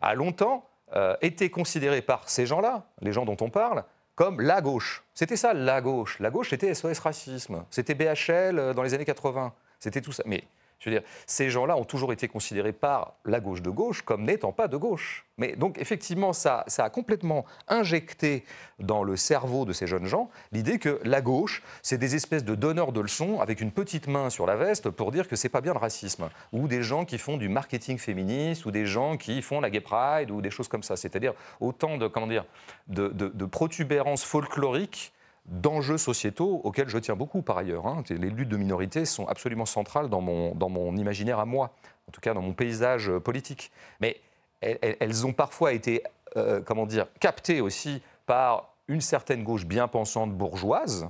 a 0.00 0.14
longtemps 0.14 0.64
euh, 0.94 1.16
été 1.20 1.50
considérée 1.50 2.02
par 2.02 2.28
ces 2.28 2.46
gens-là, 2.46 2.84
les 3.02 3.12
gens 3.12 3.24
dont 3.24 3.36
on 3.40 3.50
parle, 3.50 3.84
comme 4.14 4.40
la 4.40 4.60
gauche. 4.60 5.04
C'était 5.14 5.36
ça, 5.36 5.54
la 5.54 5.80
gauche. 5.80 6.18
La 6.18 6.30
gauche, 6.30 6.50
c'était 6.50 6.72
SOS 6.74 6.98
Racisme. 7.00 7.64
C'était 7.70 7.94
BHL 7.94 8.74
dans 8.74 8.82
les 8.82 8.94
années 8.94 9.04
80. 9.04 9.52
C'était 9.78 10.00
tout 10.00 10.12
ça. 10.12 10.22
Mais 10.26 10.44
je 10.78 10.88
veux 10.88 10.96
dire, 10.96 11.08
ces 11.26 11.50
gens-là 11.50 11.76
ont 11.76 11.84
toujours 11.84 12.12
été 12.12 12.28
considérés 12.28 12.72
par 12.72 13.14
la 13.24 13.40
gauche 13.40 13.62
de 13.62 13.70
gauche 13.70 14.02
comme 14.02 14.22
n'étant 14.22 14.52
pas 14.52 14.68
de 14.68 14.76
gauche. 14.76 15.26
Mais 15.36 15.56
donc, 15.56 15.76
effectivement, 15.78 16.32
ça, 16.32 16.62
ça, 16.68 16.84
a 16.84 16.90
complètement 16.90 17.44
injecté 17.66 18.44
dans 18.78 19.02
le 19.02 19.16
cerveau 19.16 19.64
de 19.64 19.72
ces 19.72 19.88
jeunes 19.88 20.06
gens 20.06 20.30
l'idée 20.52 20.78
que 20.78 21.00
la 21.02 21.20
gauche, 21.20 21.64
c'est 21.82 21.98
des 21.98 22.14
espèces 22.14 22.44
de 22.44 22.54
donneurs 22.54 22.92
de 22.92 23.00
leçons 23.00 23.40
avec 23.40 23.60
une 23.60 23.72
petite 23.72 24.06
main 24.06 24.30
sur 24.30 24.46
la 24.46 24.54
veste 24.54 24.90
pour 24.90 25.10
dire 25.10 25.26
que 25.26 25.34
c'est 25.34 25.48
pas 25.48 25.60
bien 25.60 25.72
le 25.72 25.80
racisme. 25.80 26.28
Ou 26.52 26.68
des 26.68 26.84
gens 26.84 27.04
qui 27.04 27.18
font 27.18 27.38
du 27.38 27.48
marketing 27.48 27.98
féministe, 27.98 28.64
ou 28.64 28.70
des 28.70 28.86
gens 28.86 29.16
qui 29.16 29.42
font 29.42 29.60
la 29.60 29.70
gay 29.70 29.80
pride, 29.80 30.30
ou 30.30 30.40
des 30.40 30.50
choses 30.50 30.68
comme 30.68 30.84
ça. 30.84 30.96
C'est-à-dire 30.96 31.34
autant 31.58 31.96
de, 31.98 32.06
comment 32.06 32.28
dire, 32.28 32.44
de, 32.86 33.08
de, 33.08 33.28
de 33.28 33.44
protubérances 33.46 34.22
folkloriques 34.22 35.12
d'enjeux 35.48 35.98
sociétaux 35.98 36.60
auxquels 36.64 36.88
je 36.88 36.98
tiens 36.98 37.16
beaucoup 37.16 37.42
par 37.42 37.58
ailleurs. 37.58 37.86
Hein. 37.86 38.02
Les 38.10 38.30
luttes 38.30 38.48
de 38.48 38.56
minorités 38.56 39.04
sont 39.04 39.26
absolument 39.26 39.66
centrales 39.66 40.08
dans 40.08 40.20
mon, 40.20 40.54
dans 40.54 40.68
mon 40.68 40.96
imaginaire 40.96 41.38
à 41.38 41.46
moi, 41.46 41.72
en 42.08 42.12
tout 42.12 42.20
cas 42.20 42.34
dans 42.34 42.42
mon 42.42 42.52
paysage 42.52 43.10
politique. 43.18 43.72
Mais 44.00 44.20
elles, 44.60 45.26
ont 45.26 45.32
parfois 45.32 45.72
été, 45.72 46.02
euh, 46.36 46.60
comment 46.60 46.86
dire, 46.86 47.06
captées 47.20 47.60
aussi 47.60 48.02
par 48.26 48.74
une 48.88 49.00
certaine 49.00 49.44
gauche 49.44 49.66
bien 49.66 49.88
pensante 49.88 50.32
bourgeoise, 50.32 51.08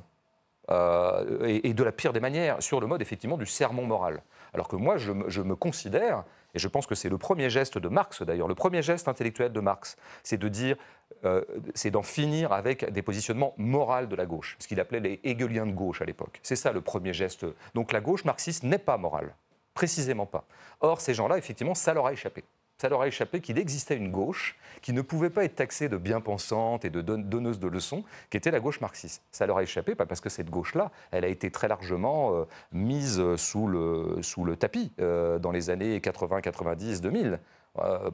euh, 0.71 1.61
et, 1.65 1.73
de 1.73 1.83
la 1.83 1.93
pire 1.93 2.13
des 2.13 2.21
manières, 2.21 2.63
sur 2.63 2.81
le 2.81 2.87
mode 2.87 3.01
effectivement 3.01 3.39
du 3.39 3.47
sermon 3.47 3.87
moral. 3.87 4.23
Alors 4.53 4.69
que 4.69 4.77
moi, 4.77 4.97
je 4.99 5.43
me 5.43 5.57
considère 5.57 6.25
et 6.55 6.59
je 6.59 6.69
pense 6.69 6.87
que 6.87 6.95
c'est 6.95 7.09
le 7.09 7.19
premier 7.19 7.51
geste 7.51 7.79
de 7.79 7.89
Marx, 7.89 8.23
d'ailleurs, 8.23 8.49
le 8.49 8.55
premier 8.55 8.83
geste 8.83 9.09
intellectuel 9.09 9.53
de 9.53 9.61
Marx, 9.61 9.97
c'est 10.23 10.39
de 10.39 10.49
dire, 10.49 10.77
euh, 11.25 11.45
c'est 11.75 11.91
d'en 11.91 12.03
finir 12.03 12.53
avec 12.53 12.91
des 12.91 13.03
positionnements 13.03 13.55
moraux 13.57 14.07
de 14.07 14.17
la 14.17 14.27
gauche, 14.27 14.57
ce 14.59 14.67
qu'il 14.69 14.81
appelait 14.81 15.01
les 15.01 15.21
Hegeliens 15.25 15.67
de 15.67 15.73
gauche 15.73 16.01
à 16.01 16.05
l'époque. 16.05 16.41
C'est 16.43 16.57
ça 16.57 16.73
le 16.73 16.81
premier 16.81 17.13
geste. 17.13 17.47
Donc 17.75 17.93
la 17.93 18.01
gauche 18.01 18.25
marxiste 18.25 18.63
n'est 18.63 18.79
pas 18.79 18.97
morale, 18.97 19.35
précisément 19.75 20.27
pas. 20.27 20.45
Or, 20.81 21.01
ces 21.01 21.15
gens-là, 21.15 21.39
effectivement, 21.39 21.75
ça 21.75 21.93
leur 21.95 22.07
a 22.07 22.13
échappé 22.13 22.45
ça 22.79 22.89
leur 22.89 23.03
a 23.03 23.09
échappé 23.09 23.41
qu'il 23.41 23.59
existait 23.59 23.97
une 23.97 24.11
gauche 24.11 24.57
qui 24.83 24.93
ne 24.93 25.03
pouvait 25.03 25.31
pas 25.31 25.45
être 25.45 25.57
taxée 25.57 25.89
de 25.89 25.97
bien-pensante 25.97 26.85
et 26.85 26.91
de 26.91 27.01
donneuse 27.01 27.59
de 27.59 27.67
leçons, 27.67 28.05
qui 28.31 28.37
était 28.37 28.53
la 28.53 28.61
gauche 28.61 28.81
marxiste. 28.81 29.23
Ça 29.33 29.47
leur 29.47 29.59
a 29.59 29.65
échappé, 29.65 29.97
pas 29.97 30.07
parce 30.07 30.21
que 30.21 30.29
cette 30.29 30.49
gauche-là, 30.49 30.93
elle 31.11 31.25
a 31.25 31.29
été 31.29 31.51
très 31.51 31.67
largement 31.67 32.35
euh, 32.35 32.45
mise 32.73 33.21
sous 33.37 33.67
le, 33.67 34.19
sous 34.23 34.45
le 34.45 34.57
tapis 34.57 34.93
euh, 35.01 35.41
dans 35.41 35.51
les 35.51 35.71
années 35.71 36.01
80, 36.01 36.41
90, 36.41 37.01
2000. 37.01 37.41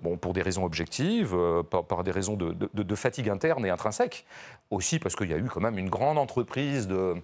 bon, 0.03 0.16
pour 0.16 0.33
des 0.33 0.40
raisons 0.40 0.64
objectives, 0.64 1.35
euh, 1.35 1.62
par, 1.62 2.03
des 2.03 2.11
raisons 2.11 2.37
de, 2.37 2.94
fatigue 2.94 3.29
interne 3.29 3.66
et 3.66 3.70
intrinsèque, 3.70 4.24
aussi 4.70 4.98
parce 4.98 5.14
qu'il 5.14 5.29
y 5.29 5.35
a 5.35 5.38
eu 5.38 5.44
quand 5.44 5.61
même 5.61 5.79
une 5.79 5.90
grande 5.90 6.16
entreprise 6.16 6.88
de, 6.88 7.16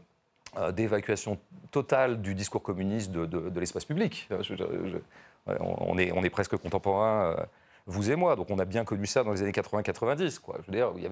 d'évacuation 0.73 1.39
totale 1.71 2.21
du 2.21 2.35
discours 2.35 2.63
communiste 2.63 3.13
de, 3.13 3.59
l'espace 3.59 3.87
public. 3.87 4.29
Je, 4.43 4.99
on 5.47 5.99
est, 5.99 6.13
on 6.13 6.23
est 6.23 6.31
presque 6.31 6.57
contemporains, 6.57 7.35
euh, 7.39 7.45
vous 7.87 8.11
et 8.11 8.17
moi, 8.17 8.37
donc 8.37 8.51
on 8.51 8.59
a 8.59 8.65
bien 8.65 8.85
connu 8.85 9.07
ça 9.07 9.25
dans 9.25 9.33
les 9.33 9.43
années 9.43 9.51
80-90. 9.53 10.41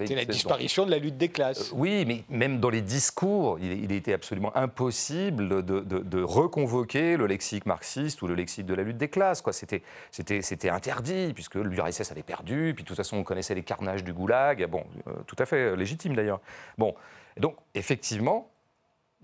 C'est 0.05 0.15
la 0.15 0.25
disparition 0.25 0.85
de 0.85 0.91
la 0.91 0.97
lutte 0.97 1.17
des 1.17 1.29
classes. 1.29 1.71
Euh, 1.71 1.75
oui, 1.75 2.05
mais 2.05 2.23
même 2.29 2.59
dans 2.59 2.69
les 2.69 2.81
discours, 2.81 3.57
il, 3.59 3.91
était 3.91 4.13
absolument 4.13 4.55
impossible 4.55 5.63
de, 5.63 6.23
reconvoquer 6.23 7.17
le 7.17 7.25
lexique 7.25 7.65
marxiste 7.65 8.21
ou 8.21 8.27
le 8.27 8.35
lexique 8.35 8.65
de 8.65 8.73
la 8.73 8.83
lutte 8.83 8.97
des 8.97 9.09
classes. 9.09 9.43
C'était 9.51 10.69
interdit, 10.69 11.33
puisque 11.33 11.55
l'URSS 11.55 12.11
avait 12.11 12.23
perdu, 12.23 12.73
puis 12.75 12.83
de 12.83 12.87
toute 12.87 12.97
façon 12.97 13.17
on 13.17 13.23
connaissait 13.23 13.55
les 13.55 13.63
carnages 13.63 14.03
du 14.03 14.13
goulag, 14.13 14.65
bon, 14.67 14.83
euh, 15.07 15.13
tout 15.27 15.35
à 15.39 15.45
fait 15.45 15.75
légitime 15.75 16.15
d'ailleurs. 16.15 16.39
Bon, 16.77 16.95
donc 17.37 17.55
effectivement, 17.73 18.49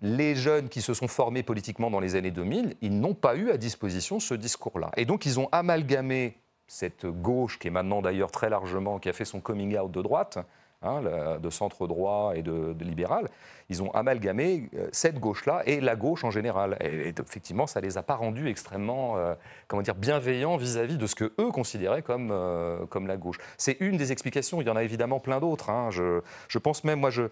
les 0.02 0.36
jeunes 0.36 0.70
qui 0.70 0.82
se 0.82 0.94
sont 0.94 1.08
formés 1.08 1.44
politiquement 1.44 1.90
dans 1.90 2.00
les 2.00 2.16
années 2.16 2.32
2000, 2.32 2.76
ils 2.82 3.00
n'ont 3.00 3.14
pas 3.14 3.36
eu 3.36 3.52
à 3.52 3.58
disposition 3.58 4.20
ce 4.20 4.34
discours-là. 4.34 4.92
Et 4.98 5.06
donc 5.06 5.26
ils 5.26 5.40
ont 5.40 5.48
amalgamé 5.52 6.38
cette 6.68 7.06
gauche, 7.06 7.60
qui 7.60 7.68
est 7.68 7.72
maintenant 7.72 8.02
d'ailleurs 8.02 8.32
très 8.32 8.50
largement, 8.50 9.00
qui 9.00 9.10
a 9.10 9.14
fait 9.14 9.26
son 9.26 9.40
coming 9.40 9.78
out 9.78 9.92
de 9.92 10.02
droite, 10.02 10.40
hein, 10.82 11.02
de 11.40 11.50
centre 11.50 11.88
droit 11.88 12.34
et 12.36 12.42
de, 12.42 12.76
libéral, 12.80 13.30
ils 13.70 13.82
ont 13.82 13.92
amalgamé 13.92 14.70
euh, 14.76 14.88
cette 14.92 15.20
gauche-là 15.20 15.64
et 15.66 15.82
la 15.82 15.96
gauche 15.96 16.24
en 16.24 16.32
général. 16.32 16.78
Et, 16.82 17.10
effectivement, 17.10 17.68
ça 17.68 17.82
les 17.82 17.98
a 17.98 18.04
pas 18.04 18.16
rendus 18.16 18.48
extrêmement, 18.48 19.18
euh, 19.18 19.34
comment 19.68 19.82
dire, 19.82 19.96
bienveillants 19.96 20.58
vis-à-vis 20.58 20.98
de 20.98 21.08
ce 21.08 21.16
que 21.16 21.34
eux 21.40 21.52
considéraient 21.52 22.02
comme, 22.02 22.30
euh, 22.32 22.86
comme 22.88 23.08
la 23.08 23.18
gauche. 23.18 23.38
C'est 23.58 23.78
une 23.80 23.98
des 23.98 24.12
explications. 24.12 24.62
Il 24.62 24.68
y 24.68 24.70
en 24.70 24.76
a 24.76 24.84
évidemment 24.84 25.20
plein 25.20 25.40
d'autres. 25.40 25.70
Hein. 25.70 25.90
Je, 25.92 26.22
je, 26.48 26.60
pense 26.60 26.84
même, 26.84 27.00
moi, 27.00 27.10
je, 27.10 27.24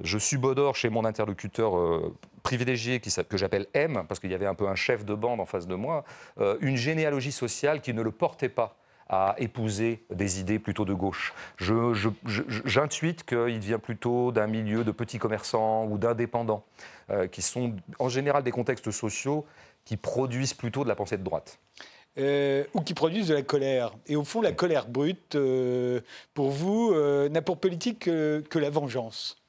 je 0.00 0.18
subodore 0.18 0.76
chez 0.76 0.90
mon 0.90 1.04
interlocuteur 1.04 1.72
privilégié 2.42 3.00
qui, 3.00 3.10
que 3.28 3.36
j'appelle 3.36 3.66
M, 3.74 4.04
parce 4.06 4.20
qu'il 4.20 4.30
y 4.30 4.34
avait 4.34 4.46
un 4.46 4.54
peu 4.54 4.68
un 4.68 4.74
chef 4.74 5.04
de 5.04 5.14
bande 5.14 5.40
en 5.40 5.46
face 5.46 5.66
de 5.66 5.74
moi, 5.74 6.04
une 6.60 6.76
généalogie 6.76 7.32
sociale 7.32 7.80
qui 7.80 7.92
ne 7.94 8.02
le 8.02 8.12
portait 8.12 8.48
pas 8.48 8.76
à 9.08 9.34
épouser 9.38 10.04
des 10.10 10.40
idées 10.40 10.58
plutôt 10.58 10.84
de 10.84 10.92
gauche. 10.92 11.32
J'intuite 11.58 13.24
qu'il 13.24 13.58
vient 13.58 13.78
plutôt 13.78 14.32
d'un 14.32 14.46
milieu 14.46 14.84
de 14.84 14.90
petits 14.90 15.18
commerçants 15.18 15.86
ou 15.86 15.98
d'indépendants, 15.98 16.64
euh, 17.10 17.26
qui 17.26 17.42
sont 17.42 17.74
en 17.98 18.08
général 18.08 18.42
des 18.42 18.50
contextes 18.50 18.90
sociaux 18.90 19.46
qui 19.84 19.96
produisent 19.96 20.54
plutôt 20.54 20.84
de 20.84 20.88
la 20.88 20.94
pensée 20.94 21.16
de 21.16 21.24
droite. 21.24 21.58
Euh, 22.18 22.64
ou 22.74 22.80
qui 22.80 22.94
produisent 22.94 23.28
de 23.28 23.34
la 23.34 23.42
colère. 23.42 23.94
Et 24.06 24.16
au 24.16 24.24
fond, 24.24 24.42
la 24.42 24.52
colère 24.52 24.88
brute, 24.88 25.36
euh, 25.36 26.00
pour 26.34 26.50
vous, 26.50 26.94
n'a 27.30 27.42
pour 27.42 27.58
politique 27.58 28.00
que 28.00 28.58
la 28.58 28.70
vengeance. 28.70 29.42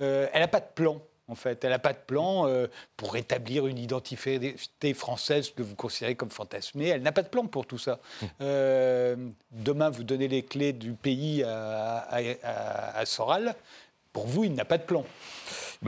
elle 0.00 0.40
n'a 0.40 0.48
pas 0.48 0.60
de 0.60 0.70
plan 0.74 1.00
en 1.28 1.34
fait. 1.34 1.64
Elle 1.64 1.70
n'a 1.70 1.78
pas 1.78 1.92
de 1.92 1.98
plan 1.98 2.46
euh, 2.46 2.66
pour 2.96 3.12
rétablir 3.12 3.66
une 3.66 3.78
identité 3.78 4.94
française 4.94 5.50
que 5.50 5.62
vous 5.62 5.74
considérez 5.74 6.14
comme 6.14 6.30
fantasmée. 6.30 6.88
Elle 6.88 7.02
n'a 7.02 7.12
pas 7.12 7.22
de 7.22 7.28
plan 7.28 7.46
pour 7.46 7.66
tout 7.66 7.78
ça. 7.78 8.00
Hum. 8.22 8.28
Euh, 8.40 9.16
demain, 9.50 9.90
vous 9.90 10.04
donnez 10.04 10.28
les 10.28 10.42
clés 10.42 10.72
du 10.72 10.92
pays 10.92 11.42
à, 11.44 13.02
Soral. 13.04 13.54
Pour 14.12 14.26
vous, 14.26 14.44
il 14.44 14.54
n'a 14.54 14.64
pas 14.64 14.78
de 14.78 14.84
plan. 14.84 15.04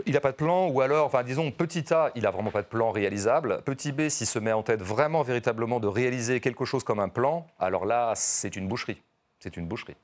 Il 0.05 0.13
n'a 0.13 0.21
pas 0.21 0.33
de 0.33 0.37
plan, 0.37 0.69
ou 0.69 0.81
alors, 0.81 1.07
enfin, 1.07 1.23
disons, 1.23 1.51
petit 1.53 1.95
A, 1.95 2.11
il 2.17 2.25
n'a 2.25 2.31
vraiment 2.31 2.51
pas 2.51 2.63
de 2.63 2.67
plan 2.67 2.91
réalisable. 2.91 3.63
Petit 3.65 3.93
B, 3.93 4.09
s'il 4.09 4.27
se 4.27 4.39
met 4.39 4.53
en 4.53 4.63
tête 4.63 4.83
vraiment, 4.83 5.23
véritablement 5.23 5.81
de 5.81 5.87
réaliser 5.87 6.41
quelque 6.41 6.65
chose 6.65 6.85
comme 6.85 6.99
un 6.99 7.09
plan, 7.09 7.47
alors 7.59 7.87
là, 7.87 8.13
c'est 8.15 8.57
une 8.57 8.69
boucherie. 8.69 9.01
C'est 9.39 9.57
une 9.57 9.67
boucherie. 9.67 9.97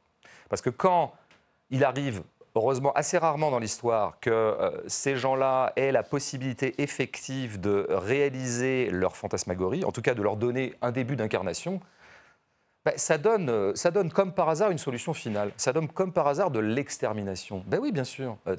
Parce 0.49 0.63
que 0.63 0.71
quand 0.71 1.13
il 1.71 1.85
arrive 1.85 2.23
heureusement 2.55 2.93
assez 2.93 3.19
rarement 3.19 3.51
dans 3.51 3.59
l'histoire 3.59 4.19
que 4.21 4.31
euh, 4.31 4.71
ces 4.87 5.17
gens-là 5.17 5.73
aient 5.77 5.93
la 5.93 6.03
possibilité 6.03 6.81
effective 6.83 7.61
de 7.61 7.87
réaliser 7.91 8.91
leur 8.91 9.17
fantasmagorie, 9.17 9.85
en 9.85 9.93
tout 9.93 10.03
cas 10.03 10.15
de 10.15 10.23
leur 10.23 10.37
donner 10.37 10.75
un 10.83 10.93
début 10.93 11.17
d'incarnation, 11.17 11.81
ben, 12.85 12.95
ça, 12.97 13.17
donne, 13.17 13.49
euh, 13.49 13.73
ça 13.77 13.93
donne 13.93 14.11
comme 14.11 14.33
par 14.33 14.49
hasard 14.49 14.73
une 14.73 14.79
solution 14.79 15.15
finale. 15.15 15.53
Ça 15.57 15.73
donne 15.73 15.87
comme 15.87 16.13
par 16.13 16.27
hasard 16.27 16.51
de 16.51 16.59
l'extermination. 16.59 17.63
Ben 17.69 17.79
oui, 17.81 17.93
bien 17.93 18.03
sûr. 18.03 18.37
Euh, 18.49 18.57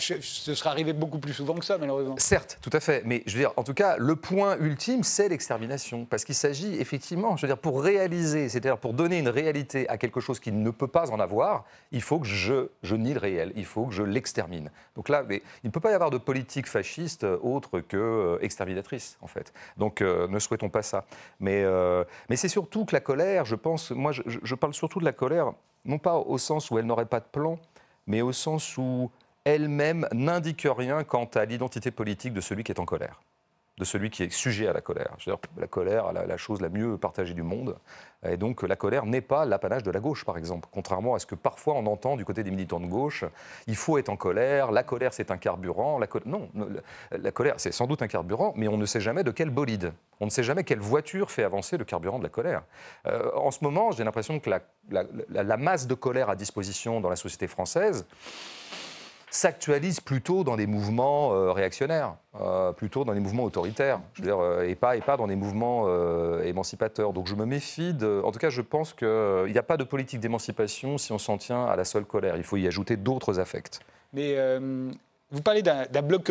ce 0.00 0.54
serait 0.54 0.70
arrivé 0.70 0.92
beaucoup 0.92 1.20
plus 1.20 1.32
souvent 1.32 1.54
que 1.54 1.64
ça, 1.64 1.78
malheureusement. 1.78 2.16
Certes, 2.18 2.58
tout 2.60 2.70
à 2.72 2.80
fait. 2.80 3.04
Mais 3.04 3.22
je 3.26 3.34
veux 3.34 3.38
dire, 3.38 3.52
en 3.56 3.62
tout 3.62 3.74
cas, 3.74 3.94
le 3.98 4.16
point 4.16 4.56
ultime, 4.58 5.04
c'est 5.04 5.28
l'extermination. 5.28 6.06
Parce 6.06 6.24
qu'il 6.24 6.34
s'agit 6.34 6.74
effectivement, 6.80 7.36
je 7.36 7.42
veux 7.42 7.52
dire, 7.52 7.58
pour 7.58 7.84
réaliser, 7.84 8.48
c'est-à-dire 8.48 8.78
pour 8.78 8.94
donner 8.94 9.20
une 9.20 9.28
réalité 9.28 9.88
à 9.88 9.96
quelque 9.96 10.18
chose 10.18 10.40
qui 10.40 10.50
ne 10.50 10.70
peut 10.70 10.88
pas 10.88 11.12
en 11.12 11.20
avoir, 11.20 11.64
il 11.92 12.02
faut 12.02 12.18
que 12.18 12.26
je, 12.26 12.66
je 12.82 12.96
nie 12.96 13.14
le 13.14 13.20
réel. 13.20 13.52
Il 13.54 13.64
faut 13.64 13.86
que 13.86 13.94
je 13.94 14.02
l'extermine. 14.02 14.72
Donc 14.96 15.08
là, 15.08 15.22
mais, 15.22 15.40
il 15.62 15.68
ne 15.68 15.70
peut 15.70 15.78
pas 15.78 15.92
y 15.92 15.94
avoir 15.94 16.10
de 16.10 16.18
politique 16.18 16.66
fasciste 16.66 17.22
autre 17.22 17.78
que 17.78 18.40
exterminatrice, 18.42 19.18
en 19.20 19.28
fait. 19.28 19.52
Donc 19.76 20.00
ne 20.00 20.38
souhaitons 20.40 20.68
pas 20.68 20.82
ça. 20.82 21.04
Mais, 21.38 21.64
mais 22.28 22.34
c'est 22.34 22.48
surtout 22.48 22.71
surtout 22.72 22.86
que 22.86 22.96
la 22.96 23.00
colère, 23.00 23.44
je 23.44 23.54
pense, 23.54 23.90
moi 23.90 24.12
je, 24.12 24.54
parle 24.54 24.72
surtout 24.72 24.98
de 24.98 25.04
la 25.04 25.12
colère, 25.12 25.52
non 25.84 25.98
pas 25.98 26.16
au 26.16 26.38
sens 26.38 26.70
où 26.70 26.78
elle 26.78 26.86
n'aurait 26.86 27.04
pas 27.04 27.20
de 27.20 27.26
plan, 27.30 27.58
mais 28.06 28.22
au 28.22 28.32
sens 28.32 28.78
où 28.78 29.10
elle-même 29.44 30.08
n'indique 30.12 30.66
rien 30.66 31.04
quant 31.04 31.28
à 31.34 31.44
l'identité 31.44 31.90
politique 31.90 32.32
de 32.32 32.40
celui 32.40 32.64
qui 32.64 32.72
est 32.72 32.80
en 32.80 32.86
colère 32.86 33.20
de 33.78 33.84
celui 33.84 34.10
qui 34.10 34.22
est 34.22 34.30
sujet 34.30 34.68
à 34.68 34.72
la 34.72 34.80
colère. 34.80 35.14
Je 35.18 35.30
veux 35.30 35.36
dire, 35.36 35.50
la 35.56 35.66
colère, 35.66 36.12
la, 36.12 36.26
la 36.26 36.36
chose 36.36 36.60
la 36.60 36.68
mieux 36.68 36.98
partagée 36.98 37.34
du 37.34 37.42
monde. 37.42 37.76
Et 38.24 38.36
donc 38.36 38.62
la 38.62 38.76
colère 38.76 39.06
n'est 39.06 39.20
pas 39.20 39.44
l'apanage 39.44 39.82
de 39.82 39.90
la 39.90 39.98
gauche, 39.98 40.24
par 40.24 40.38
exemple. 40.38 40.68
Contrairement 40.70 41.14
à 41.14 41.18
ce 41.18 41.26
que 41.26 41.34
parfois 41.34 41.74
on 41.74 41.86
entend 41.86 42.16
du 42.16 42.24
côté 42.24 42.44
des 42.44 42.50
militants 42.50 42.80
de 42.80 42.86
gauche, 42.86 43.24
il 43.66 43.74
faut 43.74 43.98
être 43.98 44.10
en 44.10 44.16
colère, 44.16 44.70
la 44.70 44.82
colère 44.82 45.12
c'est 45.12 45.30
un 45.30 45.38
carburant. 45.38 45.98
La 45.98 46.06
non, 46.26 46.48
la, 47.10 47.32
colère 47.32 47.54
c'est 47.56 47.72
sans 47.72 47.86
doute 47.86 48.02
un 48.02 48.08
carburant, 48.08 48.52
mais 48.56 48.68
on 48.68 48.76
ne 48.76 48.86
sait 48.86 49.00
jamais 49.00 49.24
de 49.24 49.30
quel 49.30 49.50
bolide. 49.50 49.92
On 50.20 50.26
ne 50.26 50.30
sait 50.30 50.44
jamais 50.44 50.62
quelle 50.62 50.78
voiture 50.78 51.30
fait 51.30 51.42
avancer 51.42 51.76
le 51.78 51.84
carburant 51.84 52.18
de 52.18 52.24
la 52.24 52.28
colère. 52.28 52.62
Euh, 53.06 53.30
en 53.34 53.50
ce 53.50 53.64
moment, 53.64 53.90
j'ai 53.90 54.04
l'impression 54.04 54.38
que 54.38 54.50
la, 54.50 54.60
la 55.28 55.56
masse 55.56 55.86
de 55.86 55.94
colère 55.94 56.30
à 56.30 56.36
disposition 56.36 57.00
dans 57.00 57.08
la 57.08 57.16
société 57.16 57.48
française, 57.48 58.06
s'actualise 59.32 60.00
plutôt 60.00 60.44
dans 60.44 60.56
des 60.56 60.66
mouvements 60.66 61.32
euh, 61.32 61.52
réactionnaires, 61.52 62.16
euh, 62.38 62.72
plutôt 62.72 63.04
dans 63.04 63.14
des 63.14 63.20
mouvements 63.20 63.44
autoritaires, 63.44 64.00
euh, 64.26 64.68
et, 64.68 64.74
pas, 64.74 64.96
et 64.96 65.00
pas 65.00 65.16
dans 65.16 65.26
des 65.26 65.36
mouvements 65.36 65.88
émancipateurs. 66.42 67.12
Donc 67.12 67.26
je 67.26 67.34
me 67.34 67.46
méfie 67.46 67.94
de... 67.94 68.20
En 68.24 68.30
tout 68.30 68.38
cas, 68.38 68.50
je 68.50 68.60
pense 68.60 68.92
qu'il 68.92 69.50
n'y 69.50 69.58
a 69.58 69.62
pas 69.62 69.78
de 69.78 69.84
politique 69.84 70.20
d'émancipation 70.20 70.98
si 70.98 71.12
on 71.12 71.18
s'en 71.18 71.38
tient 71.38 71.64
à 71.64 71.76
la 71.76 71.84
seule 71.84 72.04
colère. 72.04 72.36
Il 72.36 72.44
faut 72.44 72.58
y 72.58 72.66
ajouter 72.66 72.96
d'autres 72.96 73.40
affects. 73.40 73.80
Mais 74.12 74.36
vous 75.30 75.40
parlez 75.40 75.62
d'un 75.62 76.02
bloc 76.02 76.30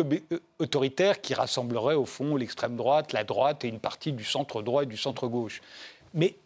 autoritaire 0.60 1.20
qui 1.20 1.34
rassemblerait 1.34 1.96
au 1.96 2.06
fond 2.06 2.36
l'extrême 2.36 2.76
droite, 2.76 3.12
la 3.12 3.24
droite 3.24 3.64
et 3.64 3.68
une 3.68 3.80
partie 3.80 4.12
du 4.12 4.24
centre 4.24 4.62
droit 4.62 4.84
et 4.84 4.86
du 4.86 4.96
centre 4.96 5.26
gauche. 5.26 5.60
Mais 6.14 6.36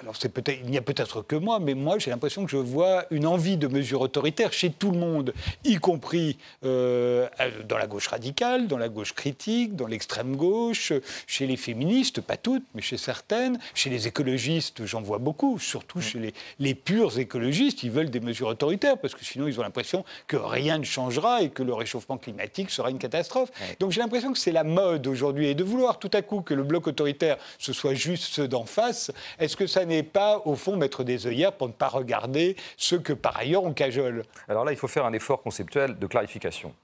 alors 0.00 0.14
peut-être, 0.14 0.58
il 0.62 0.70
n'y 0.70 0.76
a 0.76 0.82
peut-être 0.82 1.22
que 1.22 1.36
moi, 1.36 1.58
mais 1.60 1.74
moi 1.74 1.98
j'ai 1.98 2.10
l'impression 2.10 2.44
que 2.44 2.50
je 2.50 2.56
vois 2.56 3.04
une 3.10 3.26
envie 3.26 3.56
de 3.56 3.66
mesures 3.66 4.00
autoritaires 4.00 4.52
chez 4.52 4.70
tout 4.70 4.90
le 4.90 4.98
monde, 4.98 5.32
y 5.64 5.76
compris 5.76 6.36
euh, 6.64 7.28
dans 7.68 7.78
la 7.78 7.86
gauche 7.86 8.08
radicale, 8.08 8.68
dans 8.68 8.78
la 8.78 8.88
gauche 8.88 9.14
critique, 9.14 9.74
dans 9.74 9.86
l'extrême 9.86 10.36
gauche, 10.36 10.92
chez 11.26 11.46
les 11.46 11.56
féministes, 11.56 12.20
pas 12.20 12.36
toutes, 12.36 12.64
mais 12.74 12.82
chez 12.82 12.96
certaines, 12.96 13.58
chez 13.74 13.90
les 13.90 14.06
écologistes, 14.06 14.84
j'en 14.84 15.00
vois 15.00 15.18
beaucoup, 15.18 15.58
surtout 15.58 16.00
chez 16.00 16.18
les, 16.18 16.34
les, 16.58 16.74
purs 16.74 17.18
écologistes, 17.18 17.82
ils 17.82 17.90
veulent 17.90 18.10
des 18.10 18.20
mesures 18.20 18.48
autoritaires 18.48 18.98
parce 18.98 19.14
que 19.14 19.24
sinon 19.24 19.48
ils 19.48 19.58
ont 19.58 19.62
l'impression 19.62 20.04
que 20.26 20.36
rien 20.36 20.78
ne 20.78 20.84
changera 20.84 21.42
et 21.42 21.48
que 21.48 21.62
le 21.62 21.72
réchauffement 21.72 22.18
climatique 22.18 22.70
sera 22.70 22.90
une 22.90 22.98
catastrophe. 22.98 23.50
Donc 23.80 23.92
j'ai 23.92 24.00
l'impression 24.00 24.32
que 24.32 24.38
c'est 24.38 24.52
la 24.52 24.64
mode 24.64 25.06
aujourd'hui. 25.06 25.48
Et 25.48 25.54
de 25.54 25.64
vouloir 25.64 25.98
tout 25.98 26.10
à 26.12 26.22
coup 26.22 26.42
que 26.42 26.54
le 26.54 26.62
bloc 26.62 26.86
autoritaire 26.86 27.36
ce 27.58 27.72
soit 27.72 27.94
juste 27.94 28.24
ceux 28.24 28.48
d'en 28.48 28.64
face, 28.64 29.10
est-ce 29.38 29.56
que 29.56 29.66
ça 29.66 29.85
n'est 29.86 30.02
pas, 30.02 30.42
au 30.44 30.54
fond, 30.54 30.76
mettre 30.76 31.04
des 31.04 31.26
œillères 31.26 31.52
pour 31.52 31.68
ne 31.68 31.72
pas 31.72 31.88
regarder 31.88 32.56
ceux 32.76 32.98
que, 32.98 33.12
par 33.12 33.36
ailleurs, 33.36 33.64
on 33.64 33.72
cajole 33.72 34.24
Alors 34.48 34.64
là, 34.64 34.72
il 34.72 34.78
faut 34.78 34.88
faire 34.88 35.06
un 35.06 35.12
effort 35.12 35.42
conceptuel 35.42 35.98
de 35.98 36.06
clarification. 36.06 36.74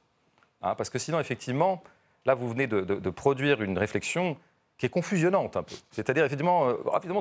Hein, 0.62 0.74
parce 0.76 0.90
que 0.90 0.98
sinon, 0.98 1.20
effectivement, 1.20 1.82
là, 2.24 2.34
vous 2.34 2.48
venez 2.48 2.66
de, 2.66 3.10
produire 3.10 3.62
une 3.62 3.78
réflexion 3.78 4.36
qui 4.78 4.86
est 4.86 4.88
confusionnante 4.88 5.56
un 5.56 5.62
peu. 5.62 5.74
C'est-à-dire, 5.90 6.24
effectivement, 6.24 6.68
euh, 6.68 7.18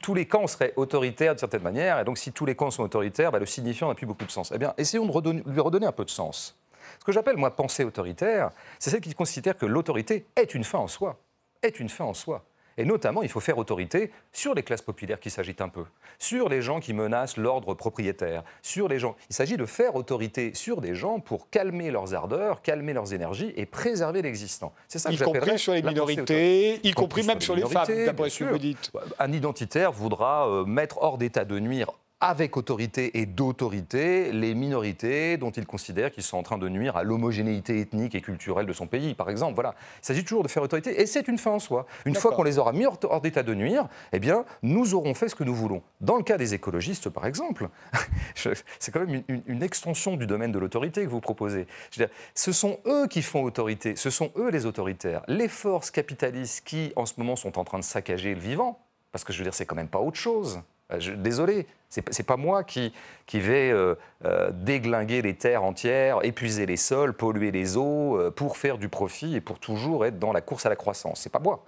tous 0.00 0.14
les 0.14 0.26
camps 0.26 0.46
seraient 0.46 0.72
autoritaires 0.76 1.34
d'une 1.34 1.38
certaine 1.38 1.62
manière, 1.62 2.00
et 2.00 2.04
donc 2.04 2.18
si 2.18 2.32
tous 2.32 2.44
les 2.44 2.54
camps 2.54 2.70
sont 2.70 2.82
autoritaires, 2.82 3.32
bah, 3.32 3.38
le 3.38 3.46
signifiant 3.46 3.88
n'a 3.88 3.94
plus 3.94 4.06
beaucoup 4.06 4.24
de 4.24 4.30
sens. 4.30 4.52
Eh 4.54 4.58
bien, 4.58 4.74
essayons 4.76 5.06
de 5.06 5.50
lui 5.50 5.60
redonner 5.60 5.86
un 5.86 5.92
peu 5.92 6.04
de 6.04 6.10
sens. 6.10 6.56
Ce 6.98 7.04
que 7.04 7.12
j'appelle, 7.12 7.36
moi, 7.36 7.54
pensée 7.54 7.84
autoritaire, 7.84 8.50
c'est 8.78 8.90
celle 8.90 9.00
qui 9.00 9.14
considère 9.14 9.56
que 9.56 9.66
l'autorité 9.66 10.26
est 10.36 10.54
une 10.54 10.64
fin 10.64 10.78
en 10.78 10.88
soi. 10.88 11.16
Est 11.62 11.80
une 11.80 11.88
fin 11.88 12.04
en 12.04 12.14
soi. 12.14 12.44
Et 12.80 12.86
notamment, 12.86 13.22
il 13.22 13.28
faut 13.28 13.40
faire 13.40 13.58
autorité 13.58 14.10
sur 14.32 14.54
les 14.54 14.62
classes 14.62 14.80
populaires 14.80 15.20
qui 15.20 15.28
s'agitent 15.28 15.60
un 15.60 15.68
peu, 15.68 15.84
sur 16.18 16.48
les 16.48 16.62
gens 16.62 16.80
qui 16.80 16.94
menacent 16.94 17.36
l'ordre 17.36 17.74
propriétaire, 17.74 18.42
sur 18.62 18.88
les 18.88 18.98
gens. 18.98 19.16
Il 19.28 19.36
s'agit 19.36 19.58
de 19.58 19.66
faire 19.66 19.96
autorité 19.96 20.52
sur 20.54 20.80
des 20.80 20.94
gens 20.94 21.20
pour 21.20 21.50
calmer 21.50 21.90
leurs 21.90 22.14
ardeurs, 22.14 22.62
calmer 22.62 22.94
leurs 22.94 23.12
énergies 23.12 23.52
et 23.54 23.66
préserver 23.66 24.22
l'existant. 24.22 24.72
C'est 24.88 24.98
ça 24.98 25.10
que 25.10 25.16
Y 25.16 25.18
compris 25.18 25.58
sur 25.58 25.74
les 25.74 25.82
minorités, 25.82 26.80
y 26.82 26.92
compris 26.92 27.22
même 27.22 27.42
sur 27.42 27.54
les, 27.54 27.66
femmes, 27.66 27.86
d'après 28.06 28.30
ce 28.30 28.44
que 28.44 28.44
vous 28.44 28.58
dites. 28.58 28.90
Un 29.18 29.30
identitaire 29.30 29.92
voudra 29.92 30.48
euh, 30.48 30.64
mettre 30.64 31.02
hors 31.02 31.18
d'état 31.18 31.44
de 31.44 31.58
nuire 31.58 31.92
avec 32.20 32.56
autorité 32.56 33.18
et 33.18 33.26
d'autorité 33.26 34.30
les 34.32 34.54
minorités 34.54 35.38
dont 35.38 35.50
il 35.50 35.66
considère 35.66 36.10
qu'ils 36.12 36.22
sont 36.22 36.36
en 36.36 36.42
train 36.42 36.58
de 36.58 36.68
nuire 36.68 36.96
à 36.96 37.02
l'homogénéité 37.02 37.80
ethnique 37.80 38.14
et 38.14 38.20
culturelle 38.20 38.66
de 38.66 38.72
son 38.72 38.86
pays, 38.86 39.14
par 39.14 39.30
exemple. 39.30 39.54
Voilà. 39.54 39.74
Il 40.02 40.06
s'agit 40.06 40.22
toujours 40.22 40.42
de 40.42 40.48
faire 40.48 40.62
autorité 40.62 41.00
et 41.00 41.06
c'est 41.06 41.28
une 41.28 41.38
fin 41.38 41.52
en 41.52 41.58
soi. 41.58 41.86
Une 42.04 42.14
fois 42.14 42.32
qu'on 42.32 42.42
les 42.42 42.58
aura 42.58 42.72
mis 42.72 42.84
hors 42.86 43.20
d'état 43.20 43.42
de 43.42 43.54
nuire, 43.54 43.88
eh 44.12 44.18
bien, 44.18 44.44
nous 44.62 44.94
aurons 44.94 45.14
fait 45.14 45.28
ce 45.28 45.34
que 45.34 45.44
nous 45.44 45.54
voulons. 45.54 45.82
Dans 46.00 46.16
le 46.16 46.22
cas 46.22 46.36
des 46.36 46.52
écologistes, 46.52 47.08
par 47.08 47.26
exemple, 47.26 47.68
c'est 48.34 48.92
quand 48.92 49.06
même 49.06 49.22
une, 49.28 49.62
extension 49.62 50.16
du 50.16 50.26
domaine 50.26 50.52
de 50.52 50.58
l'autorité 50.58 51.04
que 51.04 51.10
vous 51.10 51.20
proposez. 51.20 51.66
Je 51.90 52.00
veux 52.00 52.06
dire, 52.06 52.14
ce 52.34 52.52
sont 52.52 52.78
eux 52.86 53.06
qui 53.08 53.22
font 53.22 53.42
autorité, 53.42 53.96
ce 53.96 54.10
sont 54.10 54.30
eux 54.36 54.50
les 54.50 54.66
autoritaires. 54.66 55.22
Les 55.28 55.48
forces 55.48 55.90
capitalistes 55.90 56.66
qui, 56.66 56.92
en 56.96 57.06
ce 57.06 57.14
moment, 57.18 57.36
sont 57.36 57.58
en 57.58 57.64
train 57.64 57.78
de 57.78 57.84
saccager 57.84 58.34
le 58.34 58.40
vivant, 58.40 58.80
parce 59.12 59.24
que 59.24 59.32
je 59.32 59.38
veux 59.38 59.44
dire, 59.44 59.54
c'est 59.54 59.66
quand 59.66 59.74
même 59.74 59.88
pas 59.88 60.00
autre 60.00 60.18
chose. 60.18 60.60
Euh, 60.92 61.16
désolé, 61.16 61.66
ce 61.88 62.00
n'est 62.00 62.24
pas 62.24 62.36
moi 62.36 62.64
qui, 62.64 62.92
qui 63.26 63.40
vais 63.40 63.70
euh, 63.70 63.94
euh, 64.24 64.50
déglinguer 64.52 65.22
les 65.22 65.34
terres 65.34 65.64
entières, 65.64 66.24
épuiser 66.24 66.66
les 66.66 66.76
sols, 66.76 67.14
polluer 67.14 67.50
les 67.50 67.76
eaux 67.76 68.18
pour 68.36 68.56
faire 68.56 68.78
du 68.78 68.88
profit 68.88 69.36
et 69.36 69.40
pour 69.40 69.58
toujours 69.58 70.06
être 70.06 70.18
dans 70.18 70.32
la 70.32 70.40
course 70.40 70.66
à 70.66 70.68
la 70.68 70.76
croissance. 70.76 71.20
C'est 71.20 71.30
pas 71.30 71.40
moi. 71.40 71.64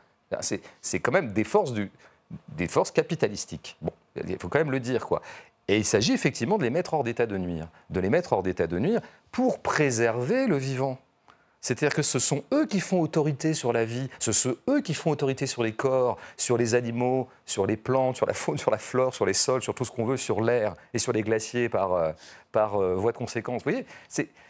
C'est 0.81 1.01
quand 1.01 1.13
même 1.13 1.33
des 1.33 1.45
forces, 1.45 1.73
du, 1.73 1.91
des 2.49 2.67
forces 2.67 2.91
capitalistiques. 2.91 3.77
Bon, 3.83 3.93
il 4.27 4.39
faut 4.39 4.49
quand 4.49 4.61
même 4.61 4.71
le 4.71 4.81
dire. 4.81 5.07
quoi. 5.07 5.21
Et 5.69 5.77
il 5.77 5.85
s'agit 5.85 6.13
effectivement 6.13 6.59
de 6.59 6.63
les 6.63 6.71
mettre 6.71 6.95
hors 6.95 7.05
d'état 7.05 7.27
de 7.27 7.37
nuire, 7.37 7.69
de 7.91 8.01
les 8.01 8.09
mettre 8.09 8.33
hors 8.33 8.43
d'état 8.43 8.67
de 8.67 8.79
nuire 8.79 9.01
pour 9.31 9.61
préserver 9.61 10.47
le 10.47 10.57
vivant. 10.57 10.99
C'est-à-dire 11.63 11.95
que 11.95 12.03
ce 12.03 12.19
sont 12.19 12.43
eux 12.53 12.67
qui 12.67 12.81
font 12.81 13.01
autorité 13.01 13.55
sur 13.55 13.73
la 13.73 13.85
vie, 13.85 14.09
ce 14.19 14.33
sont 14.33 14.57
eux 14.69 14.81
qui 14.81 14.95
font 14.95 15.13
autorité 15.13 15.47
sur 15.47 15.63
les 15.63 15.73
corps, 15.73 16.19
sur 16.37 16.59
les 16.59 16.75
animaux, 16.75 17.29
sur 17.47 17.67
les 17.67 17.77
plantes, 17.77 18.17
sur 18.17 18.27
la 18.27 18.79
flore, 18.79 19.15
sur 19.15 19.25
les 19.25 19.33
sols, 19.33 19.63
sur 19.63 19.73
tout 19.73 19.85
ce 19.85 19.93
qu'on 19.93 20.05
veut, 20.05 20.17
sur 20.17 20.41
l'air 20.41 20.75
et 20.93 20.99
sur 20.99 21.13
les 21.13 21.23
glaciers 21.23 21.69
par, 21.69 21.93
euh, 21.93 22.11
euh, 22.57 22.97
voie 22.97 23.13
de 23.13 23.17
conséquence. 23.17 23.63
Vous 23.63 23.71
voyez, 23.71 23.87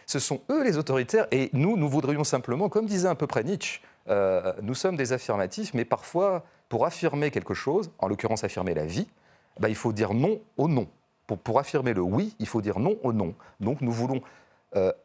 ce 0.06 0.18
sont 0.18 0.40
eux 0.50 0.64
les 0.64 0.78
autoritaires 0.78 1.26
et 1.32 1.50
nous, 1.52 1.76
nous 1.76 1.88
voudrions 1.88 2.24
simplement, 2.24 2.70
comme 2.70 2.86
disait 2.86 3.08
un 3.08 3.14
peu 3.14 3.26
près 3.26 3.44
Nietzsche, 3.44 3.82
euh, 4.08 4.54
nous 4.62 4.74
sommes 4.74 4.96
des 4.96 5.12
affirmatifs, 5.12 5.74
mais 5.74 5.84
parfois, 5.84 6.46
pour 6.70 6.86
affirmer 6.86 7.30
quelque 7.30 7.52
chose, 7.52 7.90
en 7.98 8.08
l'occurrence 8.08 8.42
affirmer 8.42 8.72
la 8.72 8.86
vie, 8.86 9.06
bah, 9.60 9.68
il 9.68 9.76
faut 9.76 9.92
dire 9.92 10.14
non 10.14 10.40
au 10.56 10.66
non. 10.66 10.88
Pour 11.44 11.58
affirmer 11.58 11.92
le 11.92 12.00
oui, 12.00 12.34
il 12.38 12.46
faut 12.46 12.62
dire 12.62 12.78
non 12.78 12.96
au 13.02 13.12
non. 13.12 13.34
Donc 13.60 13.82
nous 13.82 13.92
voulons 13.92 14.22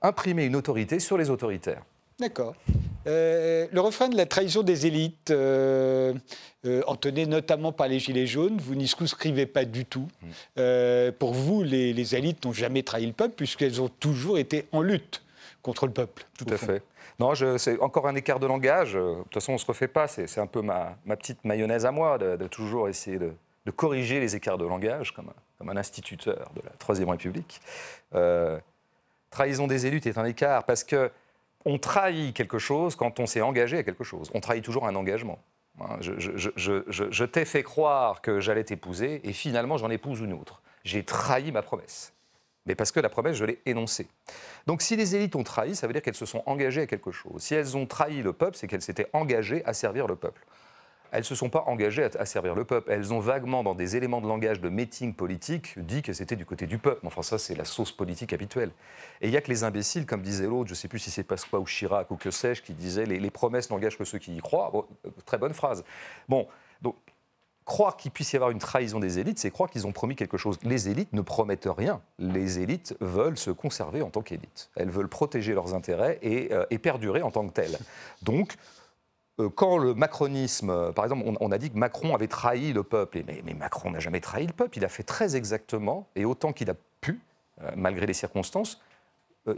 imprimer 0.02 0.46
une 0.46 0.56
autorité 0.56 1.00
sur 1.00 1.18
les 1.18 1.30
autoritaires. 1.30 1.84
D'accord. 2.20 2.56
Euh, 3.06 3.68
le 3.72 3.80
refrain 3.80 4.10
de 4.10 4.18
la 4.18 4.26
trahison 4.26 4.64
des 4.64 4.88
élites, 4.88 5.32
euh, 5.32 6.14
euh, 6.66 6.82
entonné 6.88 7.26
notamment 7.26 7.72
par 7.72 7.88
les 7.88 8.00
Gilets 8.00 8.26
jaunes, 8.26 8.58
vous 8.58 8.76
n'y 8.76 8.88
souscrivez 8.88 9.46
pas 9.46 9.66
du 9.66 9.86
tout. 9.86 10.08
Mm. 10.22 11.12
pour 11.20 11.34
vous, 11.34 11.64
les, 11.64 12.16
élites 12.16 12.44
n'ont 12.46 12.54
jamais 12.54 12.84
trahi 12.84 13.06
le 13.06 13.14
peuple 13.14 13.36
puisqu'elles 13.36 13.82
ont 13.82 13.90
toujours 13.90 14.38
été 14.38 14.68
en 14.72 14.82
lutte 14.82 15.24
contre 15.62 15.86
le 15.86 15.94
peuple. 15.94 16.26
Tout 16.38 16.52
à 16.52 16.58
fait. 16.58 16.82
Non, 17.20 17.34
c'est 17.58 17.80
encore 17.80 18.08
un 18.08 18.16
écart 18.16 18.40
de 18.40 18.48
langage. 18.48 18.94
De 18.94 19.24
toute 19.24 19.34
façon, 19.36 19.52
on 19.52 19.56
ne 19.56 19.60
se 19.60 19.66
refait 19.66 19.88
pas. 19.88 20.08
C'est 20.08 20.40
un 20.40 20.48
peu 20.48 20.62
ma, 20.62 20.98
petite 21.08 21.44
mayonnaise 21.46 21.86
à 21.86 21.92
moi 21.92 22.18
de, 22.18 22.48
toujours 22.48 22.90
essayer 22.90 23.20
de, 23.20 23.32
corriger 23.76 24.20
les 24.20 24.36
écarts 24.36 24.58
de 24.58 24.66
langage 24.66 25.12
comme 25.14 25.30
un, 25.30 25.36
comme 25.58 25.70
un 25.70 25.78
instituteur 25.78 26.52
de 26.56 26.62
la 26.64 26.72
Troisième 26.80 27.10
République. 27.10 27.62
trahison 29.30 29.68
des 29.68 29.86
élites 29.86 30.08
est 30.08 30.18
un 30.18 30.26
écart 30.26 30.64
parce 30.64 30.84
que 30.84 31.12
on 31.66 31.78
trahit 31.78 32.36
quelque 32.36 32.60
chose 32.60 32.96
quand 32.96 33.20
on 33.20 33.26
s'est 33.26 33.42
engagé 33.42 33.78
à 33.78 33.84
quelque 33.84 34.04
chose. 34.04 34.30
On 34.34 34.40
trahit 34.40 34.64
toujours 34.64 34.88
un 34.88 34.96
engagement. 34.96 35.40
Hein, 35.80 35.98
je, 36.00 37.24
t'ai 37.24 37.46
fait 37.46 37.64
croire 37.64 38.22
que 38.22 38.40
j'allais 38.40 38.64
t'épouser 38.64 39.22
et 39.24 39.34
finalement 39.34 39.78
j'en 39.78 39.90
épouse 39.90 40.22
une 40.22 40.34
autre. 40.34 40.62
J'ai 40.84 41.04
trahi 41.04 41.52
ma 41.52 41.62
promesse. 41.62 42.14
Mais 42.66 42.76
parce 42.76 42.92
que 42.92 43.00
la 43.00 43.10
promesse, 43.10 43.38
je 43.38 43.46
l'ai 43.46 43.62
énoncée. 43.66 44.08
Donc 44.66 44.82
si 44.82 44.96
les 44.98 45.16
élites 45.16 45.36
ont 45.36 45.44
trahi, 45.44 45.76
ça 45.76 45.88
veut 45.88 45.94
dire 45.94 46.02
qu'elles 46.02 46.16
se 46.16 46.26
sont 46.26 46.44
engagées 46.46 46.82
à 46.82 46.88
quelque 46.88 47.12
chose. 47.12 47.42
Si 47.42 47.56
elles 47.56 47.78
ont 47.78 47.86
trahi 47.86 48.22
le 48.22 48.34
peuple, 48.34 48.58
c'est 48.58 48.68
qu'elles 48.68 48.82
s'étaient 48.82 49.08
engagées 49.14 49.64
à 49.66 49.74
servir 49.74 50.08
le 50.08 50.16
peuple 50.16 50.46
elles 51.12 51.20
ne 51.20 51.26
se 51.26 51.36
sont 51.36 51.50
pas 51.50 51.64
engagées 51.68 52.04
à, 52.04 52.26
servir 52.26 52.56
le 52.56 52.66
peuple. 52.66 52.92
Elles 52.92 53.14
ont 53.14 53.20
vaguement, 53.20 53.64
dans 53.64 53.76
des 53.76 53.96
éléments 53.96 54.22
de 54.22 54.28
langage 54.28 54.60
de 54.60 54.70
meeting 54.70 55.14
politique, 55.14 55.78
dit 55.78 56.02
que 56.02 56.14
c'était 56.14 56.36
du 56.36 56.46
côté 56.46 56.68
du 56.68 56.78
peuple. 56.78 57.06
Enfin, 57.06 57.22
ça, 57.22 57.38
c'est 57.38 57.56
la 57.56 57.66
sauce 57.66 57.92
politique 57.92 58.34
habituelle. 58.34 58.72
Et 59.22 59.28
il 59.28 59.32
n'y 59.32 59.38
a 59.38 59.42
que 59.42 59.50
les 59.50 59.64
imbéciles, 59.64 60.06
comme 60.06 60.22
disait 60.22 60.48
l'autre, 60.48 60.68
je 60.68 60.74
ne 60.74 60.78
sais 60.78 60.88
plus 60.88 61.00
si 61.00 61.12
c'est 61.12 61.24
Pasqua 61.24 61.60
ou 61.60 61.66
Chirac 61.66 62.12
ou 62.12 62.16
que 62.16 62.32
sais-je, 62.32 62.62
qui 62.62 62.74
disaient 62.74 63.06
les, 63.06 63.32
promesses 63.32 63.70
n'engagent 63.70 63.98
que 63.98 64.06
ceux 64.06 64.18
qui 64.18 64.36
y 64.36 64.40
croient. 64.40 64.72
Euh, 65.06 65.10
très 65.26 65.38
bonne 65.38 65.54
phrase. 65.54 65.84
Bon, 66.28 66.48
donc, 66.82 66.96
croire 67.66 67.98
qu'il 67.98 68.12
puisse 68.12 68.32
y 68.34 68.36
avoir 68.36 68.52
une 68.52 68.60
trahison 68.60 69.00
des 69.00 69.20
élites, 69.20 69.40
c'est 69.40 69.52
croire 69.52 69.70
qu'ils 69.70 69.86
ont 69.86 69.92
promis 69.92 70.16
quelque 70.16 70.38
chose. 70.38 70.58
Les 70.64 70.90
élites 70.90 71.14
ne 71.14 71.22
promettent 71.22 71.70
rien. 71.78 72.02
Les 72.18 72.60
élites 72.60 72.96
veulent 73.02 73.38
se 73.38 73.52
conserver 73.52 74.02
en 74.02 74.10
tant 74.10 74.22
qu'élites. 74.22 74.70
Elles 74.76 74.90
veulent 74.90 75.10
protéger 75.10 75.54
leurs 75.54 75.74
intérêts 75.74 76.18
et, 76.22 76.54
euh, 76.54 76.66
et 76.70 76.80
perdurer 76.80 77.22
en 77.22 77.32
tant 77.32 77.46
que 77.46 77.54
telles. 77.54 77.78
Donc, 78.22 78.56
quand 79.56 79.78
le 79.78 79.94
macronisme, 79.94 80.70
euh, 80.70 80.92
par 80.92 81.06
exemple, 81.06 81.24
on, 81.40 81.52
a 81.52 81.58
dit 81.58 81.70
que 81.70 81.78
Macron 81.78 82.16
avait 82.16 82.28
trahi 82.28 82.74
le 82.74 82.84
peuple, 82.84 83.24
mais, 83.26 83.54
Macron 83.54 83.92
n'a 83.92 84.00
jamais 84.00 84.20
trahi 84.20 84.48
le 84.48 84.54
peuple, 84.54 84.78
il 84.78 84.86
a 84.86 84.90
fait 84.90 85.04
très 85.04 85.36
exactement, 85.36 86.08
et 86.16 86.26
autant 86.26 86.54
qu'il 86.54 86.70
a 86.70 86.76
pu, 87.02 87.20
euh, 87.62 87.72
malgré 87.76 88.06
les 88.08 88.14
circonstances, 88.14 88.76
euh, 88.76 88.87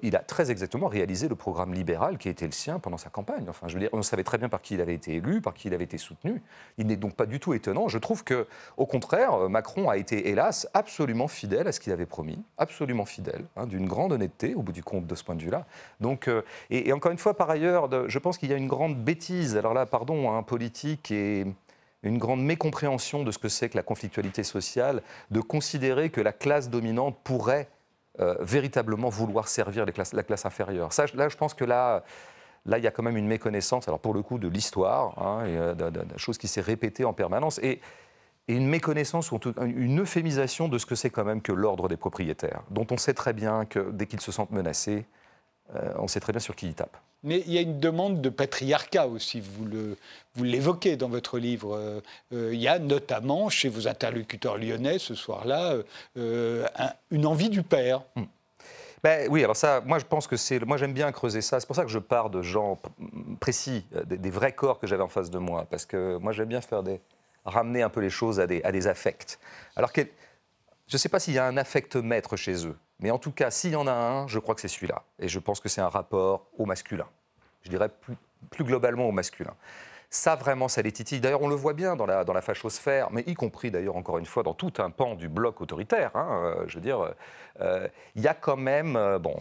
il 0.02 0.16
a 0.16 0.20
très 0.20 0.52
exactement 0.52 0.88
réalisé 0.88 1.28
le 1.28 1.36
programme 1.36 1.74
libéral 1.74 2.18
qui 2.18 2.30
était 2.30 2.46
le 2.46 2.52
sien 2.52 2.80
pendant 2.80 2.98
sa 2.98 3.10
campagne. 3.10 3.46
Enfin, 3.50 3.68
je 3.68 3.74
veux 3.74 3.80
dire, 3.80 3.90
on 3.94 4.02
savait 4.02 4.24
très 4.24 4.38
bien 4.38 4.50
par 4.50 4.62
qui 4.62 4.76
il 4.76 4.82
avait 4.82 4.94
été 4.94 5.16
élu, 5.16 5.42
par 5.42 5.54
qui 5.54 5.68
il 5.68 5.74
avait 5.74 5.84
été 5.84 5.98
soutenu. 5.98 6.42
Il 6.78 6.88
n'est 6.88 6.96
donc 6.96 7.16
pas 7.16 7.26
du 7.26 7.40
tout 7.40 7.54
étonnant. 7.54 7.88
Je 7.88 7.98
trouve 7.98 8.24
que, 8.24 8.48
au 8.78 8.86
contraire, 8.86 9.34
euh, 9.34 9.50
Macron 9.50 9.90
a 9.90 9.98
été, 9.98 10.30
hélas, 10.30 10.68
absolument 10.74 11.28
fidèle 11.28 11.68
à 11.68 11.72
ce 11.72 11.80
qu'il 11.80 11.94
avait 11.94 12.06
promis, 12.06 12.44
absolument 12.58 13.06
fidèle, 13.06 13.46
hein, 13.56 13.66
d'une 13.66 13.88
grande 13.88 14.12
honnêteté 14.12 14.56
au 14.56 14.62
bout 14.62 14.72
du 14.72 14.84
compte 14.84 15.08
de 15.08 15.16
ce 15.16 15.24
point 15.24 15.36
de 15.36 15.42
vue-là. 15.42 15.66
Donc, 16.00 16.28
euh, 16.28 16.42
et, 16.70 16.92
encore 16.94 17.12
une 17.12 17.18
fois, 17.18 17.36
par 17.36 17.50
ailleurs, 17.50 17.90
je 18.10 18.20
pense 18.20 18.38
qu'il 18.38 18.50
y 18.50 18.54
a 18.54 18.58
une 18.58 18.68
grande 18.68 18.98
bêtise. 19.04 19.58
Alors 19.58 19.74
là, 19.74 19.86
pardon, 19.86 20.32
hein, 20.32 20.44
politique 20.44 21.12
et 21.12 21.46
une 22.04 22.18
grande 22.18 22.44
mécompréhension 22.44 23.24
de 23.24 23.32
ce 23.32 23.38
que 23.38 23.50
c'est 23.50 23.70
que 23.70 23.78
la 23.78 23.84
conflictualité 23.84 24.44
sociale, 24.44 25.02
de 25.32 25.42
considérer 25.42 26.10
que 26.10 26.22
la 26.22 26.32
classe 26.32 26.70
dominante 26.70 27.18
pourrait 27.24 27.68
euh, 28.20 28.36
véritablement 28.42 29.10
vouloir 29.10 29.48
servir 29.48 29.86
la 29.86 30.24
classe 30.24 30.46
inférieure. 30.46 30.90
Là, 31.14 31.30
je 31.30 31.38
pense 31.38 31.54
que 31.54 31.64
là, 31.64 32.04
là, 32.66 32.78
il 32.78 32.84
y 32.84 32.88
a 32.88 32.92
quand 32.92 33.04
même 33.04 33.18
une 33.18 33.28
méconnaissance, 33.28 33.88
alors 33.88 34.00
pour 34.00 34.14
le 34.14 34.22
coup, 34.22 34.38
de 34.38 34.48
l'histoire, 34.48 35.18
hein, 35.18 35.46
et 35.46 35.58
euh, 35.58 35.74
de, 35.74 36.18
chose 36.18 36.38
qui 36.38 36.48
s'est 36.48 36.62
répétée 36.62 37.06
en 37.06 37.14
permanence, 37.14 37.60
et, 37.60 37.82
une 38.48 38.68
méconnaissance 38.68 39.32
ou 39.32 39.40
une 39.62 40.02
euphémisation 40.02 40.70
de 40.70 40.80
ce 40.80 40.88
que 40.88 40.96
c'est 40.96 41.12
quand 41.12 41.24
même 41.24 41.40
que 41.40 41.52
l'ordre 41.52 41.88
des 41.88 41.98
propriétaires, 41.98 42.64
dont 42.72 42.88
on 42.90 42.98
sait 42.98 43.14
très 43.14 43.32
bien 43.32 43.66
que 43.66 43.92
dès 43.92 44.08
qu'ils 44.08 44.22
se 44.22 44.32
sentent 44.32 44.50
menacés, 44.50 45.06
euh, 45.76 45.94
on 46.00 46.08
sait 46.08 46.20
très 46.20 46.34
bien 46.34 46.40
sur 46.40 46.56
qui 46.56 46.66
ils 46.66 46.74
tapent. 46.74 46.98
Mais 47.24 47.44
il 47.46 47.54
y 47.54 47.58
a 47.58 47.62
une 47.62 47.80
demande 47.80 48.22
de 48.22 48.30
patriarcat 48.30 49.08
aussi, 49.08 49.42
vous, 49.42 50.44
l'évoquez 50.44 50.96
dans 50.96 51.10
votre 51.10 51.38
livre. 51.38 51.76
Euh, 51.76 52.02
euh, 52.34 52.54
il 52.54 52.60
y 52.62 52.68
a 52.68 52.80
notamment 52.80 53.50
chez 53.50 53.68
vos 53.68 53.88
interlocuteurs 53.88 54.58
lyonnais 54.58 55.00
ce 55.00 55.16
soir-là 55.16 55.76
une 56.16 57.26
envie 57.26 57.50
du 57.50 57.64
père. 57.64 58.04
Hmm. 58.16 58.24
Ben, 59.04 59.30
oui, 59.30 59.44
alors 59.44 59.56
ça, 59.56 59.82
moi 59.86 59.98
je 60.00 60.06
pense 60.06 60.28
que 60.28 60.36
c'est. 60.36 60.60
Moi 60.66 60.78
j'aime 60.78 60.94
bien 60.94 61.12
creuser 61.12 61.42
ça. 61.42 61.60
C'est 61.60 61.68
pour 61.68 61.76
ça 61.76 61.84
que 61.84 61.92
je 61.92 62.00
pars 62.00 62.30
de 62.30 62.42
gens 62.42 62.80
précis, 63.40 63.86
des, 64.06 64.30
vrais 64.30 64.52
corps 64.52 64.80
que 64.80 64.88
j'avais 64.88 65.04
en 65.04 65.08
face 65.08 65.30
de 65.30 65.38
moi. 65.38 65.66
Parce 65.70 65.86
que 65.86 66.18
moi 66.18 66.34
j'aime 66.34 66.50
bien 66.50 66.62
faire 66.62 66.84
des. 66.84 67.00
ramener 67.46 67.82
un 67.82 67.90
peu 67.90 68.02
les 68.02 68.10
choses 68.10 68.40
à 68.40 68.48
des 68.48 68.88
affects. 68.88 69.40
Alors 69.76 69.94
que, 69.94 70.02
je 70.88 70.96
ne 70.96 70.98
sais 70.98 71.10
pas 71.10 71.20
s'il 71.20 71.34
y 71.34 71.38
a 71.38 71.46
un 71.46 71.56
affect 71.56 71.96
maître 71.96 72.36
chez 72.36 72.66
eux. 72.66 72.76
Mais 73.00 73.12
en 73.12 73.18
tout 73.18 73.32
cas, 73.32 73.50
s'il 73.50 73.72
y 73.72 73.76
en 73.76 73.88
a 73.88 73.94
un, 73.94 74.28
je 74.28 74.40
crois 74.40 74.56
que 74.56 74.62
c'est 74.62 74.68
celui-là. 74.68 75.04
Et 75.20 75.28
je 75.28 75.40
pense 75.40 75.60
que 75.60 75.70
c'est 75.70 75.82
un 75.82 75.90
rapport 75.90 76.48
au 76.58 76.66
masculin. 76.66 77.08
Je 77.64 77.70
dirais 77.70 77.90
plus, 77.90 78.64
globalement 78.64 79.08
au 79.08 79.12
masculin. 79.12 79.54
Ça, 80.12 80.36
vraiment, 80.36 80.68
ça 80.68 80.82
les 80.82 80.92
titille. 80.92 81.20
D'ailleurs, 81.20 81.44
on 81.44 81.48
le 81.48 81.56
voit 81.56 81.74
bien 81.74 81.96
dans 81.96 82.08
la, 82.08 82.24
dans 82.24 82.34
la 82.34 82.42
fachosphère, 82.42 83.10
mais 83.12 83.24
y 83.28 83.36
compris, 83.36 83.70
d'ailleurs, 83.70 83.96
encore 83.96 84.18
une 84.18 84.26
fois, 84.26 84.42
dans 84.42 84.56
tout 84.56 84.74
un 84.80 84.90
pan 84.90 85.14
du 85.14 85.30
bloc 85.30 85.62
autoritaire. 85.62 86.16
Hein, 86.16 86.28
euh, 86.32 86.64
je 86.66 86.76
veux 86.76 86.82
dire, 86.82 87.14
euh, 87.62 87.88
il 88.16 88.24
y 88.24 88.28
a 88.28 88.34
quand 88.34 88.58
même. 88.58 88.96
Euh, 88.96 89.20
bon, 89.20 89.36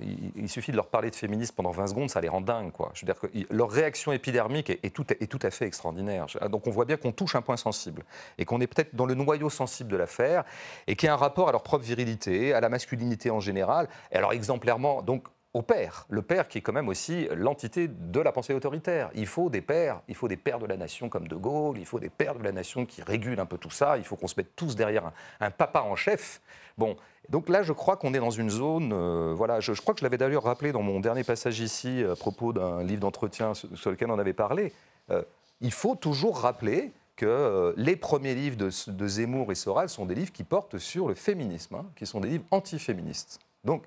il, 0.00 0.48
suffit 0.48 0.70
de 0.70 0.76
leur 0.76 0.86
parler 0.86 1.10
de 1.10 1.16
féminisme 1.16 1.54
pendant 1.54 1.70
20 1.70 1.88
secondes, 1.88 2.08
ça 2.08 2.22
les 2.22 2.30
rend 2.30 2.40
dingues, 2.40 2.72
quoi. 2.72 2.92
Je 2.94 3.04
veux 3.04 3.12
dire 3.12 3.20
que 3.20 3.26
leur 3.54 3.70
réaction 3.70 4.10
épidermique 4.10 4.70
est, 4.70 4.94
tout, 4.94 5.04
est 5.12 5.30
tout 5.30 5.40
à 5.42 5.50
fait 5.50 5.66
extraordinaire. 5.66 6.26
Donc, 6.50 6.66
on 6.66 6.70
voit 6.70 6.86
bien 6.86 6.96
qu'on 6.96 7.12
touche 7.12 7.34
un 7.34 7.42
point 7.42 7.58
sensible 7.58 8.02
et 8.38 8.46
qu'on 8.46 8.62
est 8.62 8.66
peut-être 8.66 8.94
dans 8.94 9.04
le 9.04 9.14
noyau 9.14 9.50
sensible 9.50 9.90
de 9.90 9.96
l'affaire 9.98 10.44
et 10.86 10.96
qu'il 10.96 11.08
y 11.08 11.10
a 11.10 11.12
un 11.12 11.18
rapport 11.18 11.50
à 11.50 11.52
leur 11.52 11.62
propre 11.62 11.84
virilité, 11.84 12.54
à 12.54 12.60
la 12.60 12.70
masculinité 12.70 13.30
en 13.30 13.40
général. 13.40 13.86
Et 14.10 14.16
alors, 14.16 14.32
exemplairement, 14.32 15.02
donc, 15.02 15.26
au 15.56 15.62
père. 15.62 16.04
Le 16.10 16.20
père 16.20 16.48
qui 16.48 16.58
est 16.58 16.60
quand 16.60 16.74
même 16.74 16.88
aussi 16.88 17.28
l'entité 17.34 17.88
de 17.88 18.20
la 18.20 18.30
pensée 18.30 18.52
autoritaire. 18.52 19.08
Il 19.14 19.26
faut 19.26 19.48
des 19.48 19.62
pères, 19.62 20.02
il 20.06 20.14
faut 20.14 20.28
des 20.28 20.36
pères 20.36 20.58
de 20.58 20.66
la 20.66 20.76
nation 20.76 21.08
comme 21.08 21.28
De 21.28 21.34
Gaulle, 21.34 21.78
il 21.78 21.86
faut 21.86 21.98
des 21.98 22.10
pères 22.10 22.34
de 22.34 22.44
la 22.44 22.52
nation 22.52 22.84
qui 22.84 23.00
régulent 23.02 23.40
un 23.40 23.46
peu 23.46 23.56
tout 23.56 23.70
ça, 23.70 23.96
il 23.96 24.04
faut 24.04 24.16
qu'on 24.16 24.26
se 24.26 24.34
mette 24.36 24.54
tous 24.54 24.76
derrière 24.76 25.10
un, 25.40 25.50
papa 25.50 25.80
en 25.80 25.96
chef. 25.96 26.42
Bon, 26.76 26.94
donc 27.30 27.48
là, 27.48 27.62
je 27.62 27.72
crois 27.72 27.96
qu'on 27.96 28.12
est 28.12 28.18
dans 28.18 28.30
une 28.30 28.50
zone. 28.50 28.92
Euh, 28.92 29.32
voilà, 29.34 29.60
je, 29.60 29.72
crois 29.72 29.94
que 29.94 30.00
je 30.00 30.04
l'avais 30.04 30.18
d'ailleurs 30.18 30.42
rappelé 30.42 30.72
dans 30.72 30.82
mon 30.82 31.00
dernier 31.00 31.24
passage 31.24 31.58
ici 31.58 32.04
à 32.04 32.16
propos 32.16 32.52
d'un 32.52 32.82
livre 32.82 33.00
d'entretien 33.00 33.54
sur, 33.54 33.90
lequel 33.90 34.10
on 34.10 34.18
avait 34.18 34.34
parlé. 34.34 34.74
Euh, 35.10 35.22
il 35.62 35.72
faut 35.72 35.94
toujours 35.94 36.38
rappeler 36.38 36.92
que 37.16 37.24
euh, 37.24 37.72
les 37.78 37.96
premiers 37.96 38.34
livres 38.34 38.58
de, 38.58 39.08
Zemmour 39.08 39.50
et 39.52 39.54
Soral 39.54 39.88
sont 39.88 40.04
des 40.04 40.14
livres 40.14 40.32
qui 40.32 40.44
portent 40.44 40.76
sur 40.76 41.08
le 41.08 41.14
féminisme, 41.14 41.76
hein, 41.76 41.86
qui 41.96 42.04
sont 42.04 42.20
des 42.20 42.28
livres 42.28 42.44
antiféministes. 42.50 43.40
Donc, 43.64 43.84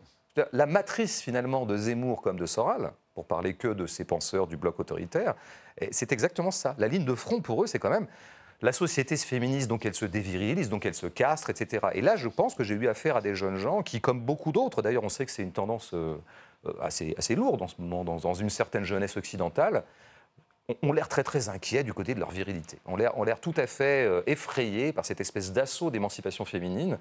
la 0.52 0.66
matrice 0.66 1.22
finalement 1.22 1.66
de 1.66 1.76
Zemmour 1.76 2.22
comme 2.22 2.40
de 2.40 2.46
Soral, 2.46 2.92
pour 3.14 3.26
parler 3.26 3.54
que 3.54 3.68
de 3.68 3.86
ces 3.86 4.06
penseurs 4.06 4.48
du 4.48 4.58
bloc 4.58 4.80
autoritaire, 4.80 5.36
c'est 5.92 6.12
exactement 6.12 6.52
ça. 6.52 6.76
La 6.78 6.88
ligne 6.88 7.06
de 7.06 7.16
front 7.16 7.42
pour 7.42 7.64
eux, 7.64 7.68
c'est 7.68 7.80
quand 7.80 7.90
même 7.90 8.08
la 8.62 8.72
société 8.74 9.16
se 9.16 9.26
féminise, 9.26 9.68
donc 9.68 9.86
elle 9.86 9.94
se 9.94 10.06
dévirilise, 10.06 10.70
donc 10.70 10.86
elle 10.86 10.94
se 10.94 11.08
castre, 11.08 11.50
etc. 11.50 11.88
Et 11.94 12.02
là, 12.02 12.16
je 12.18 12.28
pense 12.28 12.56
que 12.56 12.64
j'ai 12.64 12.76
eu 12.76 12.88
affaire 12.88 13.16
à 13.16 13.22
des 13.22 13.36
jeunes 13.36 13.58
gens 13.58 13.84
qui, 13.84 14.02
comme 14.02 14.22
beaucoup 14.22 14.52
d'autres, 14.52 14.82
d'ailleurs 14.82 15.04
on 15.04 15.10
sait 15.10 15.26
que 15.26 15.32
c'est 15.32 15.44
une 15.44 15.54
tendance 15.54 15.92
euh, 15.94 16.18
assez, 16.82 17.16
assez 17.18 17.36
lourde 17.36 17.62
en 17.62 17.68
ce 17.68 17.76
moment 17.80 18.04
dans 18.04 18.34
une 18.34 18.50
certaine 18.50 18.84
jeunesse 18.84 19.16
occidentale, 19.16 19.84
ont 20.82 20.94
l'air 20.94 21.08
très 21.08 21.24
très 21.24 21.50
inquiets 21.50 21.84
du 21.84 21.94
côté 21.94 22.14
de 22.14 22.20
leur 22.20 22.32
virilité. 22.32 22.80
On 22.86 22.96
l'air 22.96 23.40
tout 23.42 23.54
à 23.58 23.68
fait 23.68 24.06
euh, 24.06 24.22
effrayés 24.28 24.94
par 24.94 25.06
cette 25.06 25.22
espèce 25.22 25.52
d'assaut 25.52 25.90
d'émancipation 25.90 26.46
féminine 26.46 26.98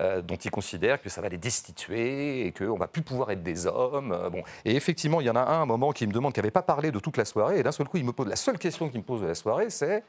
euh, 0.00 0.22
dont 0.22 0.36
ils 0.36 0.50
considèrent 0.50 1.00
que 1.00 1.08
ça 1.08 1.20
va 1.20 1.28
les 1.28 1.38
destituer 1.38 2.46
et 2.46 2.52
qu'on 2.52 2.76
va 2.76 2.86
plus 2.86 3.02
pouvoir 3.02 3.30
être 3.30 3.42
des 3.42 3.66
hommes. 3.66 4.12
Euh, 4.12 4.30
bon. 4.30 4.42
Et 4.64 4.76
effectivement, 4.76 5.20
il 5.20 5.26
y 5.26 5.30
en 5.30 5.36
a 5.36 5.40
un, 5.40 5.62
un 5.62 5.66
moment 5.66 5.92
qui 5.92 6.06
me 6.06 6.12
demande, 6.12 6.32
qui 6.32 6.40
n'avait 6.40 6.50
pas 6.50 6.62
parlé 6.62 6.90
de 6.90 6.98
toute 6.98 7.16
la 7.16 7.24
soirée, 7.24 7.58
et 7.58 7.62
d'un 7.62 7.72
seul 7.72 7.88
coup, 7.88 7.96
il 7.96 8.04
me 8.04 8.12
pose 8.12 8.28
la 8.28 8.36
seule 8.36 8.58
question 8.58 8.88
qu'il 8.88 9.00
me 9.00 9.04
pose 9.04 9.22
de 9.22 9.26
la 9.26 9.34
soirée, 9.34 9.70
c'est 9.70 10.04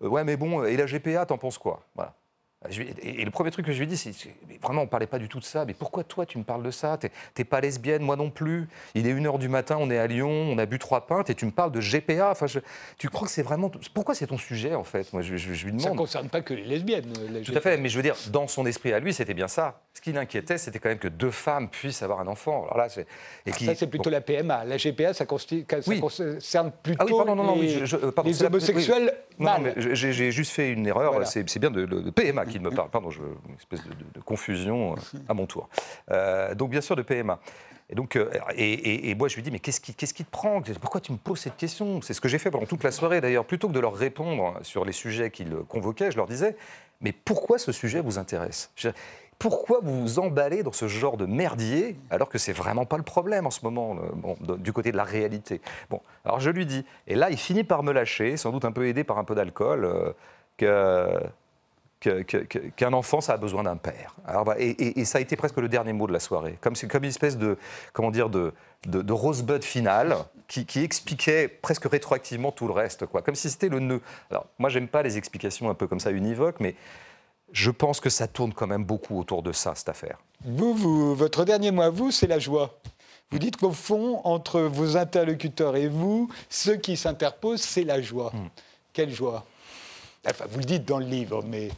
Ouais, 0.00 0.24
mais 0.24 0.36
bon, 0.36 0.64
et 0.64 0.76
la 0.76 0.86
GPA, 0.86 1.26
t'en 1.26 1.38
penses 1.38 1.58
quoi? 1.58 1.82
Et 2.70 3.24
le 3.24 3.30
premier 3.30 3.50
truc 3.50 3.66
que 3.66 3.72
je 3.72 3.78
lui 3.78 3.84
ai 3.84 3.86
dit, 3.86 3.96
c'est 3.96 4.12
vraiment, 4.62 4.82
on 4.82 4.84
ne 4.84 4.88
parlait 4.90 5.06
pas 5.06 5.18
du 5.18 5.28
tout 5.28 5.38
de 5.38 5.44
ça. 5.44 5.64
Mais 5.64 5.74
pourquoi 5.74 6.02
toi, 6.02 6.24
tu 6.24 6.38
me 6.38 6.44
parles 6.44 6.62
de 6.62 6.70
ça? 6.70 6.98
T'es 7.34 7.44
pas 7.44 7.60
lesbienne, 7.60 8.02
moi 8.02 8.16
non 8.16 8.30
plus. 8.30 8.68
Il 8.94 9.06
est 9.06 9.14
1h 9.14 9.38
du 9.38 9.48
matin, 9.48 9.76
on 9.78 9.90
est 9.90 9.98
à 9.98 10.06
Lyon, 10.06 10.30
on 10.30 10.56
a 10.58 10.66
bu 10.66 10.78
trois 10.78 11.06
pintes 11.06 11.28
et 11.28 11.34
tu 11.34 11.44
me 11.44 11.50
parles 11.50 11.72
de 11.72 11.80
GPA. 11.80 12.30
Enfin, 12.30 12.46
tu 12.98 13.08
crois 13.10 13.26
que 13.26 13.32
c'est 13.32 13.42
vraiment. 13.42 13.70
Pourquoi 13.92 14.14
c'est 14.14 14.26
ton 14.26 14.38
sujet, 14.38 14.74
en 14.74 14.84
fait? 14.84 15.12
Moi, 15.12 15.22
je, 15.22 15.34
lui 15.34 15.72
demande. 15.72 15.80
Ça 15.80 15.90
ne 15.90 15.96
concerne 15.96 16.28
pas 16.28 16.40
que 16.40 16.54
les 16.54 16.64
lesbiennes. 16.64 17.12
tout 17.44 17.54
à 17.54 17.60
fait, 17.60 17.76
mais 17.76 17.88
je 17.88 17.96
veux 17.96 18.02
dire, 18.02 18.16
dans 18.30 18.48
son 18.48 18.64
esprit 18.64 18.92
à 18.92 18.98
lui, 18.98 19.12
c'était 19.12 19.34
bien 19.34 19.48
ça. 19.48 19.80
Ce 19.92 20.00
qui 20.00 20.12
l'inquiétait, 20.12 20.58
c'était 20.58 20.78
quand 20.78 20.88
même 20.88 20.98
que 20.98 21.08
deux 21.08 21.30
femmes 21.30 21.68
puissent 21.68 22.02
avoir 22.02 22.20
un 22.20 22.26
enfant. 22.26 22.64
Alors 22.64 22.78
là, 22.78 22.88
et 23.46 23.52
qui... 23.52 23.66
Ça, 23.66 23.74
c'est 23.74 23.86
plutôt 23.86 24.10
la 24.10 24.20
PMA. 24.20 24.64
La 24.64 24.76
GPA, 24.76 25.12
ça, 25.12 25.26
concerne 25.26 26.72
plutôt 26.82 26.98
ah 27.00 27.04
oui, 27.04 27.12
pardon, 27.16 27.36
non, 27.36 27.44
non, 27.44 27.60
les, 27.60 27.94
euh, 27.94 28.12
les 28.24 28.42
homosexuels 28.42 29.14
J'ai 29.76 30.32
juste 30.32 30.52
fait 30.52 30.70
une 30.70 30.86
erreur. 30.86 31.26
C'est 31.26 31.58
bien 31.58 31.70
de, 31.70 31.84
de 31.84 32.10
PMA 32.10 32.44
me 32.60 32.70
parle. 32.70 32.90
Pardon, 32.90 33.10
je, 33.10 33.20
une 33.20 33.54
espèce 33.56 33.82
de, 33.84 34.20
confusion 34.20 34.92
euh, 34.94 35.18
à 35.28 35.34
mon 35.34 35.46
tour. 35.46 35.68
Euh, 36.10 36.54
donc, 36.54 36.70
bien 36.70 36.80
sûr, 36.80 36.96
de 36.96 37.02
PMA. 37.02 37.40
Et, 37.90 37.94
donc, 37.94 38.16
euh, 38.16 38.30
et, 38.56 39.14
moi, 39.14 39.28
je 39.28 39.36
lui 39.36 39.42
dis, 39.42 39.50
mais 39.50 39.58
qu'est-ce 39.58 39.80
qui, 39.80 39.94
qu'est-ce 39.94 40.14
qui 40.14 40.24
te 40.24 40.30
prend? 40.30 40.62
Pourquoi 40.80 41.00
tu 41.00 41.12
me 41.12 41.18
poses 41.18 41.40
cette 41.40 41.56
question? 41.56 42.00
C'est 42.00 42.14
ce 42.14 42.20
que 42.20 42.28
j'ai 42.28 42.38
fait 42.38 42.50
pendant 42.50 42.66
toute 42.66 42.82
la 42.82 42.90
soirée, 42.90 43.20
d'ailleurs. 43.20 43.44
Plutôt 43.44 43.68
que 43.68 43.74
de 43.74 43.80
leur 43.80 43.94
répondre 43.94 44.54
sur 44.62 44.84
les 44.84 44.92
sujets 44.92 45.30
qu'ils 45.30 45.54
convoquaient, 45.68 46.10
je 46.10 46.16
leur 46.16 46.26
disais, 46.26 46.56
mais 47.00 47.12
pourquoi 47.12 47.58
ce 47.58 47.72
sujet 47.72 48.00
vous 48.00 48.18
intéresse? 48.18 48.72
Pourquoi 49.38 49.80
vous 49.82 50.00
vous 50.00 50.18
emballez 50.18 50.62
dans 50.62 50.72
ce 50.72 50.88
genre 50.88 51.16
de 51.16 51.26
merdier 51.26 51.96
alors 52.08 52.28
que 52.28 52.38
c'est 52.38 52.52
vraiment 52.52 52.86
pas 52.86 52.96
le 52.96 53.02
problème 53.02 53.46
en 53.46 53.50
ce 53.50 53.64
moment, 53.64 53.96
du 54.40 54.72
côté 54.72 54.92
de 54.92 54.96
la 54.96 55.04
réalité? 55.04 55.60
Bon, 55.90 56.00
alors 56.24 56.40
je 56.40 56.50
lui 56.50 56.66
dis, 56.66 56.84
et 57.06 57.14
là 57.16 57.30
il 57.30 57.36
finit 57.36 57.64
par 57.64 57.82
me 57.82 57.92
lâcher, 57.92 58.36
sans 58.36 58.52
doute 58.52 58.64
un 58.64 58.72
peu 58.72 58.86
aidé 58.86 59.04
par 59.04 59.18
un 59.18 59.24
peu 59.24 59.34
d'alcool, 59.34 60.14
que 60.56 61.20
qu'un 62.76 62.92
enfant, 62.92 63.20
ça 63.20 63.34
a 63.34 63.36
besoin 63.36 63.62
d'un 63.62 63.76
père. 63.76 64.14
Alors, 64.26 64.54
et, 64.58 65.04
ça 65.04 65.18
a 65.18 65.20
été 65.20 65.36
presque 65.36 65.56
le 65.56 65.68
dernier 65.68 65.92
mot 65.92 66.06
de 66.06 66.12
la 66.12 66.20
soirée, 66.20 66.58
comme, 66.60 66.74
comme 66.90 67.04
une 67.04 67.10
espèce 67.10 67.38
de, 67.38 67.58
comment 67.92 68.10
dire, 68.10 68.28
de, 68.28 68.52
de, 68.86 69.12
rosebud 69.12 69.62
final 69.62 70.16
qui, 70.48 70.80
expliquait 70.80 71.48
presque 71.48 71.84
rétroactivement 71.84 72.52
tout 72.52 72.66
le 72.66 72.72
reste, 72.72 73.06
quoi. 73.06 73.22
comme 73.22 73.34
si 73.34 73.50
c'était 73.50 73.68
le 73.68 73.80
nœud. 73.80 74.00
Alors, 74.30 74.46
moi, 74.58 74.70
j'aime 74.70 74.88
pas 74.88 75.02
les 75.02 75.16
explications 75.16 75.70
un 75.70 75.74
peu 75.74 75.86
comme 75.86 76.00
ça 76.00 76.10
univoques, 76.10 76.60
mais 76.60 76.74
je 77.52 77.70
pense 77.70 78.00
que 78.00 78.10
ça 78.10 78.26
tourne 78.26 78.52
quand 78.52 78.66
même 78.66 78.84
beaucoup 78.84 79.18
autour 79.18 79.42
de 79.42 79.52
ça, 79.52 79.74
cette 79.74 79.88
affaire. 79.88 80.18
Vous, 80.44 80.74
vous 80.74 81.14
votre 81.14 81.44
dernier 81.44 81.70
mot 81.70 81.82
à 81.82 81.90
vous, 81.90 82.10
c'est 82.10 82.26
la 82.26 82.38
joie. 82.38 82.78
Vous 83.30 83.38
dites 83.38 83.56
qu'au 83.56 83.72
fond, 83.72 84.20
entre 84.24 84.60
vos 84.60 84.96
interlocuteurs 84.96 85.76
et 85.76 85.88
vous, 85.88 86.28
ce 86.48 86.70
qui 86.70 86.96
s'interpose, 86.96 87.60
c'est 87.60 87.84
la 87.84 88.00
joie. 88.00 88.30
Hmm. 88.34 88.48
Quelle 88.92 89.10
joie? 89.10 89.44
Enfin, 90.28 90.44
vous 90.48 90.58
le 90.58 90.64
dites 90.64 90.84
dans 90.84 90.98
le 90.98 91.06
livre, 91.06 91.42
mais 91.46 91.70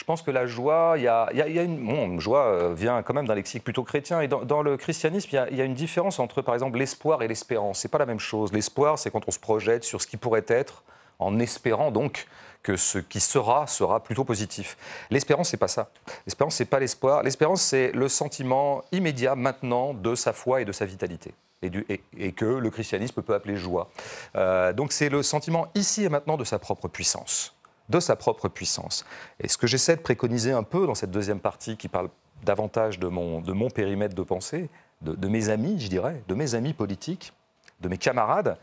je 0.00 0.04
pense 0.06 0.22
que 0.22 0.30
la 0.30 0.46
joie, 0.46 0.94
il 0.96 1.02
y 1.02 1.08
a, 1.08 1.62
une 1.62 2.20
joie 2.20 2.46
euh, 2.46 2.74
vient 2.74 3.02
quand 3.02 3.12
même 3.12 3.26
d'un 3.26 3.34
lexique 3.34 3.62
plutôt 3.62 3.84
chrétien. 3.84 4.22
Et 4.22 4.28
dans, 4.28 4.62
le 4.62 4.78
christianisme, 4.78 5.28
il 5.30 5.58
y, 5.58 5.60
a, 5.60 5.64
une 5.64 5.74
différence 5.74 6.18
entre, 6.18 6.40
par 6.40 6.54
exemple, 6.54 6.78
l'espoir 6.78 7.20
et 7.20 7.28
l'espérance. 7.28 7.80
C'est 7.80 7.90
pas 7.90 7.98
la 7.98 8.06
même 8.06 8.18
chose. 8.18 8.50
L'espoir, 8.54 8.98
c'est 8.98 9.10
quand 9.10 9.28
on 9.28 9.30
se 9.30 9.38
projette 9.38 9.84
sur 9.84 10.00
ce 10.00 10.06
qui 10.06 10.16
pourrait 10.16 10.46
être, 10.48 10.84
en 11.18 11.38
espérant 11.38 11.90
donc 11.90 12.26
que 12.62 12.76
ce 12.76 12.96
qui 12.96 13.20
sera 13.20 13.66
sera 13.66 14.02
plutôt 14.02 14.24
positif. 14.24 14.78
L'espérance, 15.10 15.50
c'est 15.50 15.58
pas 15.58 15.68
ça. 15.68 15.90
L'espérance, 16.26 16.54
c'est 16.54 16.64
pas 16.64 16.80
l'espoir. 16.80 17.22
L'espérance, 17.22 17.60
c'est 17.60 17.92
le 17.92 18.08
sentiment 18.08 18.82
immédiat 18.92 19.34
maintenant 19.34 19.92
de 19.92 20.14
sa 20.14 20.32
foi 20.32 20.62
et 20.62 20.64
de 20.64 20.72
sa 20.72 20.86
vitalité. 20.86 21.34
Et, 21.60 22.32
que 22.32 22.46
le 22.46 22.70
christianisme 22.70 23.20
peut 23.20 23.34
appeler 23.34 23.56
joie. 23.56 23.90
Euh, 24.34 24.72
donc 24.72 24.92
c'est 24.92 25.10
le 25.10 25.22
sentiment 25.22 25.66
ici 25.74 26.04
et 26.04 26.08
maintenant 26.08 26.38
de 26.38 26.44
sa 26.44 26.58
propre 26.58 26.88
puissance 26.88 27.54
de 27.90 28.00
sa 28.00 28.16
propre 28.16 28.48
puissance. 28.48 29.04
Et 29.40 29.48
ce 29.48 29.58
que 29.58 29.66
j'essaie 29.66 29.96
de 29.96 30.00
préconiser 30.00 30.52
un 30.52 30.62
peu 30.62 30.86
dans 30.86 30.94
cette 30.94 31.10
deuxième 31.10 31.40
partie 31.40 31.76
qui 31.76 31.88
parle 31.88 32.08
davantage 32.44 32.98
de 32.98 33.08
mon, 33.08 33.40
de 33.40 33.52
mon 33.52 33.68
périmètre 33.68 34.14
de 34.14 34.22
pensée, 34.22 34.70
de, 35.02 35.28
mes 35.28 35.48
amis, 35.48 35.80
je 35.80 35.88
dirais, 35.88 36.22
de 36.28 36.34
mes 36.34 36.54
amis 36.54 36.72
politiques, 36.72 37.32
de 37.80 37.88
mes 37.88 37.98
camarades, 37.98 38.58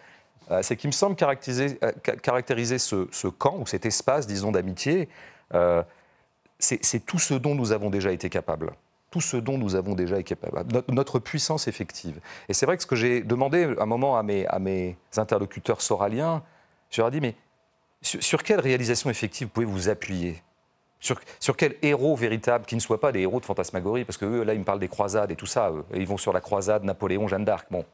euh, 0.52 0.62
c'est 0.62 0.78
qu'il 0.78 0.88
me 0.88 0.94
semble 0.94 1.16
caractériser, 1.16 1.80
euh, 1.84 1.92
caractériser 2.22 2.78
ce, 2.78 3.28
camp 3.28 3.58
ou 3.60 3.66
cet 3.66 3.86
espace, 3.86 4.28
disons, 4.28 4.52
d'amitié, 4.52 5.10
euh, 5.54 5.84
c'est 6.60 7.06
tout 7.06 7.20
ce 7.20 7.34
dont 7.34 7.54
nous 7.54 7.72
avons 7.72 7.90
déjà 7.90 8.12
été 8.12 8.30
capables 8.30 8.72
tout 9.10 9.22
ce 9.22 9.38
dont 9.38 9.58
nous 9.58 9.76
avons 9.76 9.96
déjà 9.96 10.20
été 10.20 10.36
capables, 10.36 10.66
notre, 10.90 11.18
puissance 11.20 11.70
effective. 11.70 12.20
Et 12.50 12.54
c'est 12.54 12.66
vrai 12.66 12.76
que 12.76 12.84
ce 12.84 12.88
que 12.88 12.98
j'ai 12.98 13.22
demandé 13.22 13.74
un 13.80 13.86
moment 13.86 14.18
à 14.18 14.22
mes, 14.22 14.46
à 14.48 14.60
mes 14.60 14.98
interlocuteurs 15.16 15.82
soraliens, 15.82 16.44
je 16.90 17.00
leur 17.00 17.08
ai 17.08 17.12
dit, 17.12 17.22
mais 17.22 17.36
sur, 18.02 18.44
quelle 18.44 18.60
réalisation 18.60 19.10
effective 19.10 19.48
pouvez 19.48 19.66
vous 19.66 19.90
appuyer? 19.90 20.42
Sur, 21.00 21.56
quel 21.56 21.76
héros 21.82 22.16
véritable, 22.16 22.66
qui 22.66 22.76
ne 22.76 22.80
soit 22.80 23.00
pas 23.00 23.12
des 23.12 23.22
héros 23.22 23.40
de 23.40 23.46
fantasmagorie 23.46 24.04
Parce 24.04 24.18
que 24.18 24.26
eux, 24.26 24.44
là, 24.44 24.54
ils 24.54 24.60
me 24.60 24.66
parlent 24.66 24.80
des 24.80 24.88
croisades 24.88 25.32
et 25.32 25.36
tout 25.36 25.46
ça. 25.46 25.72
ils 25.94 26.08
vont 26.08 26.18
sur 26.18 26.34
la 26.34 26.42
croisade, 26.42 26.84
Napoléon, 26.84 27.28
Jeanne 27.28 27.46
d'Arc. 27.46 27.68
Bon. 27.70 27.86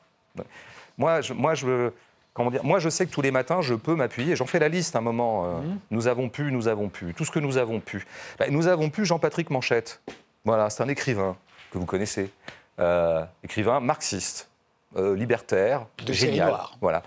Moi, 0.97 1.21
je, 1.21 1.33
moi, 1.33 1.53
je, 1.53 1.91
comment 2.33 2.51
dire, 2.51 2.63
moi, 2.63 2.79
je 2.79 2.89
sais 2.89 3.05
que 3.05 3.11
tous 3.11 3.21
les 3.21 3.31
matins, 3.31 3.61
je 3.61 3.73
peux 3.73 3.95
m'appuyer. 3.95 4.35
J'en 4.35 4.45
fais 4.45 4.59
la 4.59 4.69
liste 4.69 4.95
un 4.95 5.01
moment. 5.01 5.45
Euh, 5.45 5.61
mmh. 5.61 5.79
Nous 5.91 6.07
avons 6.07 6.29
pu, 6.29 6.51
nous 6.51 6.67
avons 6.67 6.89
pu. 6.89 7.13
Tout 7.13 7.25
ce 7.25 7.31
que 7.31 7.39
nous 7.39 7.57
avons 7.57 7.79
pu. 7.79 8.05
Ben, 8.39 8.51
nous 8.51 8.67
avons 8.67 8.89
pu 8.89 9.05
Jean-Patrick 9.05 9.49
Manchette. 9.49 10.01
Voilà, 10.45 10.69
c'est 10.69 10.83
un 10.83 10.89
écrivain 10.89 11.35
que 11.71 11.77
vous 11.77 11.85
connaissez. 11.85 12.31
Euh, 12.79 13.23
écrivain 13.43 13.79
marxiste. 13.79 14.49
Euh, 14.95 15.15
libertaire, 15.15 15.87
de 16.05 16.13
génial. 16.13 16.53
Voilà. 16.79 17.01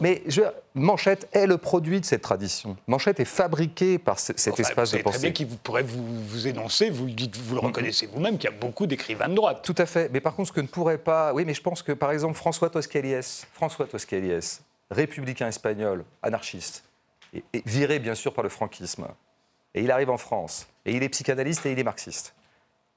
Mais 0.00 0.20
je, 0.26 0.42
Manchette 0.74 1.28
est 1.32 1.46
le 1.46 1.58
produit 1.58 2.00
de 2.00 2.04
cette 2.04 2.22
tradition. 2.22 2.76
Manchette 2.88 3.20
est 3.20 3.24
fabriqué 3.24 3.98
par 3.98 4.18
cet 4.18 4.36
espace 4.58 4.90
de 4.90 4.98
pensée. 4.98 5.18
Très 5.18 5.30
bien 5.30 5.30
qui 5.30 5.44
pourrait 5.44 5.84
vous, 5.84 6.04
vous 6.24 6.48
énoncer, 6.48 6.90
vous 6.90 7.06
le 7.06 7.12
dites, 7.12 7.36
vous 7.36 7.54
le 7.54 7.60
reconnaissez 7.60 8.06
vous-même, 8.06 8.36
qu'il 8.36 8.50
y 8.50 8.52
a 8.52 8.56
beaucoup 8.56 8.88
d'écrivains 8.88 9.28
de 9.28 9.34
droite. 9.34 9.60
Tout 9.62 9.76
à 9.78 9.86
fait. 9.86 10.10
Mais 10.12 10.20
par 10.20 10.34
contre, 10.34 10.48
ce 10.48 10.52
que 10.52 10.60
ne 10.60 10.66
pourrait 10.66 10.98
pas, 10.98 11.32
oui, 11.32 11.44
mais 11.44 11.54
je 11.54 11.62
pense 11.62 11.84
que 11.84 11.92
par 11.92 12.10
exemple 12.10 12.34
François 12.34 12.68
Toscaliès, 12.68 13.46
François 13.52 13.86
républicain 14.90 15.46
espagnol, 15.46 16.04
anarchiste, 16.24 16.82
et, 17.32 17.44
viré 17.64 18.00
bien 18.00 18.16
sûr 18.16 18.34
par 18.34 18.42
le 18.42 18.50
franquisme, 18.50 19.06
et 19.74 19.82
il 19.82 19.92
arrive 19.92 20.10
en 20.10 20.18
France, 20.18 20.66
et 20.84 20.96
il 20.96 21.04
est 21.04 21.08
psychanalyste 21.10 21.64
et 21.64 21.70
il 21.70 21.78
est 21.78 21.84
marxiste, 21.84 22.34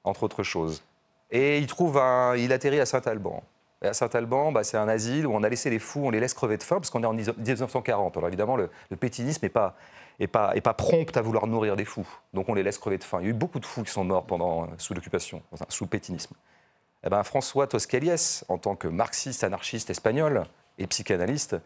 entre 0.02 0.24
autres 0.24 0.42
choses. 0.42 0.82
Et 1.30 1.58
il 1.58 1.68
trouve 1.68 1.98
un, 1.98 2.34
il 2.36 2.52
atterrit 2.52 2.80
à 2.80 2.86
Saint-Alban 2.86 3.44
à 3.84 3.92
Saint-Alban, 3.92 4.52
bah, 4.52 4.64
c'est 4.64 4.76
un 4.76 4.88
asile 4.88 5.26
où 5.26 5.34
on 5.34 5.42
a 5.42 5.48
laissé 5.48 5.70
les 5.70 5.78
fous, 5.78 6.02
on 6.04 6.10
les 6.10 6.20
laisse 6.20 6.34
crever 6.34 6.56
de 6.56 6.62
faim, 6.62 6.76
parce 6.76 6.90
qu'on 6.90 7.02
est 7.02 7.06
en 7.06 7.12
1940. 7.12 8.16
Alors 8.16 8.28
évidemment, 8.28 8.56
le, 8.56 8.68
pétinisme 8.98 9.40
n'est 9.42 9.50
pas, 9.50 9.76
pas, 10.32 10.52
pas 10.60 10.74
prompt 10.74 11.16
à 11.16 11.22
vouloir 11.22 11.46
nourrir 11.46 11.76
des 11.76 11.84
fous. 11.84 12.06
Donc 12.32 12.48
on 12.48 12.54
les 12.54 12.62
laisse 12.62 12.78
crever 12.78 12.98
de 12.98 13.04
faim. 13.04 13.18
Il 13.20 13.24
y 13.24 13.26
a 13.28 13.30
eu 13.30 13.34
beaucoup 13.34 13.60
de 13.60 13.66
fous 13.66 13.82
qui 13.82 13.90
sont 13.90 14.04
morts 14.04 14.24
pendant, 14.24 14.68
sous 14.78 14.94
l'occupation, 14.94 15.42
sous 15.68 15.84
le 15.84 15.90
pétinisme. 15.90 16.34
Eh 17.06 17.10
ben, 17.10 17.22
François 17.22 17.66
Toscaliès, 17.66 18.44
en 18.48 18.58
tant 18.58 18.76
que 18.76 18.88
marxiste, 18.88 19.44
anarchiste 19.44 19.90
espagnol 19.90 20.44
et 20.78 20.86
psychanalyste, 20.86 21.56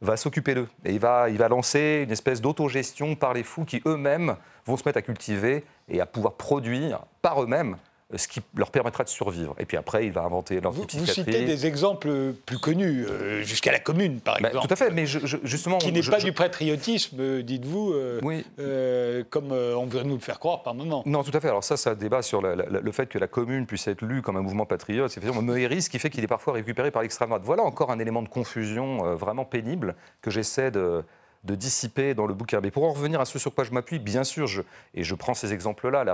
va 0.00 0.16
s'occuper 0.16 0.54
d'eux. 0.54 0.68
Et 0.84 0.92
il 0.92 1.00
va, 1.00 1.28
il 1.30 1.38
va 1.38 1.48
lancer 1.48 2.02
une 2.04 2.12
espèce 2.12 2.40
d'autogestion 2.40 3.16
par 3.16 3.34
les 3.34 3.42
fous 3.42 3.64
qui 3.64 3.82
eux-mêmes 3.86 4.36
vont 4.66 4.76
se 4.76 4.82
mettre 4.84 4.98
à 4.98 5.02
cultiver 5.02 5.64
et 5.88 6.00
à 6.00 6.06
pouvoir 6.06 6.34
produire 6.34 7.00
par 7.22 7.42
eux-mêmes 7.42 7.76
ce 8.14 8.28
qui 8.28 8.40
leur 8.54 8.70
permettra 8.70 9.02
de 9.04 9.08
survivre. 9.08 9.54
Et 9.58 9.64
puis 9.64 9.76
après, 9.76 10.06
il 10.06 10.12
va 10.12 10.22
inventer 10.22 10.60
l'antipsychiatrie. 10.60 11.00
Vous, 11.00 11.06
vous 11.06 11.32
citez 11.32 11.44
des 11.44 11.66
exemples 11.66 12.32
plus 12.46 12.58
connus, 12.58 13.06
euh, 13.08 13.42
jusqu'à 13.42 13.72
la 13.72 13.78
commune, 13.78 14.20
par 14.20 14.38
bah, 14.40 14.48
exemple. 14.48 14.66
tout 14.66 14.72
à 14.72 14.76
fait, 14.76 14.90
mais 14.90 15.06
justement... 15.06 15.78
Qui 15.78 15.92
n'est 15.92 16.02
pas 16.02 16.20
du 16.20 16.32
patriotisme, 16.32 17.42
dites-vous, 17.42 17.92
euh, 17.92 18.20
oui. 18.22 18.44
Euh, 18.58 19.24
comme 19.30 19.52
on 19.52 19.86
veut 19.86 20.02
nous 20.02 20.14
le 20.14 20.20
faire 20.20 20.38
croire 20.38 20.62
par 20.62 20.74
moment. 20.74 21.02
Non, 21.06 21.22
tout 21.24 21.36
à 21.36 21.40
fait. 21.40 21.48
Alors 21.48 21.64
ça, 21.64 21.76
ça 21.76 21.94
débat 21.94 22.22
sur 22.22 22.42
le 22.42 22.92
fait 22.92 23.06
que 23.06 23.18
la 23.18 23.26
commune 23.26 23.66
puisse 23.66 23.88
être 23.88 24.02
lue 24.02 24.22
comme 24.22 24.36
un 24.36 24.42
mouvement 24.42 24.66
patriote. 24.66 25.10
C'est 25.10 25.20
effectivement 25.20 25.42
Meuhéry, 25.42 25.80
qui 25.90 25.98
fait 25.98 26.10
qu'il 26.10 26.22
est 26.22 26.28
parfois 26.28 26.52
récupéré 26.52 26.90
par 26.90 27.02
l'extrême 27.02 27.28
droite. 27.28 27.42
Voilà 27.44 27.62
encore 27.62 27.90
un 27.90 27.98
élément 27.98 28.22
de 28.22 28.28
confusion 28.28 29.14
vraiment 29.16 29.44
pénible 29.44 29.94
que 30.20 30.30
j'essaie 30.30 30.70
de 30.70 31.02
de 31.44 31.54
dissiper 31.54 32.14
dans 32.14 32.26
le 32.26 32.34
bouquin. 32.34 32.60
Mais 32.60 32.70
pour 32.70 32.84
en 32.84 32.92
revenir 32.92 33.20
à 33.20 33.24
ce 33.24 33.38
sur 33.38 33.54
quoi 33.54 33.64
je 33.64 33.70
m'appuie, 33.70 33.98
bien 33.98 34.24
sûr, 34.24 34.46
je, 34.46 34.62
et 34.94 35.04
je 35.04 35.14
prends 35.14 35.34
ces 35.34 35.52
exemples-là, 35.52 36.04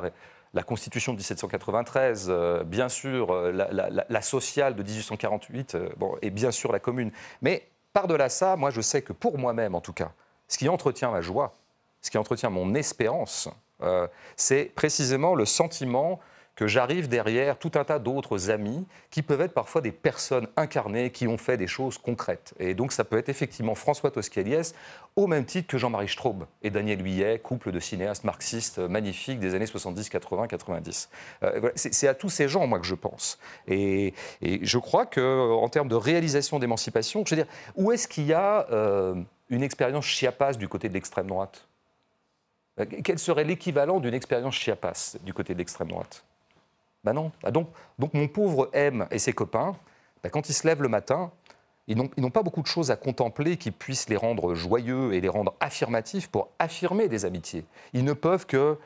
la 0.53 0.63
Constitution 0.63 1.13
de 1.13 1.19
1793, 1.19 2.27
euh, 2.29 2.65
bien 2.65 2.89
sûr, 2.89 3.31
euh, 3.31 3.53
la, 3.53 4.23
sociale 4.23 4.75
de 4.75 4.83
1848, 4.83 5.75
euh, 5.75 5.89
bon, 5.97 6.17
et 6.23 6.31
bien 6.31 6.51
sûr 6.51 6.73
la 6.73 6.81
commune. 6.81 7.13
Mais 7.43 7.69
par-delà 7.93 8.29
ça, 8.29 8.57
moi 8.57 8.71
je 8.71 8.81
sais 8.81 9.03
que 9.03 9.13
pour 9.13 9.39
moi-même, 9.39 9.75
en 9.75 9.81
tout 9.81 9.93
cas, 9.93 10.11
ce 10.49 10.59
qui 10.59 10.69
entretient 10.69 11.11
ma 11.11 11.21
joie, 11.21 11.55
ce 12.03 12.11
qui 12.11 12.19
entretient 12.19 12.51
mon 12.51 12.75
espérance, 12.75 13.49
c'est 14.37 14.67
précisément 14.75 15.35
le 15.35 15.47
sentiment 15.47 16.21
que 16.61 16.67
j'arrive 16.67 17.09
derrière 17.09 17.57
tout 17.57 17.71
un 17.77 17.85
tas 17.85 17.99
d'autres 17.99 18.51
amis 18.51 18.85
qui 19.11 19.23
peuvent 19.23 19.41
être 19.41 19.55
parfois 19.55 19.81
des 19.81 19.93
personnes 19.93 20.47
incarnées 20.59 21.09
qui 21.09 21.27
ont 21.27 21.39
fait 21.39 21.57
des 21.57 21.67
choses 21.67 21.97
concrètes. 21.97 22.53
Et 22.59 22.75
donc 22.75 22.93
ça 22.93 23.03
peut 23.03 23.17
être 23.17 23.31
effectivement 23.31 23.75
François 23.75 24.11
Toscaliès 24.11 24.75
au 25.17 25.27
même 25.27 25.47
titre 25.47 25.69
que 25.69 25.79
Jean-Marie 25.79 26.11
Straub 26.11 26.45
et 26.61 26.69
Daniel 26.69 27.01
Huyet, 27.01 27.39
couple 27.39 27.73
de 27.73 27.81
cinéastes 27.81 28.25
marxistes 28.25 28.79
magnifiques 28.79 29.41
des 29.41 29.55
années 29.55 29.65
70, 29.65 30.11
80, 30.11 30.49
90. 30.49 31.09
c'est 31.77 32.09
à 32.09 32.13
tous 32.13 32.29
ces 32.29 32.47
gens, 32.47 32.67
moi, 32.67 32.79
que 32.79 32.87
je 32.87 32.95
pense. 32.95 33.39
Et, 33.67 34.13
je 34.43 34.77
crois 34.77 35.07
qu'en 35.07 35.69
termes 35.71 35.89
de 35.89 35.95
réalisation 35.95 36.59
d'émancipation, 36.59 37.25
je 37.25 37.37
veux 37.37 37.43
dire, 37.43 37.51
où 37.75 37.91
est-ce 37.91 38.07
qu'il 38.07 38.27
y 38.27 38.35
a 38.35 38.67
euh, 38.71 39.15
une 39.49 39.63
expérience 39.63 40.05
chiapas 40.05 40.53
du 40.53 40.69
côté 40.69 40.91
de 40.91 40.95
l'extrême 40.95 41.29
droite? 41.29 41.67
Euh, 42.81 42.85
quel 43.03 43.19
serait 43.19 43.45
l'équivalent 43.45 43.99
d'une 43.99 44.15
expérience 44.15 44.57
Chiapas 44.57 45.17
du 45.25 45.33
côté 45.33 45.55
de 45.55 45.59
l'extrême 45.59 45.89
droite? 45.89 46.23
Ben 47.05 47.13
non. 47.13 47.33
Ah, 47.43 47.51
donc, 47.51 47.69
donc 47.99 48.15
mon 48.15 48.29
pauvre 48.29 48.71
M 48.73 49.07
et 49.11 49.19
ses 49.19 49.33
copains, 49.33 49.77
ben 50.23 50.31
quand 50.31 50.49
ils 50.49 50.55
se 50.55 50.67
lèvent 50.67 50.83
le 50.83 50.89
matin, 50.89 51.31
ils 51.87 51.97
n'ont 51.97 52.31
pas 52.31 52.43
beaucoup 52.43 52.63
de 52.63 52.69
choses 52.69 52.91
à 52.91 52.97
contempler 52.97 53.57
qui 53.57 53.73
puissent 53.73 54.09
les 54.09 54.17
rendre 54.17 54.55
joyeux 54.55 55.13
et 55.13 55.21
les 55.21 55.29
rendre 55.29 55.55
affirmatifs 55.59 56.29
pour 56.29 56.51
affirmer 56.59 57.09
des 57.09 57.25
amitiés. 57.25 57.65
Ils 57.95 58.05
ne 58.05 58.13
peuvent 58.13 58.47
que 58.47 58.79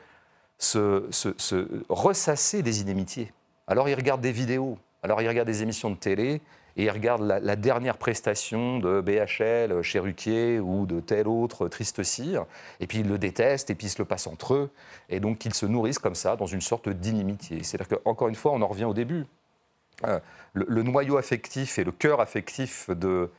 se, 0.57 1.05
se 1.11 1.83
ressasser 1.89 2.63
des 2.63 2.81
inimitiés. 2.81 3.31
Alors 3.67 3.89
ils 3.89 3.95
regardent 3.95 4.21
des 4.21 4.31
vidéos, 4.31 4.79
alors 5.03 5.21
ils 5.21 5.27
regardent 5.27 5.47
des 5.47 5.61
émissions 5.61 5.91
de 5.91 5.97
télé, 5.97 6.41
et 6.77 6.85
ils 6.85 6.89
regardent 6.89 7.23
la, 7.41 7.55
dernière 7.55 7.97
prestation 7.97 8.79
de 8.79 8.99
BHL 8.99 9.81
chez 9.81 9.99
Ruquier 9.99 10.59
ou 10.59 10.85
de 10.85 10.99
tel 10.99 11.27
autre 11.27 11.67
triste 11.69 12.03
cire, 12.03 12.45
et 12.79 12.87
puis 12.87 12.99
ils 12.99 13.07
le 13.07 13.17
détestent, 13.17 13.69
et 13.69 13.75
puis 13.75 13.87
ils 13.87 13.91
se 13.91 13.99
le 13.99 14.05
passent 14.05 14.27
entre 14.27 14.53
eux, 14.55 14.69
et 15.09 15.19
donc 15.19 15.45
ils 15.45 15.53
se 15.53 15.65
nourrissent 15.65 15.99
comme 15.99 16.15
ça 16.15 16.35
dans 16.35 16.45
une 16.45 16.61
sorte 16.61 16.89
d'inimitié. 16.89 17.63
C'est-à-dire 17.63 17.97
qu'encore 17.97 18.27
une 18.27 18.35
fois, 18.35 18.51
on 18.51 18.61
en 18.61 18.67
revient 18.67 18.85
au 18.85 18.93
début. 18.93 19.25
Euh, 20.03 20.19
le, 20.53 20.83
noyau 20.83 21.17
affectif 21.17 21.79
et 21.79 21.85
le 21.85 21.93
cœur 21.93 22.19
affectif 22.19 22.89
de, 22.89 23.31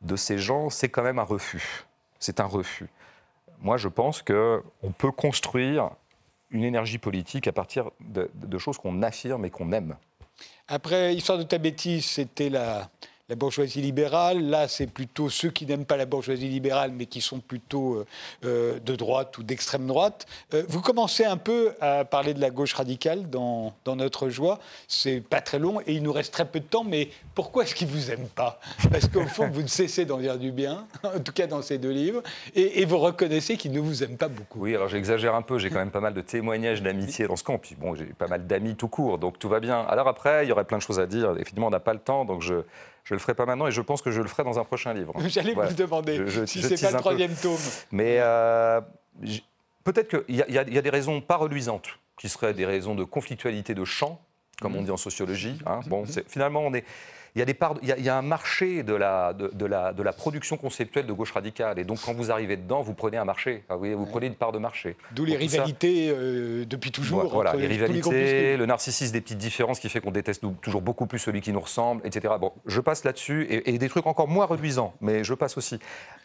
de 0.00 0.16
ces 0.16 0.38
gens, 0.38 0.70
c'est 0.70 0.88
quand 0.88 1.02
même 1.02 1.18
un 1.18 1.24
refus. 1.24 1.84
C'est 2.18 2.40
un 2.40 2.46
refus. 2.46 2.88
Moi, 3.60 3.76
je 3.76 3.88
pense 3.88 4.22
qu'on 4.22 4.92
peut 4.96 5.12
construire 5.12 5.90
une 6.50 6.64
énergie 6.64 6.96
politique 6.96 7.46
à 7.46 7.52
partir 7.52 7.90
de 8.00 8.58
choses 8.58 8.78
qu'on 8.78 9.02
affirme 9.02 9.44
et 9.44 9.50
qu'on 9.50 9.72
aime. 9.72 9.96
Après, 10.68 11.14
Histoire 11.14 11.38
de 11.38 11.44
ta 11.44 11.58
bêtise, 11.58 12.04
c'était 12.04 12.50
la, 12.50 12.90
la 13.28 13.36
bourgeoisie 13.36 13.82
libérale. 13.82 14.42
Là, 14.48 14.68
c'est 14.68 14.86
plutôt 14.86 15.28
ceux 15.28 15.50
qui 15.50 15.66
n'aiment 15.66 15.84
pas 15.84 15.96
la 15.96 16.06
bourgeoisie 16.06 16.48
libérale, 16.48 16.92
mais 16.92 17.06
qui 17.06 17.20
sont 17.20 17.40
plutôt 17.40 17.94
euh, 17.94 18.06
euh, 18.44 18.78
de 18.80 18.96
droite 18.96 19.36
ou 19.36 19.42
d'extrême 19.42 19.86
droite. 19.86 20.26
Euh, 20.54 20.64
vous 20.68 20.80
commencez 20.80 21.24
un 21.24 21.36
peu 21.36 21.72
à 21.80 22.04
parler 22.04 22.32
de 22.32 22.40
la 22.40 22.50
gauche 22.50 22.72
radicale 22.72 23.28
dans, 23.28 23.74
dans 23.84 23.96
notre 23.96 24.30
joie. 24.30 24.58
C'est 24.86 25.20
pas 25.20 25.42
très 25.42 25.58
long 25.58 25.80
et 25.80 25.92
il 25.92 26.02
nous 26.02 26.12
reste 26.12 26.32
très 26.32 26.46
peu 26.46 26.60
de 26.60 26.64
temps, 26.64 26.84
mais 26.84 27.10
pourquoi 27.34 27.64
est-ce 27.64 27.74
qu'ils 27.74 27.88
vous 27.88 28.10
aiment 28.10 28.28
pas? 28.28 28.60
Parce 28.90 29.08
qu'au 29.08 29.26
fond, 29.26 29.48
vous 29.52 29.62
ne 29.62 29.68
cessez 29.68 30.06
d'en 30.06 30.18
dire 30.18 30.38
du 30.38 30.50
bien, 30.50 30.86
en 31.04 31.20
tout 31.20 31.32
cas 31.32 31.46
dans 31.46 31.60
ces 31.60 31.76
deux 31.78 31.92
livres, 31.92 32.22
et, 32.54 32.84
vous 32.88 32.98
reconnaissez 32.98 33.58
qu'ils 33.58 33.72
ne 33.72 33.80
vous 33.80 34.02
aiment 34.02 34.16
pas 34.16 34.28
beaucoup. 34.28 34.60
Oui, 34.60 34.74
alors 34.74 34.88
j'exagère 34.88 35.34
un 35.34 35.42
peu. 35.42 35.58
J'ai 35.58 35.68
quand 35.68 35.78
même 35.78 35.90
pas 35.90 36.00
mal 36.00 36.14
de 36.14 36.22
témoignages 36.22 36.82
d'amitié 36.82 37.26
dans 37.26 37.36
ce 37.36 37.44
camp. 37.44 37.58
Puis 37.58 37.74
bon, 37.78 37.94
j'ai 37.94 38.06
pas 38.06 38.28
mal 38.28 38.46
d'amis 38.46 38.76
tout 38.76 38.88
court, 38.88 39.18
donc 39.18 39.38
tout 39.38 39.48
va 39.48 39.60
bien. 39.60 39.80
Alors 39.80 40.08
après, 40.08 40.46
il 40.46 40.48
y 40.48 40.52
aurait 40.52 40.64
plein 40.64 40.78
de 40.78 40.82
choses 40.82 40.98
à 40.98 41.06
dire. 41.06 41.32
Effectivement, 41.32 41.66
on 41.66 41.70
n'a 41.70 41.80
pas 41.80 41.92
le 41.92 41.98
temps, 41.98 42.24
donc 42.24 42.40
je 42.40 42.62
je 43.08 43.14
ne 43.14 43.16
le 43.16 43.22
ferai 43.22 43.34
pas 43.34 43.46
maintenant 43.46 43.66
et 43.66 43.70
je 43.70 43.80
pense 43.80 44.02
que 44.02 44.10
je 44.10 44.20
le 44.20 44.28
ferai 44.28 44.44
dans 44.44 44.58
un 44.58 44.64
prochain 44.64 44.92
livre. 44.92 45.14
J'allais 45.28 45.54
vous 45.54 45.72
demander 45.72 46.46
si 46.46 46.60
ce 46.60 46.68
n'est 46.68 46.76
pas 46.76 46.90
le 46.90 46.98
troisième 46.98 47.34
tome. 47.34 47.56
Mais 47.90 48.18
euh, 48.20 48.82
peut-être 49.82 50.08
qu'il 50.08 50.34
y, 50.36 50.52
y, 50.52 50.58
a 50.58 50.82
des 50.82 50.90
raisons 50.90 51.22
pas 51.22 51.36
reluisantes, 51.36 51.88
qui 52.18 52.28
seraient 52.28 52.52
des 52.52 52.66
raisons 52.66 52.94
de 52.94 53.04
conflictualité 53.04 53.74
de 53.74 53.82
champ, 53.86 54.20
comme 54.60 54.76
on 54.76 54.82
dit 54.82 54.90
en 54.90 54.98
sociologie. 54.98 55.58
Hein. 55.64 55.80
Bon, 55.86 56.04
finalement, 56.26 56.60
on 56.60 56.74
est 56.74 56.84
il 57.34 57.38
y, 57.38 57.42
a 57.42 57.44
des 57.44 57.54
parts, 57.54 57.74
il, 57.82 57.88
y 57.88 58.08
a, 58.08 58.16
un 58.16 58.22
marché 58.22 58.82
de 58.82 58.94
la, 58.94 59.32
de, 59.32 59.66
la, 59.66 59.92
de 59.92 60.02
la 60.02 60.12
production 60.12 60.56
conceptuelle 60.56 61.06
de 61.06 61.12
gauche 61.12 61.32
radicale. 61.32 61.78
Et 61.78 61.84
donc, 61.84 61.98
quand 62.04 62.14
vous 62.14 62.30
arrivez 62.30 62.56
dedans, 62.56 62.82
vous 62.82 62.94
prenez 62.94 63.16
un 63.16 63.24
marché. 63.24 63.64
vous, 63.68 63.96
vous 63.96 64.06
prenez 64.06 64.26
une 64.26 64.34
part 64.34 64.52
de 64.52 64.58
marché. 64.58 64.96
D'où 65.12 65.24
les 65.24 65.36
rivalités 65.36 66.10
euh, 66.10 66.64
depuis 66.64 66.90
toujours. 66.90 67.28
Voilà, 67.28 67.54
les 67.54 67.66
rivalités, 67.66 68.56
le 68.56 68.66
narcissisme 68.66 69.12
des 69.12 69.20
petites 69.20 69.38
différences 69.38 69.80
qui 69.80 69.88
fait 69.88 70.00
qu'on 70.00 70.10
déteste 70.10 70.42
toujours 70.60 70.82
beaucoup 70.82 71.06
plus 71.06 71.18
celui 71.18 71.40
qui 71.40 71.52
nous 71.52 71.60
ressemble, 71.60 72.06
etc. 72.06 72.34
Bon, 72.40 72.52
je 72.66 72.80
passe 72.80 73.04
là-dessus. 73.04 73.46
Et, 73.50 73.74
et 73.74 73.78
des 73.78 73.88
trucs 73.88 74.06
encore 74.06 74.28
moins 74.28 74.46
reluisants, 74.46 74.94
mais 75.00 75.24
je 75.24 75.34
passe 75.34 75.56
aussi. 75.56 75.78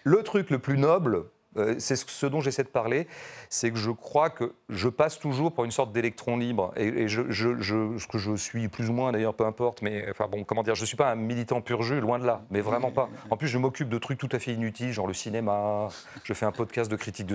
Le 0.04 0.24
truc 0.24 0.50
le 0.50 0.60
plus 0.60 0.78
noble, 0.78 1.26
euh, 1.58 1.76
c'est 1.80 1.96
ce 1.96 2.26
dont 2.26 2.42
j'essaie 2.42 2.64
de 2.64 2.68
parler, 2.68 3.08
c'est 3.50 3.72
que 3.72 3.78
je 3.78 3.92
crois 3.92 4.30
que 4.30 4.54
je 4.70 4.90
passe 4.90 5.20
toujours 5.20 5.54
pour 5.54 5.66
une 5.66 5.72
sorte 5.72 5.92
d'électron 5.92 6.38
libre. 6.38 6.74
Et, 6.76 7.08
je, 7.08 7.22
ce 7.32 8.08
que 8.08 8.18
je 8.18 8.36
suis 8.36 8.68
plus 8.68 8.90
ou 8.90 8.94
moins 8.94 9.12
d'ailleurs, 9.12 9.34
peu 9.34 9.46
importe, 9.46 9.82
mais 9.82 10.06
enfin 10.10 10.28
bon, 10.28 10.44
comment 10.44 10.64
dire, 10.64 10.76
je 10.76 10.82
ne 10.82 10.86
suis 10.86 10.98
pas 10.98 11.12
un 11.12 11.16
militant 11.16 11.62
pur 11.62 11.82
jus, 11.84 12.00
loin 12.00 12.20
de 12.20 12.26
là, 12.26 12.42
mais 12.50 12.62
vraiment 12.62 12.92
pas. 12.92 13.10
En 13.30 13.38
plus, 13.38 13.48
je 13.48 13.58
m'occupe 13.58 13.90
de 13.90 13.98
trucs 13.98 14.18
tout 14.18 14.30
à 14.32 14.40
fait 14.40 14.54
inutiles, 14.54 14.92
genre 14.92 15.08
le 15.08 15.14
cinéma, 15.14 15.88
je 16.24 16.34
fais 16.34 16.46
un 16.46 16.52
podcast 16.52 16.90
de 16.90 16.96
critique 16.96 17.28
de 17.28 17.32